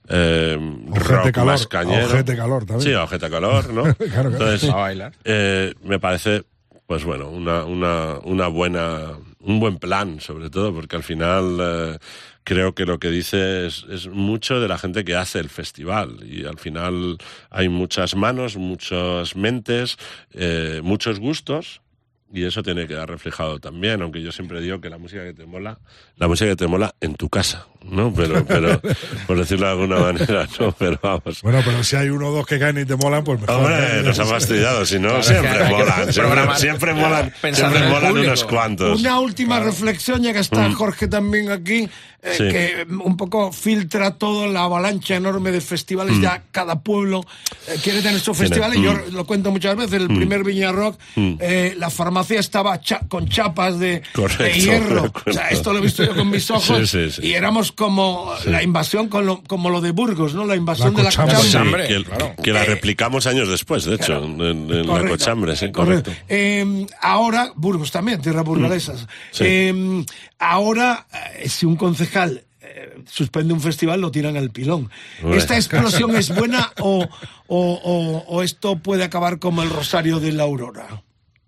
[0.09, 0.59] eh,
[0.91, 2.07] Ojete rock calor, más cañero.
[2.07, 2.89] ojete calor también.
[2.91, 3.83] Sí, ojete calor, ¿no?
[3.95, 4.31] Claro, claro.
[4.31, 5.13] Entonces, A bailar.
[5.25, 6.45] eh, me parece,
[6.87, 11.99] pues bueno, una, una, una buena, un buen plan, sobre todo, porque al final eh,
[12.45, 16.21] creo que lo que dice es, es mucho de la gente que hace el festival.
[16.25, 17.19] Y al final
[17.51, 19.97] hay muchas manos, muchas mentes,
[20.33, 21.83] eh, muchos gustos.
[22.31, 25.33] Y eso tiene que quedar reflejado también, aunque yo siempre digo que la música que
[25.33, 25.79] te mola,
[26.19, 28.13] la música que te mola en tu casa, ¿no?
[28.13, 28.81] Pero, pero
[29.27, 30.73] por decirlo de alguna manera, ¿no?
[30.73, 31.43] Pero vamos.
[31.43, 33.57] Bueno, pero si hay uno o dos que caen y te molan, pues mejor.
[33.57, 36.13] Hombre, nos ha fastidiado, si no, Claro, siempre que molan, siempre,
[36.59, 38.27] siempre molan, siempre molan público.
[38.29, 39.01] unos cuantos.
[39.01, 40.75] Una última reflexión, ya que está Mm.
[40.75, 41.89] Jorge también aquí,
[42.21, 42.49] eh, Sí.
[42.49, 46.17] que un poco filtra todo la avalancha enorme de festivales.
[46.17, 46.23] Mm.
[46.23, 47.25] Ya cada pueblo
[47.69, 48.77] eh, quiere tener su Tiene, festival.
[48.77, 49.15] Y yo mm.
[49.15, 49.93] lo cuento muchas veces.
[49.95, 50.17] El Mm.
[50.17, 51.35] primer Viña Rock, Mm.
[51.41, 55.13] eh, la farmacia estaba cha- con chapas de, Correcto, de hierro.
[55.27, 56.65] O sea, esto lo he visto yo con mis ojos.
[56.65, 57.27] Sí, sí, sí.
[57.29, 60.45] Y éramos como la invasión, con lo- como lo de Burgos, ¿no?
[60.45, 61.87] La invasión La de la cochambre.
[61.89, 62.05] que,
[62.43, 66.11] que la replicamos años después, de hecho, en, en la cochambre, sí, Correcto.
[66.11, 66.13] correcto.
[66.29, 69.07] Eh, ahora, Burgos también, tierra burgalesas.
[69.31, 69.45] Sí.
[69.47, 70.05] Eh,
[70.39, 71.07] ahora,
[71.39, 74.91] eh, si un concejal eh, suspende un festival, lo tiran al pilón.
[75.33, 77.07] ¿Esta explosión es buena o,
[77.47, 81.03] o- o- o esto puede acabar como el Rosario de la Aurora?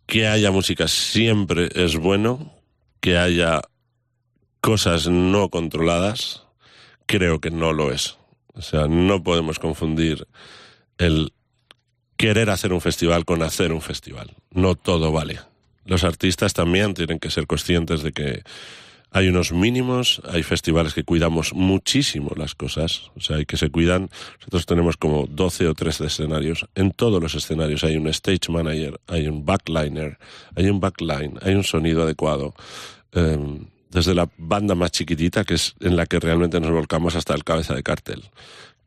[0.06, 2.52] Que haya música siempre es bueno,
[3.00, 3.60] que haya
[4.60, 6.44] cosas no controladas,
[7.06, 8.18] creo que no lo es.
[8.54, 10.26] O sea, no podemos confundir
[10.98, 11.32] el
[12.16, 14.34] querer hacer un festival con hacer un festival.
[14.50, 15.40] No todo vale.
[15.86, 18.42] Los artistas también tienen que ser conscientes de que
[19.12, 23.70] hay unos mínimos, hay festivales que cuidamos muchísimo las cosas, o sea, hay que se
[23.70, 24.08] cuidan.
[24.38, 26.66] Nosotros tenemos como 12 o 13 escenarios.
[26.74, 30.18] En todos los escenarios hay un stage manager, hay un backliner,
[30.54, 32.54] hay un backline, hay un sonido adecuado.
[33.12, 33.38] Eh,
[33.90, 37.44] desde la banda más chiquitita, que es en la que realmente nos volcamos, hasta el
[37.44, 38.24] cabeza de cartel.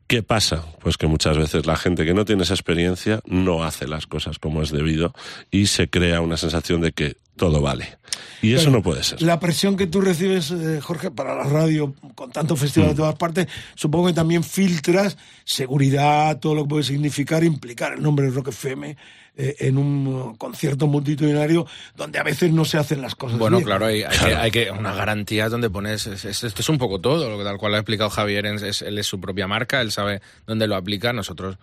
[0.06, 0.64] ¿Qué pasa?
[0.80, 4.38] Pues que muchas veces la gente que no tiene esa experiencia no hace las cosas
[4.38, 5.14] como es debido
[5.50, 7.96] y se crea una sensación de que todo vale.
[8.42, 9.22] Y eso Pero no puede ser.
[9.22, 12.96] La presión que tú recibes, eh, Jorge, para la radio, con tantos festivales Mm.
[12.96, 18.02] de todas partes, supongo que también filtras seguridad, todo lo que puede significar implicar el
[18.02, 18.96] nombre de Rock FM
[19.36, 21.66] eh, en un concierto multitudinario
[21.96, 23.66] donde a veces no se hacen las cosas Bueno, bien.
[23.66, 26.78] claro, hay, hay que, hay que una garantía donde pones es- es- esto es un
[26.78, 29.46] poco todo, lo que tal cual ha explicado Javier, es, es- él es su propia
[29.48, 31.56] marca, él sabe dónde lo aplica, nosotros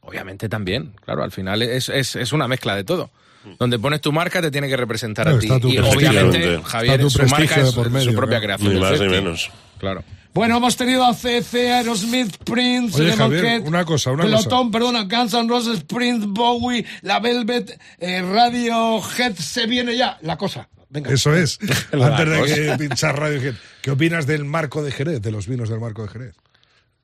[0.00, 3.10] obviamente también, claro, al final es, es, es una mezcla de todo.
[3.58, 5.68] Donde pones tu marca te tiene que representar Claro, a ti.
[5.74, 6.60] Y obviamente.
[6.64, 8.42] Javier, su marca es por su medio, propia ¿no?
[8.44, 8.74] creación.
[8.74, 9.50] Ni más ni menos.
[9.78, 10.02] Claro.
[10.34, 15.34] Bueno, hemos tenido a CC, Aerosmith, Prince, Oye, Javier, una cosa, una Pelotón, perdona, Guns
[15.34, 20.68] N' Roses, Prince, Bowie, La Velvet, eh, Radiohead, se viene ya la cosa.
[20.90, 21.12] Venga.
[21.12, 21.58] Eso es.
[21.92, 22.54] La Antes de cosa.
[22.54, 26.08] que pinchar Radio ¿Qué opinas del marco de Jerez, de los vinos del marco de
[26.08, 26.34] Jerez?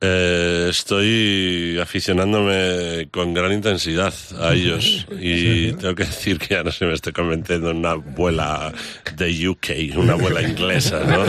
[0.01, 6.71] Eh, estoy aficionándome con gran intensidad a ellos y tengo que decir que ya no
[6.71, 8.73] se me estoy convirtiendo en una abuela
[9.15, 11.25] de UK, una abuela inglesa, ¿no?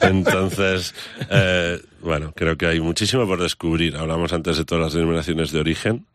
[0.08, 0.94] Entonces,
[1.30, 3.96] eh, bueno, creo que hay muchísimo por descubrir.
[3.96, 6.06] Hablamos antes de todas las denominaciones de origen.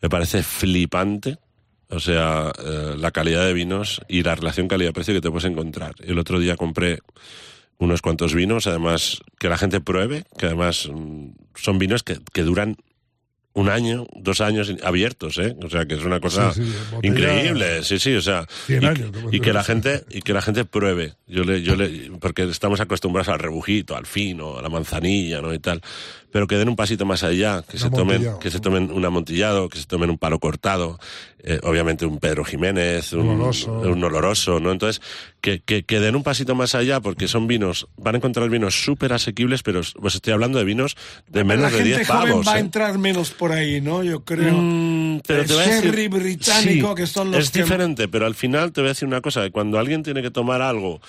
[0.00, 1.38] Me parece flipante.
[1.90, 5.94] O sea, eh, la calidad de vinos y la relación calidad-precio que te puedes encontrar.
[6.00, 7.00] El otro día compré
[7.78, 12.42] unos cuantos vinos, además que la gente pruebe, que además mm, son vinos que, que
[12.42, 12.76] duran
[13.56, 15.54] un año, dos años abiertos, ¿eh?
[15.62, 18.82] O sea, que es una cosa Sí, sí, botella- increíble, sí, sí, o sea, 100
[18.82, 19.66] y, años, y que la duras.
[19.66, 21.14] gente y que la gente pruebe.
[21.28, 25.54] Yo le, yo le, porque estamos acostumbrados al rebujito, al fino, a la manzanilla, ¿no?
[25.54, 25.82] y tal,
[26.34, 29.68] pero que den un pasito más allá, que se tomen, que se tomen un amontillado,
[29.68, 30.98] que se tomen un palo cortado,
[31.44, 33.72] eh, obviamente un Pedro Jiménez, un, Oloroso.
[33.72, 34.72] un oloroso, ¿no?
[34.72, 35.00] Entonces,
[35.40, 38.82] que, que, que den un pasito más allá porque son vinos, van a encontrar vinos
[38.82, 40.96] súper asequibles, pero os os estoy hablando de vinos
[41.28, 42.48] de la menos de gente 10 joven pavos.
[42.48, 42.60] va a ¿eh?
[42.62, 44.02] entrar menos por ahí, ¿no?
[44.02, 44.54] Yo creo.
[44.60, 48.08] Mm, pero El te voy a decir- británico, Sí, que son los Es que- diferente,
[48.08, 50.62] pero al final te voy a decir una cosa: que cuando alguien tiene que tomar
[50.62, 51.00] algo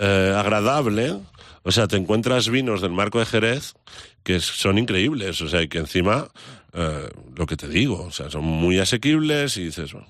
[0.00, 1.14] eh, agradable,
[1.62, 3.74] o sea, te encuentras vinos del marco de Jerez
[4.22, 6.28] que son increíbles, o sea, y que encima,
[6.72, 10.06] eh, lo que te digo, o sea, son muy asequibles y dices, bueno.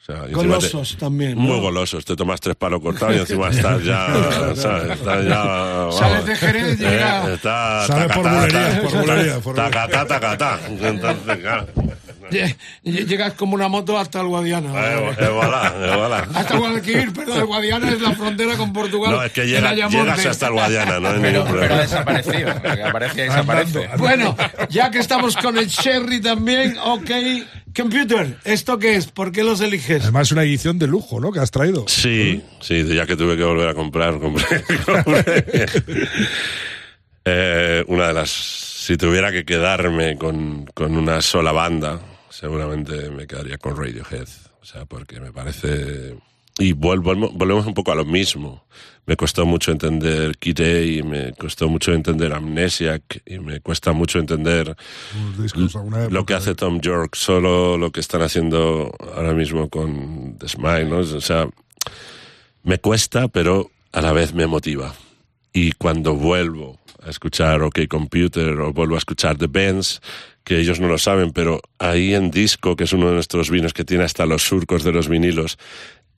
[0.00, 1.38] O sea, te- Golosos también.
[1.38, 4.08] Muy golosos, te tomas tres palos cortados y encima estás ya,
[4.56, 4.98] ¿sabes?
[4.98, 5.96] Estás ya, vamos.
[5.98, 9.40] Sales de Jerez y llega- Eh, está, Sale por bulería, bulería.
[9.54, 10.60] tacatá, tacatá.
[10.68, 11.68] Entonces, claro.
[12.32, 14.70] Lle- lle- Llegas como una moto hasta el Guadiana.
[14.70, 16.28] Eh, eh, voilà, eh, voilà.
[16.34, 19.12] Hasta Guadalquivir, perdón, el Guadiana es la frontera con Portugal.
[19.12, 21.82] No, es que llega- llegas hasta el Guadiana, no hay Pero, ningún pero ha problema.
[21.82, 22.54] desaparecido.
[22.62, 23.88] porque aparece y desaparece.
[23.98, 24.36] Bueno,
[24.70, 27.10] ya que estamos con el Sherry también, ok.
[27.74, 29.06] Computer, ¿esto qué es?
[29.06, 30.02] ¿Por qué los eliges?
[30.02, 31.32] Además, una edición de lujo, ¿no?
[31.32, 31.86] Que has traído.
[31.88, 34.44] Sí, sí, ya que tuve que volver a comprar, compré.
[34.84, 35.66] compré.
[37.24, 38.30] Eh, una de las.
[38.30, 42.00] Si tuviera que quedarme con, con una sola banda,
[42.32, 44.28] seguramente me quedaría con Radiohead.
[44.60, 46.16] O sea, porque me parece.
[46.58, 48.64] Y volvemos un poco a lo mismo.
[49.06, 53.92] Me costó mucho entender Kid A, y me costó mucho entender Amnesiac, y me cuesta
[53.92, 54.76] mucho entender
[55.38, 55.74] discos,
[56.10, 60.84] lo que hace Tom York, solo lo que están haciendo ahora mismo con The Smile,
[60.84, 60.98] ¿no?
[60.98, 61.48] O sea,
[62.62, 64.94] me cuesta, pero a la vez me motiva.
[65.52, 70.00] Y cuando vuelvo a escuchar OK Computer o vuelvo a escuchar The Benz,
[70.44, 73.72] que ellos no lo saben, pero ahí en disco, que es uno de nuestros vinos
[73.72, 75.58] que tiene hasta los surcos de los vinilos,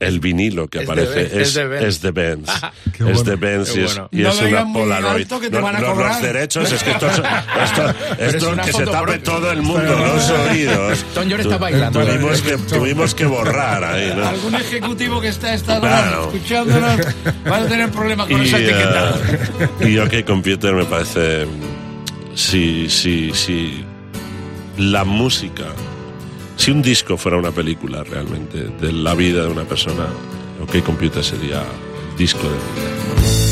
[0.01, 1.85] el vinilo que Es de aparece Benz, es es, de Benz.
[1.87, 2.49] es de Benz.
[3.07, 4.09] Es de Benz y es, bueno.
[4.13, 5.23] y No es una Polaroid.
[5.23, 6.13] alto que te Los- van a los- cobrar.
[6.13, 7.07] los derechos es que esto,
[7.65, 9.23] esto, es esto una que se tape propia.
[9.23, 11.05] todo el mundo, los oídos.
[11.15, 12.01] Tom York está bailando.
[12.05, 14.27] Tuvimos que, tuvimos que borrar ahí, ¿no?
[14.29, 16.33] Algún ejecutivo que está esta hora Claro.
[16.35, 17.01] escuchándonos
[17.51, 19.15] va a tener problemas con esa etiqueta.
[19.81, 21.47] eh, y OK Computer me parece.
[22.35, 23.85] Si, si, si
[24.79, 25.67] la música.
[26.57, 30.07] Si un disco fuera una película realmente de la vida de una persona,
[30.63, 33.44] OK Computer sería el disco de vida.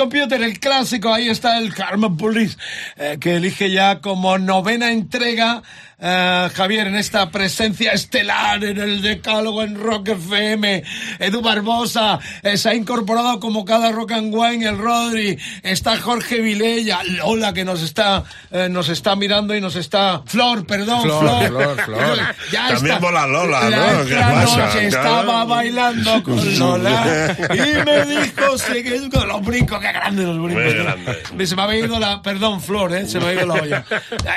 [0.00, 2.56] Computer, el clásico, ahí está el Karma Police,
[2.96, 5.62] eh, que elige ya como novena entrega.
[6.02, 10.82] eh, Javier, en esta presencia estelar en el Decálogo en Rock FM,
[11.18, 16.40] Edu Barbosa eh, se ha incorporado como cada Rock and Wine, el Rodri, está Jorge
[16.40, 21.20] Vilella, Lola que nos está, eh, nos está mirando y nos está, Flor, perdón, Flor,
[21.20, 22.18] Flor, Flor, Flor.
[22.50, 23.00] Ya También está.
[23.00, 24.04] mola Lola, La ¿no?
[24.06, 24.66] ¿Qué pasa?
[24.66, 30.42] noche estaba bailando con Lola y me dijo, sigue con los brincos, qué grandes los
[30.42, 30.74] brincos.
[30.74, 31.46] Grande.
[31.46, 33.06] Se me había ido la, perdón, Flor, ¿eh?
[33.06, 33.84] se me ha ido la olla.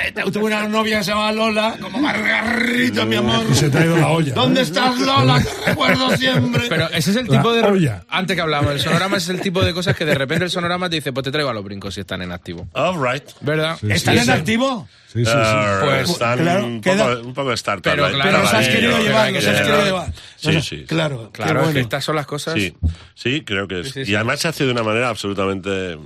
[0.04, 3.44] Eh, Tuve una novia que se llamaba Lola, como Margarrita, mi amor.
[3.50, 4.34] Y se te ha ido la olla.
[4.34, 5.40] ¿Dónde estás, Lola?
[5.42, 6.64] Te recuerdo siempre.
[6.68, 7.62] Pero ese es el La tipo de.
[7.62, 8.04] olla.
[8.08, 10.88] Antes que hablábamos, el sonorama es el tipo de cosas que de repente el sonorama
[10.88, 12.66] te dice, pues te traigo a los brincos si están en activo.
[12.72, 13.24] All right.
[13.40, 13.76] ¿Verdad?
[13.80, 14.30] Sí, ¿Están sí, en sí.
[14.32, 14.88] activo?
[15.12, 15.38] Sí, sí, sí.
[15.38, 17.84] Eh, Pues, están claro, un, poco, un poco startup.
[17.84, 19.56] Pero Pero os has sí, querido llevar, has llevar.
[19.62, 20.12] querido llevar.
[20.36, 20.84] Sí, sí.
[20.86, 21.80] Claro, Claro, es que bueno.
[21.80, 22.54] estas son las cosas.
[22.54, 22.74] Sí,
[23.14, 23.90] sí, creo que es.
[23.92, 25.98] Sí, sí, y además se hace de una manera absolutamente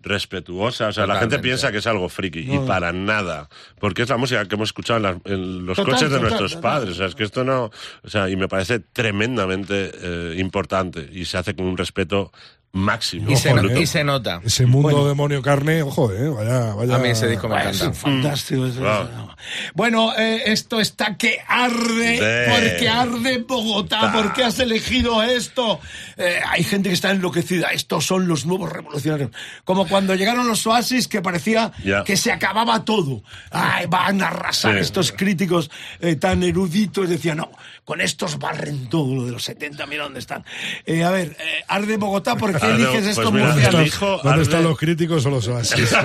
[0.00, 0.88] respetuosa.
[0.88, 3.48] O sea, la gente piensa que es algo friki y para nada.
[3.80, 6.22] Porque es la música que hemos escuchado en, las- en los Total, coches de total,
[6.28, 6.62] nuestros total.
[6.62, 6.90] padres.
[6.94, 7.70] O sea, es que esto no.
[8.02, 12.32] O sea, y me parece tremendamente eh, importante y se hace con un respeto
[12.74, 13.30] máximo.
[13.30, 13.80] Y, se, absoluto.
[13.80, 14.40] y se nota.
[14.44, 16.96] Ese mundo demonio carne, ojo, eh, vaya, vaya.
[16.96, 17.92] A mí ese disco me Bueno, encanta.
[17.92, 18.60] es fantástico.
[18.60, 18.68] Wow.
[18.70, 19.28] eso.
[19.74, 22.50] Bueno, eh, esto está que arde, Sí.
[22.52, 25.80] porque arde Bogotá, porque has elegido esto.
[26.16, 29.30] Eh, hay gente que está enloquecida, estos son los nuevos revolucionarios.
[29.64, 32.04] Como cuando llegaron los Oasis, que parecía Ya.
[32.04, 33.22] que se acababa todo.
[33.50, 34.80] Ay, van a arrasar Sí.
[34.80, 35.70] estos críticos
[36.00, 37.08] eh, tan eruditos.
[37.08, 37.50] Decían, no,
[37.84, 40.44] con estos barren todo lo de los 70, mira dónde están.
[40.86, 44.30] Eh, a ver, eh, arde Bogotá, ¿por qué Arde- eliges pues estos mira, elijo ¿Dónde
[44.30, 45.94] Arde- están los críticos o los oasis?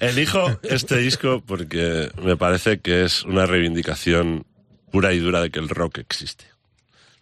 [0.00, 4.44] Elijo este disco porque me parece que es una reivindicación
[4.90, 6.44] pura y dura de que el rock existe.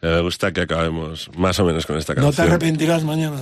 [0.02, 2.46] Eh, Me gusta que acabemos más o menos con esta No canción.
[2.46, 3.40] te arrepentirás mañana.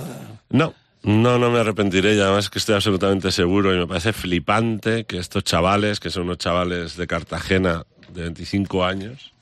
[0.49, 0.73] No,
[1.03, 5.17] no, no me arrepentiré y además que estoy absolutamente seguro y me parece flipante que
[5.17, 9.33] estos chavales, que son unos chavales de Cartagena de 25 años,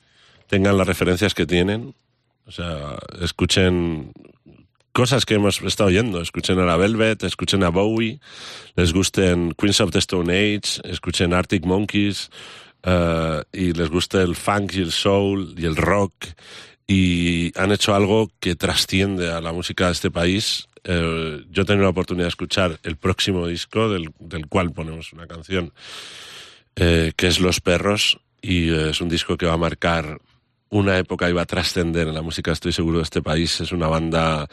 [0.48, 1.94] tengan las referencias que tienen.
[2.46, 4.12] O sea, escuchen
[4.94, 6.20] cosas que hemos estado oyendo.
[6.20, 8.20] Escuchen a la Velvet, escuchen a Bowie,
[8.76, 12.30] les gusten Queens of the Stone Age, escuchen Arctic Monkeys
[12.84, 16.12] eh, y les guste el funk y el soul y el rock
[16.86, 20.68] y han hecho algo que trasciende a la música de este país.
[20.84, 25.12] Eh, yo he tenido la oportunidad de escuchar el próximo disco del, del cual ponemos
[25.12, 25.72] una canción
[26.76, 30.20] eh, que es Los Perros y es un disco que va a marcar
[30.70, 33.60] una época va a trascender en la música, estoy seguro, de este país.
[33.60, 34.46] Es una banda,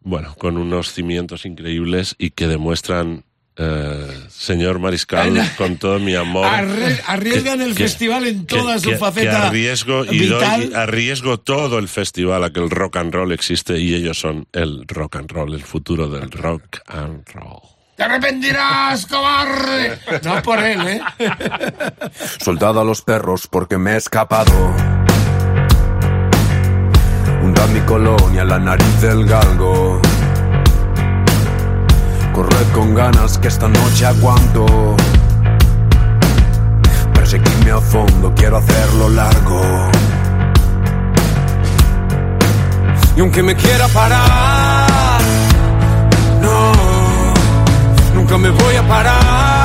[0.00, 3.24] bueno, con unos cimientos increíbles y que demuestran,
[3.56, 6.46] eh, señor Mariscal, con todo mi amor.
[6.46, 10.70] Arre- arriesgan el festival en toda su que- faceta que arriesgo y vital.
[10.70, 14.46] doy- arriesgo todo el festival a que el rock and roll existe y ellos son
[14.52, 17.60] el rock and roll, el futuro del rock and roll.
[17.94, 19.98] ¡Te arrepentirás, cobarde!
[20.24, 21.00] No por él, ¿eh?
[22.42, 24.50] Soldado a los perros porque me he escapado.
[27.70, 30.00] Mi colonia la nariz del galgo.
[32.34, 34.96] Corred con ganas que esta noche aguanto.
[37.14, 39.60] Perseguidme a fondo, quiero hacerlo largo.
[43.16, 45.20] Y aunque me quiera parar,
[46.42, 46.72] no,
[48.14, 49.61] nunca me voy a parar.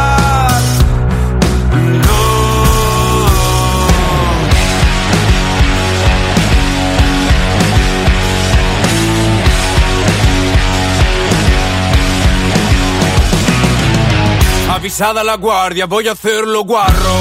[14.77, 17.15] Avisada la guardia, voy a hacerlo guarro.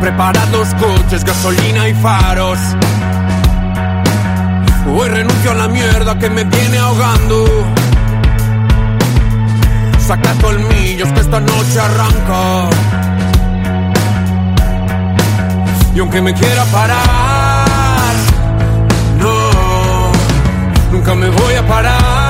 [0.00, 2.58] Preparad los coches, gasolina y faros.
[4.88, 7.46] Hoy renuncio a la mierda que me viene ahogando.
[10.04, 12.70] Saca colmillos que esta noche arranca.
[15.94, 18.14] Y aunque me quiera parar,
[19.20, 20.10] no,
[20.90, 22.23] nunca me voy a parar.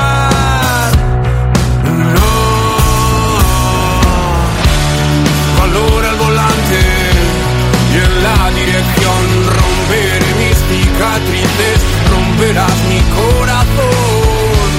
[8.22, 9.22] La dirección
[9.58, 11.78] romperé mis cicatrices,
[12.10, 14.70] romperás mi corazón.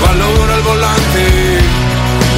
[0.00, 1.24] Valora el volante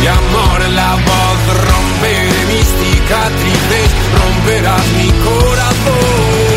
[0.03, 1.41] y amor en la voz,
[1.71, 3.89] romperé mis cicatrices,
[4.19, 6.54] romperás mi corazón.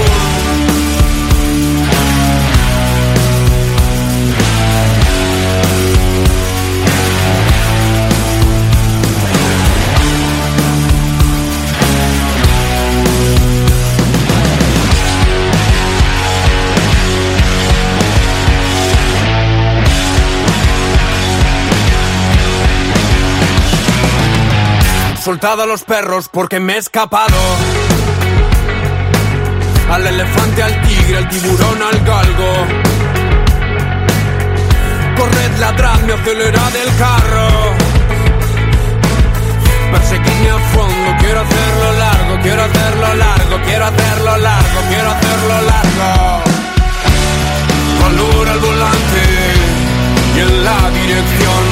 [25.28, 27.36] Soltad a los perros porque me he escapado.
[29.92, 32.54] Al elefante, al tigre, al tiburón, al galgo.
[35.18, 37.50] Corred, ladradme, acelerad el carro.
[39.92, 46.44] Perseguidme a fondo, quiero hacerlo largo, quiero hacerlo largo, quiero hacerlo largo, quiero hacerlo largo.
[48.02, 49.24] Valora al volante
[50.38, 51.67] y en la dirección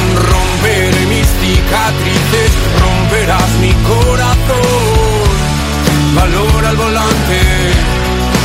[1.26, 5.26] mis cicatrices, romperás mi corazón.
[6.16, 7.40] Valora al volante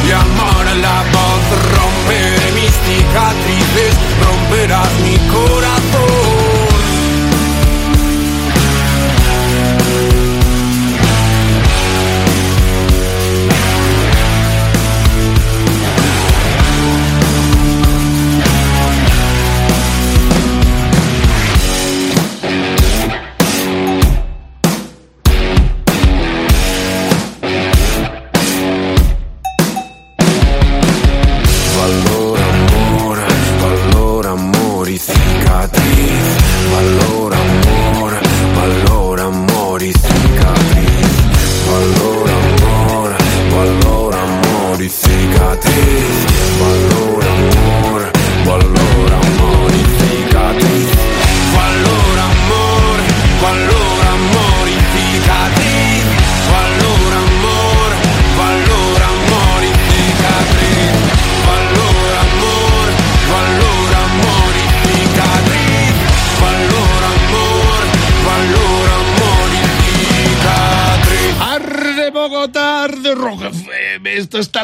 [0.07, 1.45] y amor a la voz,
[1.77, 3.95] romperé mis cicatrices,
[4.25, 6.50] romperás mi corazón.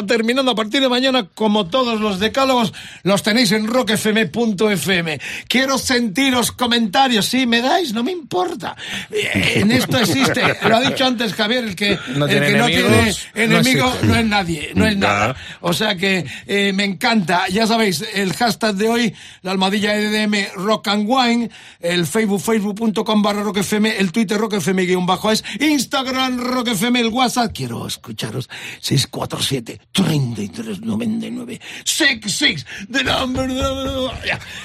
[0.07, 2.73] Terminando a partir de mañana, como todos los decálogos,
[3.03, 5.19] los tenéis en rockfm.fm.
[5.47, 7.27] Quiero sentiros comentarios.
[7.27, 8.75] Si me dais, no me importa.
[9.11, 12.57] Eh, En esto existe, lo ha dicho antes Javier, el que No el tiene que
[12.57, 15.35] no tiene enemigo no es nadie, no es nada.
[15.61, 17.47] O sea que eh, me encanta.
[17.49, 23.21] Ya sabéis, el hashtag de hoy, la almohadilla EDM Rock and Wine, el Facebook, facebook.com
[23.21, 27.51] barra Rock FM, el Twitter Rock FM guion bajo es, Instagram Rock FM, el WhatsApp,
[27.53, 28.49] quiero escucharos,
[28.81, 33.47] 647 3399 66 the number.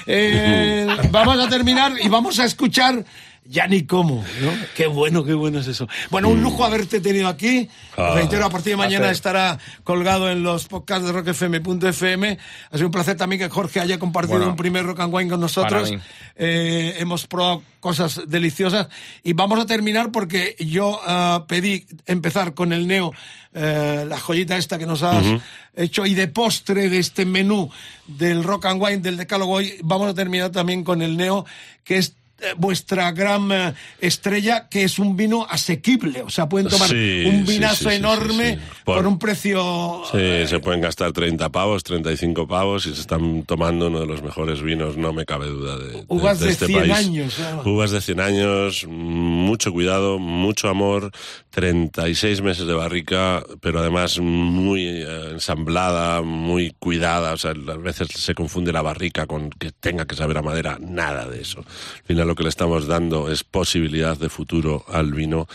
[0.07, 3.05] Eh, vamos a terminar y vamos a escuchar
[3.45, 4.51] ya ni cómo, ¿no?
[4.75, 5.87] Qué bueno, qué bueno es eso.
[6.09, 7.67] Bueno, un lujo haberte tenido aquí.
[7.97, 9.15] Ah, Reitero, a partir de mañana placer.
[9.15, 12.37] estará colgado en los podcasts de rockfm.fm.
[12.71, 15.29] Ha sido un placer también que Jorge haya compartido Bueno, un primer Rock and Wine
[15.29, 15.91] con nosotros.
[16.35, 18.87] Eh, hemos probado cosas deliciosas
[19.23, 23.11] y vamos a terminar porque yo ah, pedí empezar con el Neo,
[23.53, 25.41] eh, la joyita esta que nos has Ujú.
[25.75, 27.69] hecho y de postre de este menú
[28.07, 31.45] del Rock and Wine del Decálogo hoy vamos a terminar también con el Neo
[31.83, 32.15] que es
[32.57, 37.45] vuestra gran eh, estrella que es un vino asequible o sea pueden tomar Sí, un
[37.45, 38.59] vinazo sí, sí, sí, enorme.
[38.83, 43.43] Por- por un precio Sí, se pueden gastar 30 pavos, 35 pavos y se están
[43.43, 46.67] tomando uno de los mejores vinos, no me cabe duda de, de- Uvas de este
[46.67, 46.91] 100 país.
[46.93, 47.37] años.
[47.65, 51.11] Uvas de 100 años, mucho cuidado, mucho amor,
[51.51, 57.33] 36 meses de barrica, pero además muy eh, ensamblada, muy cuidada.
[57.33, 60.77] O sea, a veces se confunde la barrica con que tenga que saber a madera,
[60.81, 61.59] nada de eso.
[61.59, 65.47] Al final lo que le estamos dando es posibilidad de futuro al vino.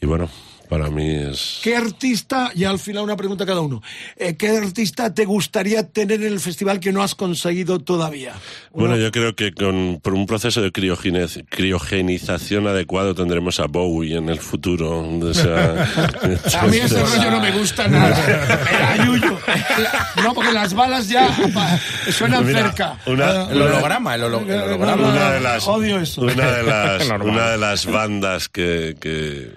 [0.00, 0.30] Y bueno,
[0.74, 1.60] para mí es...
[1.62, 3.80] ¿Qué artista, y al final una pregunta a cada uno,
[4.16, 8.32] eh, ¿qué artista te gustaría tener en el festival que no has conseguido todavía?
[8.72, 14.28] Bueno, yo creo que con, por un proceso de criogenización adecuado tendremos a Bowie en
[14.28, 15.00] el futuro.
[15.08, 15.86] O sea,
[16.60, 18.18] A mí ese rollo no me gusta nada.
[18.68, 19.38] Era Yuyu.
[19.78, 21.28] La- No, porque las balas ya
[22.10, 22.98] suenan Mira, cerca.
[23.06, 25.08] una- Ah, El holograma, el, holo- el holograma.
[25.08, 26.22] una de las, Odio eso.
[26.22, 29.50] Una de las, una de las bandas que, que,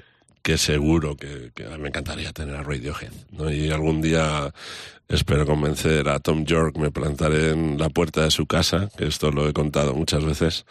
[0.47, 3.11] que seguro que, me encantaría tener a Radiohead.
[3.31, 3.51] ¿no?
[3.51, 4.53] Y algún día
[5.09, 9.29] espero convencer a Tom York, me plantaré en la puerta de su casa, que esto
[9.29, 10.65] lo he contado muchas veces.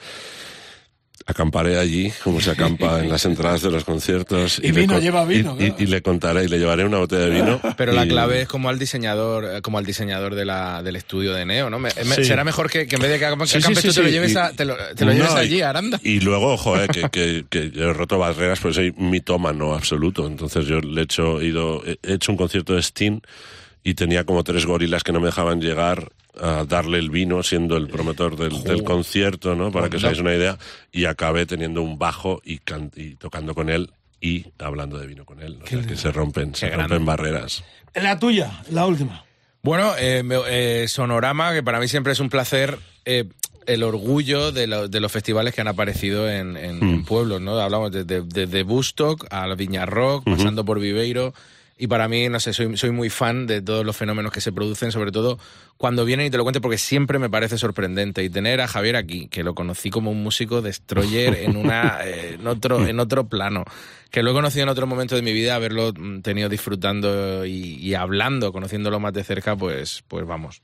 [1.29, 4.59] Acamparé allí, como se acampa en las entradas de los conciertos.
[4.63, 5.83] Y le vino, lleva vino, Y, y- claro.
[5.83, 7.61] y le contaré y le llevaré una botella de vino.
[7.77, 11.33] Pero la clave es como al diseñador, eh, como al diseñador de la, del estudio
[11.35, 11.81] de Neo, ¿no?
[11.81, 12.25] Me- me- Sí.
[12.25, 14.33] Será mejor que, que en vez de que, acamp- que Sí, tú te lo lleves,
[14.33, 16.01] Y- a- te lo, te lo lleves No, allí, a Aranda.
[16.05, 20.29] Y luego, ojo, eh, que, que, que yo he roto barreras, pues soy mitómano absoluto.
[20.29, 23.19] Entonces yo le he hecho, he ido, he hecho un concierto de Sting
[23.83, 26.09] y tenía como tres gorilas que no me dejaban llegar
[26.41, 29.71] a darle el vino, siendo el promotor del, del concierto, ¿no?
[29.73, 30.59] Para que os hagáis una idea.
[30.93, 33.91] Y acabé teniendo un bajo y, can- y tocando con él
[34.21, 35.59] y hablando de vino con él.
[35.63, 36.89] O sea, que se rompen, se grande.
[36.89, 37.65] rompen barreras.
[37.95, 39.25] La tuya, la última.
[39.63, 42.79] Bueno, eh, me- eh, Sonorama, que para mí siempre es un placer.
[43.05, 43.25] eh,
[43.67, 46.89] el orgullo de, lo- de los festivales que han aparecido en, en- Mm.
[46.95, 47.59] en pueblos, ¿no?
[47.59, 50.37] Hablamos desde de, de Bustock a Viña Rock, Ujú.
[50.37, 51.35] pasando por Viveiro.
[51.79, 54.51] Y para mí, no sé, soy, soy muy fan de todos los fenómenos que se
[54.51, 55.39] producen, sobre todo
[55.77, 58.25] cuando vienen y te lo cuento, porque siempre me parece sorprendente.
[58.25, 62.37] Y tener a Javier aquí, que lo conocí como un músico destroyer en, una, eh,
[62.41, 63.65] en, otro, en otro plano,
[64.11, 67.77] que lo he conocido en otro momento de mi vida, haberlo mm, tenido disfrutando y,
[67.77, 70.63] y hablando, conociéndolo más de cerca, pues, pues vamos.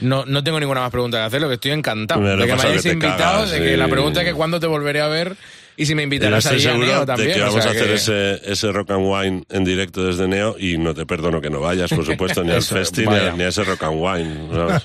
[0.00, 2.54] No, no tengo ninguna más pregunta que hacer, lo que estoy encantado Me de que
[2.54, 3.76] me hayáis invitado, cagas, de que sí.
[3.76, 5.36] la pregunta es que cuándo te volveré a ver
[5.76, 7.32] y si me invitarás a seguro Neo de también.
[7.34, 10.28] que o vamos sea a hacer que- ese, ese Rock and Wine en directo desde
[10.28, 13.14] Neo y no te perdono que no vayas, por supuesto, ni al Eso, festi ni
[13.14, 14.48] a, ni a ese Rock and Wine.
[14.52, 14.82] ¿sabes?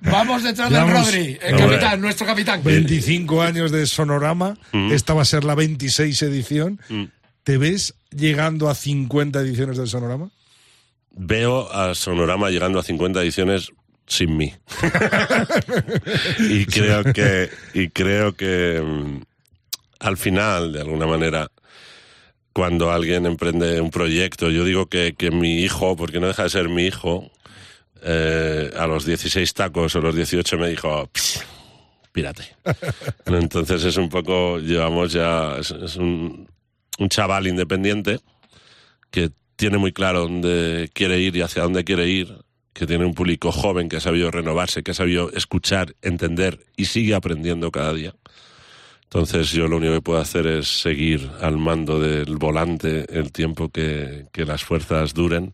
[0.02, 0.88] Vamos detrás del.
[0.90, 2.60] Rodri, el capitán, nuestro capitán.
[2.62, 4.92] 25 años de Sonorama, Mm.
[4.92, 6.80] esta va a ser la 26 edición.
[7.44, 10.30] ¿Te ves llegando a 50 ediciones del Sonorama?
[11.12, 13.70] Veo a Sonorama llegando a 50 ediciones
[14.06, 14.52] sin mí.
[16.38, 19.22] y creo que, y creo que mm,
[20.00, 21.50] al final, de alguna manera,
[22.52, 26.50] cuando alguien emprende un proyecto, yo digo que, que mi hijo, porque no deja de
[26.50, 27.30] ser mi hijo,
[28.02, 31.44] eh, a los 16 tacos o los 18 me dijo, "Pss,
[32.12, 32.44] pírate.
[33.26, 36.48] Entonces es un poco, llevamos ya, es, es un,
[36.98, 38.20] un chaval independiente
[39.10, 42.38] que tiene muy claro dónde quiere ir y hacia dónde quiere ir,
[42.72, 46.86] que tiene un público joven que ha sabido renovarse, que ha sabido escuchar, entender y
[46.86, 48.14] sigue aprendiendo cada día.
[49.06, 53.68] Entonces yo lo único que puedo hacer es seguir al mando del volante el tiempo
[53.68, 55.52] que, que las fuerzas duren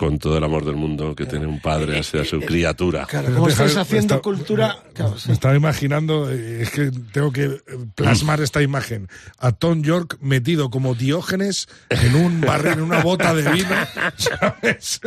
[0.00, 3.04] con todo el amor del mundo que tiene un padre hacia su criatura.
[3.04, 4.82] Claro, como estáis haciendo cultura...
[5.02, 5.28] claro, sí.
[5.28, 7.60] Me estaba imaginando, eh, es que tengo que eh,
[7.94, 9.08] plasmar esta imagen.
[9.38, 13.68] A Tom York metido como Diógenes en un barril, en una bota de vino,
[14.16, 15.00] ¿sabes?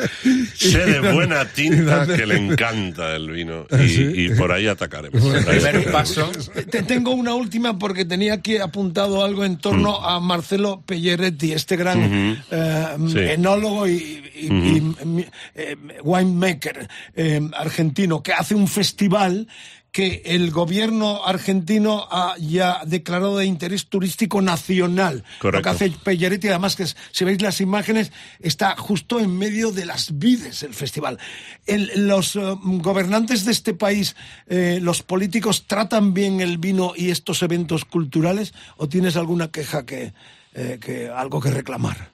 [0.55, 4.11] Sé de buena tinta que le encanta el vino ¿Ah, y, sí?
[4.15, 5.21] y por ahí atacaremos.
[5.45, 6.29] Primer paso.
[6.69, 11.75] Te tengo una última porque tenía aquí apuntado algo en torno a Marcelo Pelleretti, este
[11.75, 12.37] gran Mm.
[12.51, 13.19] Eh, Sí.
[13.19, 13.93] enólogo y,
[14.35, 15.19] y- y, mm,
[15.55, 19.47] eh, winemaker eh, argentino que hace un festival
[19.93, 25.17] que el gobierno argentino ha ya declarado de interés turístico nacional.
[25.17, 25.69] Lo que Correcto.
[25.69, 30.17] hace Pelleretti, además que es- si veis las imágenes, está justo en medio de las
[30.17, 31.19] vides el festival.
[31.67, 34.15] El- los eh, gobernantes de este país,
[34.47, 39.85] eh, los políticos, tratan bien el vino y estos eventos culturales o tienes alguna queja
[39.85, 40.13] que,
[40.55, 42.11] eh, que algo que reclamar?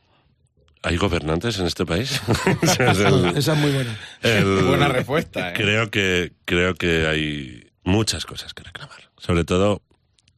[0.81, 2.19] ¿Hay gobernantes en este país?
[2.61, 3.97] Es el- Esa es muy buena.
[4.22, 5.53] el- Buena respuesta, ¿eh?
[5.56, 9.10] Creo que, creo que hay muchas cosas que reclamar.
[9.18, 9.81] Sobre todo,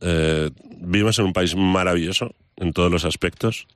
[0.02, 3.68] eh, vivimos en un país maravilloso en todos los aspectos,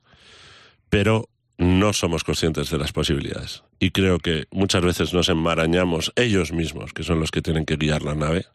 [0.88, 1.28] pero
[1.58, 3.62] no somos conscientes de las posibilidades.
[3.78, 7.76] Y creo que muchas veces nos enmarañamos ellos mismos, que son los que tienen que
[7.76, 8.46] guiar la nave,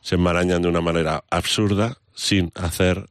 [0.00, 3.06] se enmarañan de una manera absurda sin hacer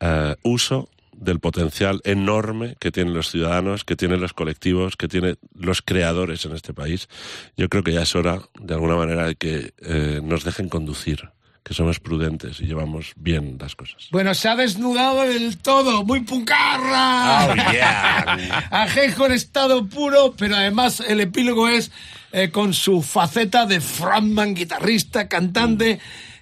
[0.00, 0.88] eh, uso
[1.20, 6.44] del potencial enorme que tienen los ciudadanos, que tienen los colectivos, que tienen los creadores
[6.44, 7.08] en este país.
[7.56, 11.30] Yo creo que ya es hora, de alguna manera, de que eh, nos dejen conducir,
[11.64, 14.08] que somos prudentes y llevamos bien las cosas.
[14.10, 17.46] Bueno, se ha desnudado del todo, muy puncarra.
[17.46, 18.68] Oh, yeah.
[18.70, 21.90] Ajejo en estado puro, pero además el epílogo es
[22.32, 25.98] eh, con su faceta de frontman, guitarrista, cantante.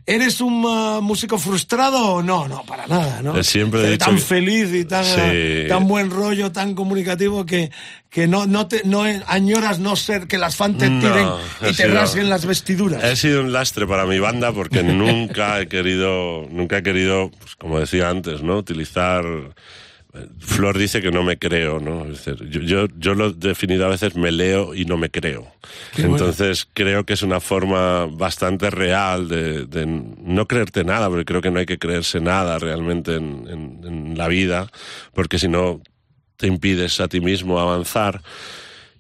[0.09, 2.47] ¿Eres un ah, músico frustrado o no?
[2.47, 3.43] No, para nada, ¿no?
[3.43, 5.65] Siempre he dicho tan que- feliz y tan, Sí.
[5.65, 7.73] ah, tan buen rollo, tan comunicativo que,
[8.09, 11.29] que no, no, te, no añoras no ser que las fans te tiren
[11.61, 13.03] y te sido- rasguen las vestiduras.
[13.03, 17.57] He sido un lastre para mi banda porque nunca he querido, nunca he querido, pues,
[17.57, 18.59] como decía antes, ¿no?
[18.59, 19.25] Utilizar.
[20.39, 22.05] Flor dice que no me creo, ¿no?
[22.07, 25.11] Es decir, yo, yo, yo lo he definido a veces me leo y no me
[25.11, 25.47] creo.
[25.95, 26.03] Qué.
[26.03, 31.43] Entonces creo que es una forma bastante real de, de no creerte nada, porque creo
[31.43, 34.71] que no hay que creerse nada realmente en, en- en la vida,
[35.15, 35.81] porque si no
[36.37, 38.23] te impides a ti mismo avanzar.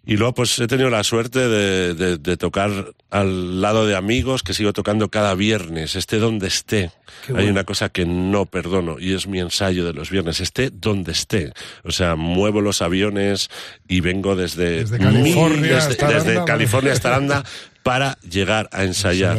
[0.06, 4.42] Y luego pues he tenido la suerte de, de- de tocar al lado de amigos
[4.44, 6.92] que sigo tocando cada viernes, esté donde esté.
[7.34, 11.12] Hay una cosa que no perdono y es mi ensayo de los viernes, esté donde
[11.12, 11.52] esté.
[11.82, 13.48] O sea, muevo los aviones
[13.88, 16.44] y vengo desde, Desde California desde, hasta desde Aranda.
[16.44, 17.44] California hasta Aranda
[17.82, 19.38] para llegar a ensayar.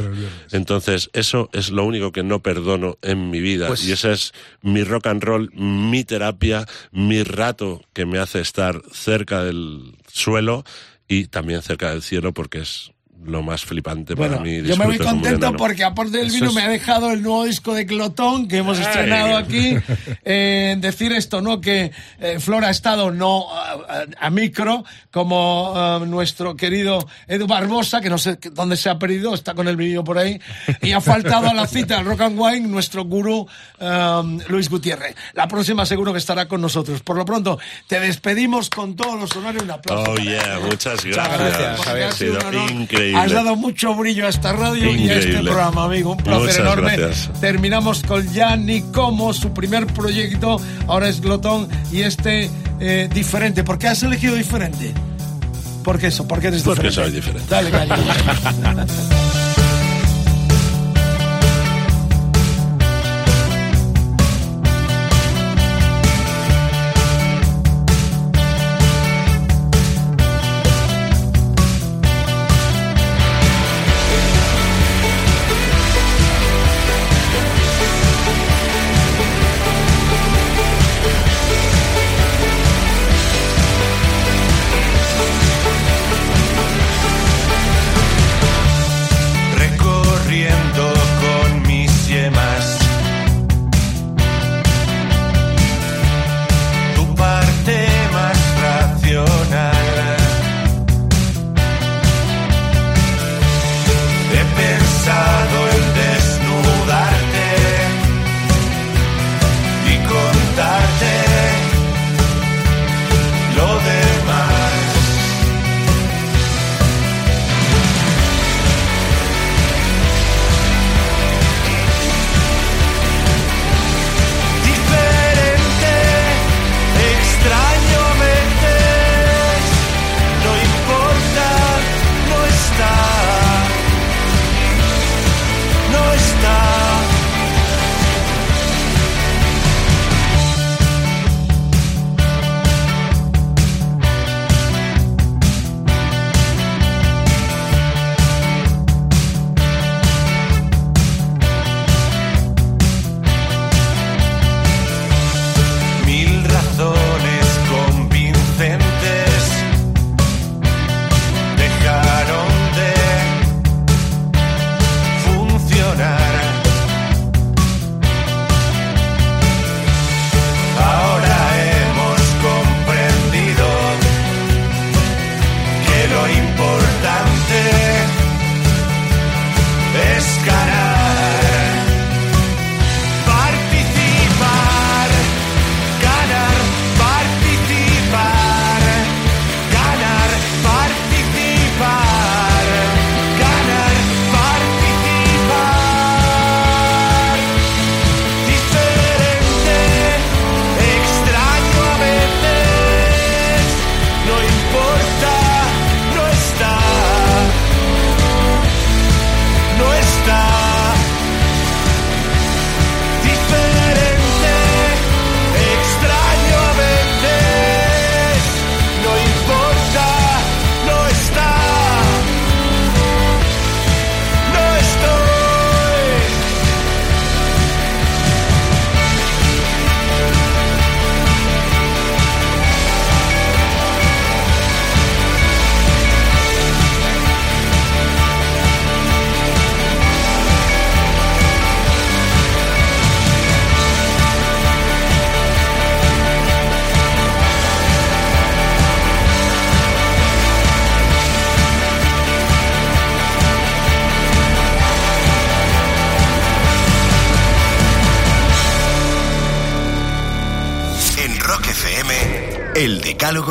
[0.51, 3.67] Entonces, eso es lo único que no perdono en mi vida.
[3.67, 8.39] Pues- y ese es mi rock and roll, mi terapia, mi rato que me hace
[8.39, 10.63] estar cerca del suelo
[11.07, 12.91] y también cerca del cielo porque es
[13.25, 14.61] lo más flipante para Bueno, mí.
[14.67, 17.73] yo me voy contento porque aparte del vino es- me ha dejado el nuevo disco
[17.73, 18.85] de Clotón que hemos Ay.
[18.85, 19.75] estrenado aquí.
[20.29, 21.61] Eh, decir esto, ¿no?
[21.61, 28.01] Que eh, Flora ha estado no a, a- micro como eh, nuestro querido Edu Barbosa,
[28.01, 30.39] que no sé dónde se ha perdido, está con el vídeo por ahí,
[30.81, 33.47] y ha faltado a la cita al Rock and Wine nuestro gurú
[33.79, 35.15] eh, Luis Gutiérrez.
[35.33, 37.01] La próxima seguro que estará con nosotros.
[37.01, 37.57] Por lo pronto,
[37.87, 39.63] te despedimos con todos los honores.
[39.63, 40.11] Un aplauso.
[40.11, 41.67] Oh, para yeah, muchas gracias, gracias.
[41.77, 42.07] Porque Javier.
[42.07, 42.71] ha sido honor.
[43.09, 43.37] Increíble.
[43.37, 46.11] Has dado mucho brillo a esta radio y a este programa, amigo.
[46.11, 46.97] Un placer Muchas enorme.
[46.97, 47.29] gracias.
[47.41, 50.59] Terminamos con Yanni como su primer proyecto.
[50.87, 53.63] Ahora es Glotón y este eh, diferente.
[53.63, 54.93] ¿Por qué has elegido diferente?
[55.83, 56.27] ¿Por qué eso?
[56.27, 57.11] ¿Por qué eres Porque diferente?
[57.11, 57.47] soy diferente.
[57.49, 57.95] Dale, caña.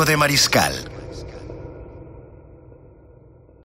[0.07, 0.86] de Mariscal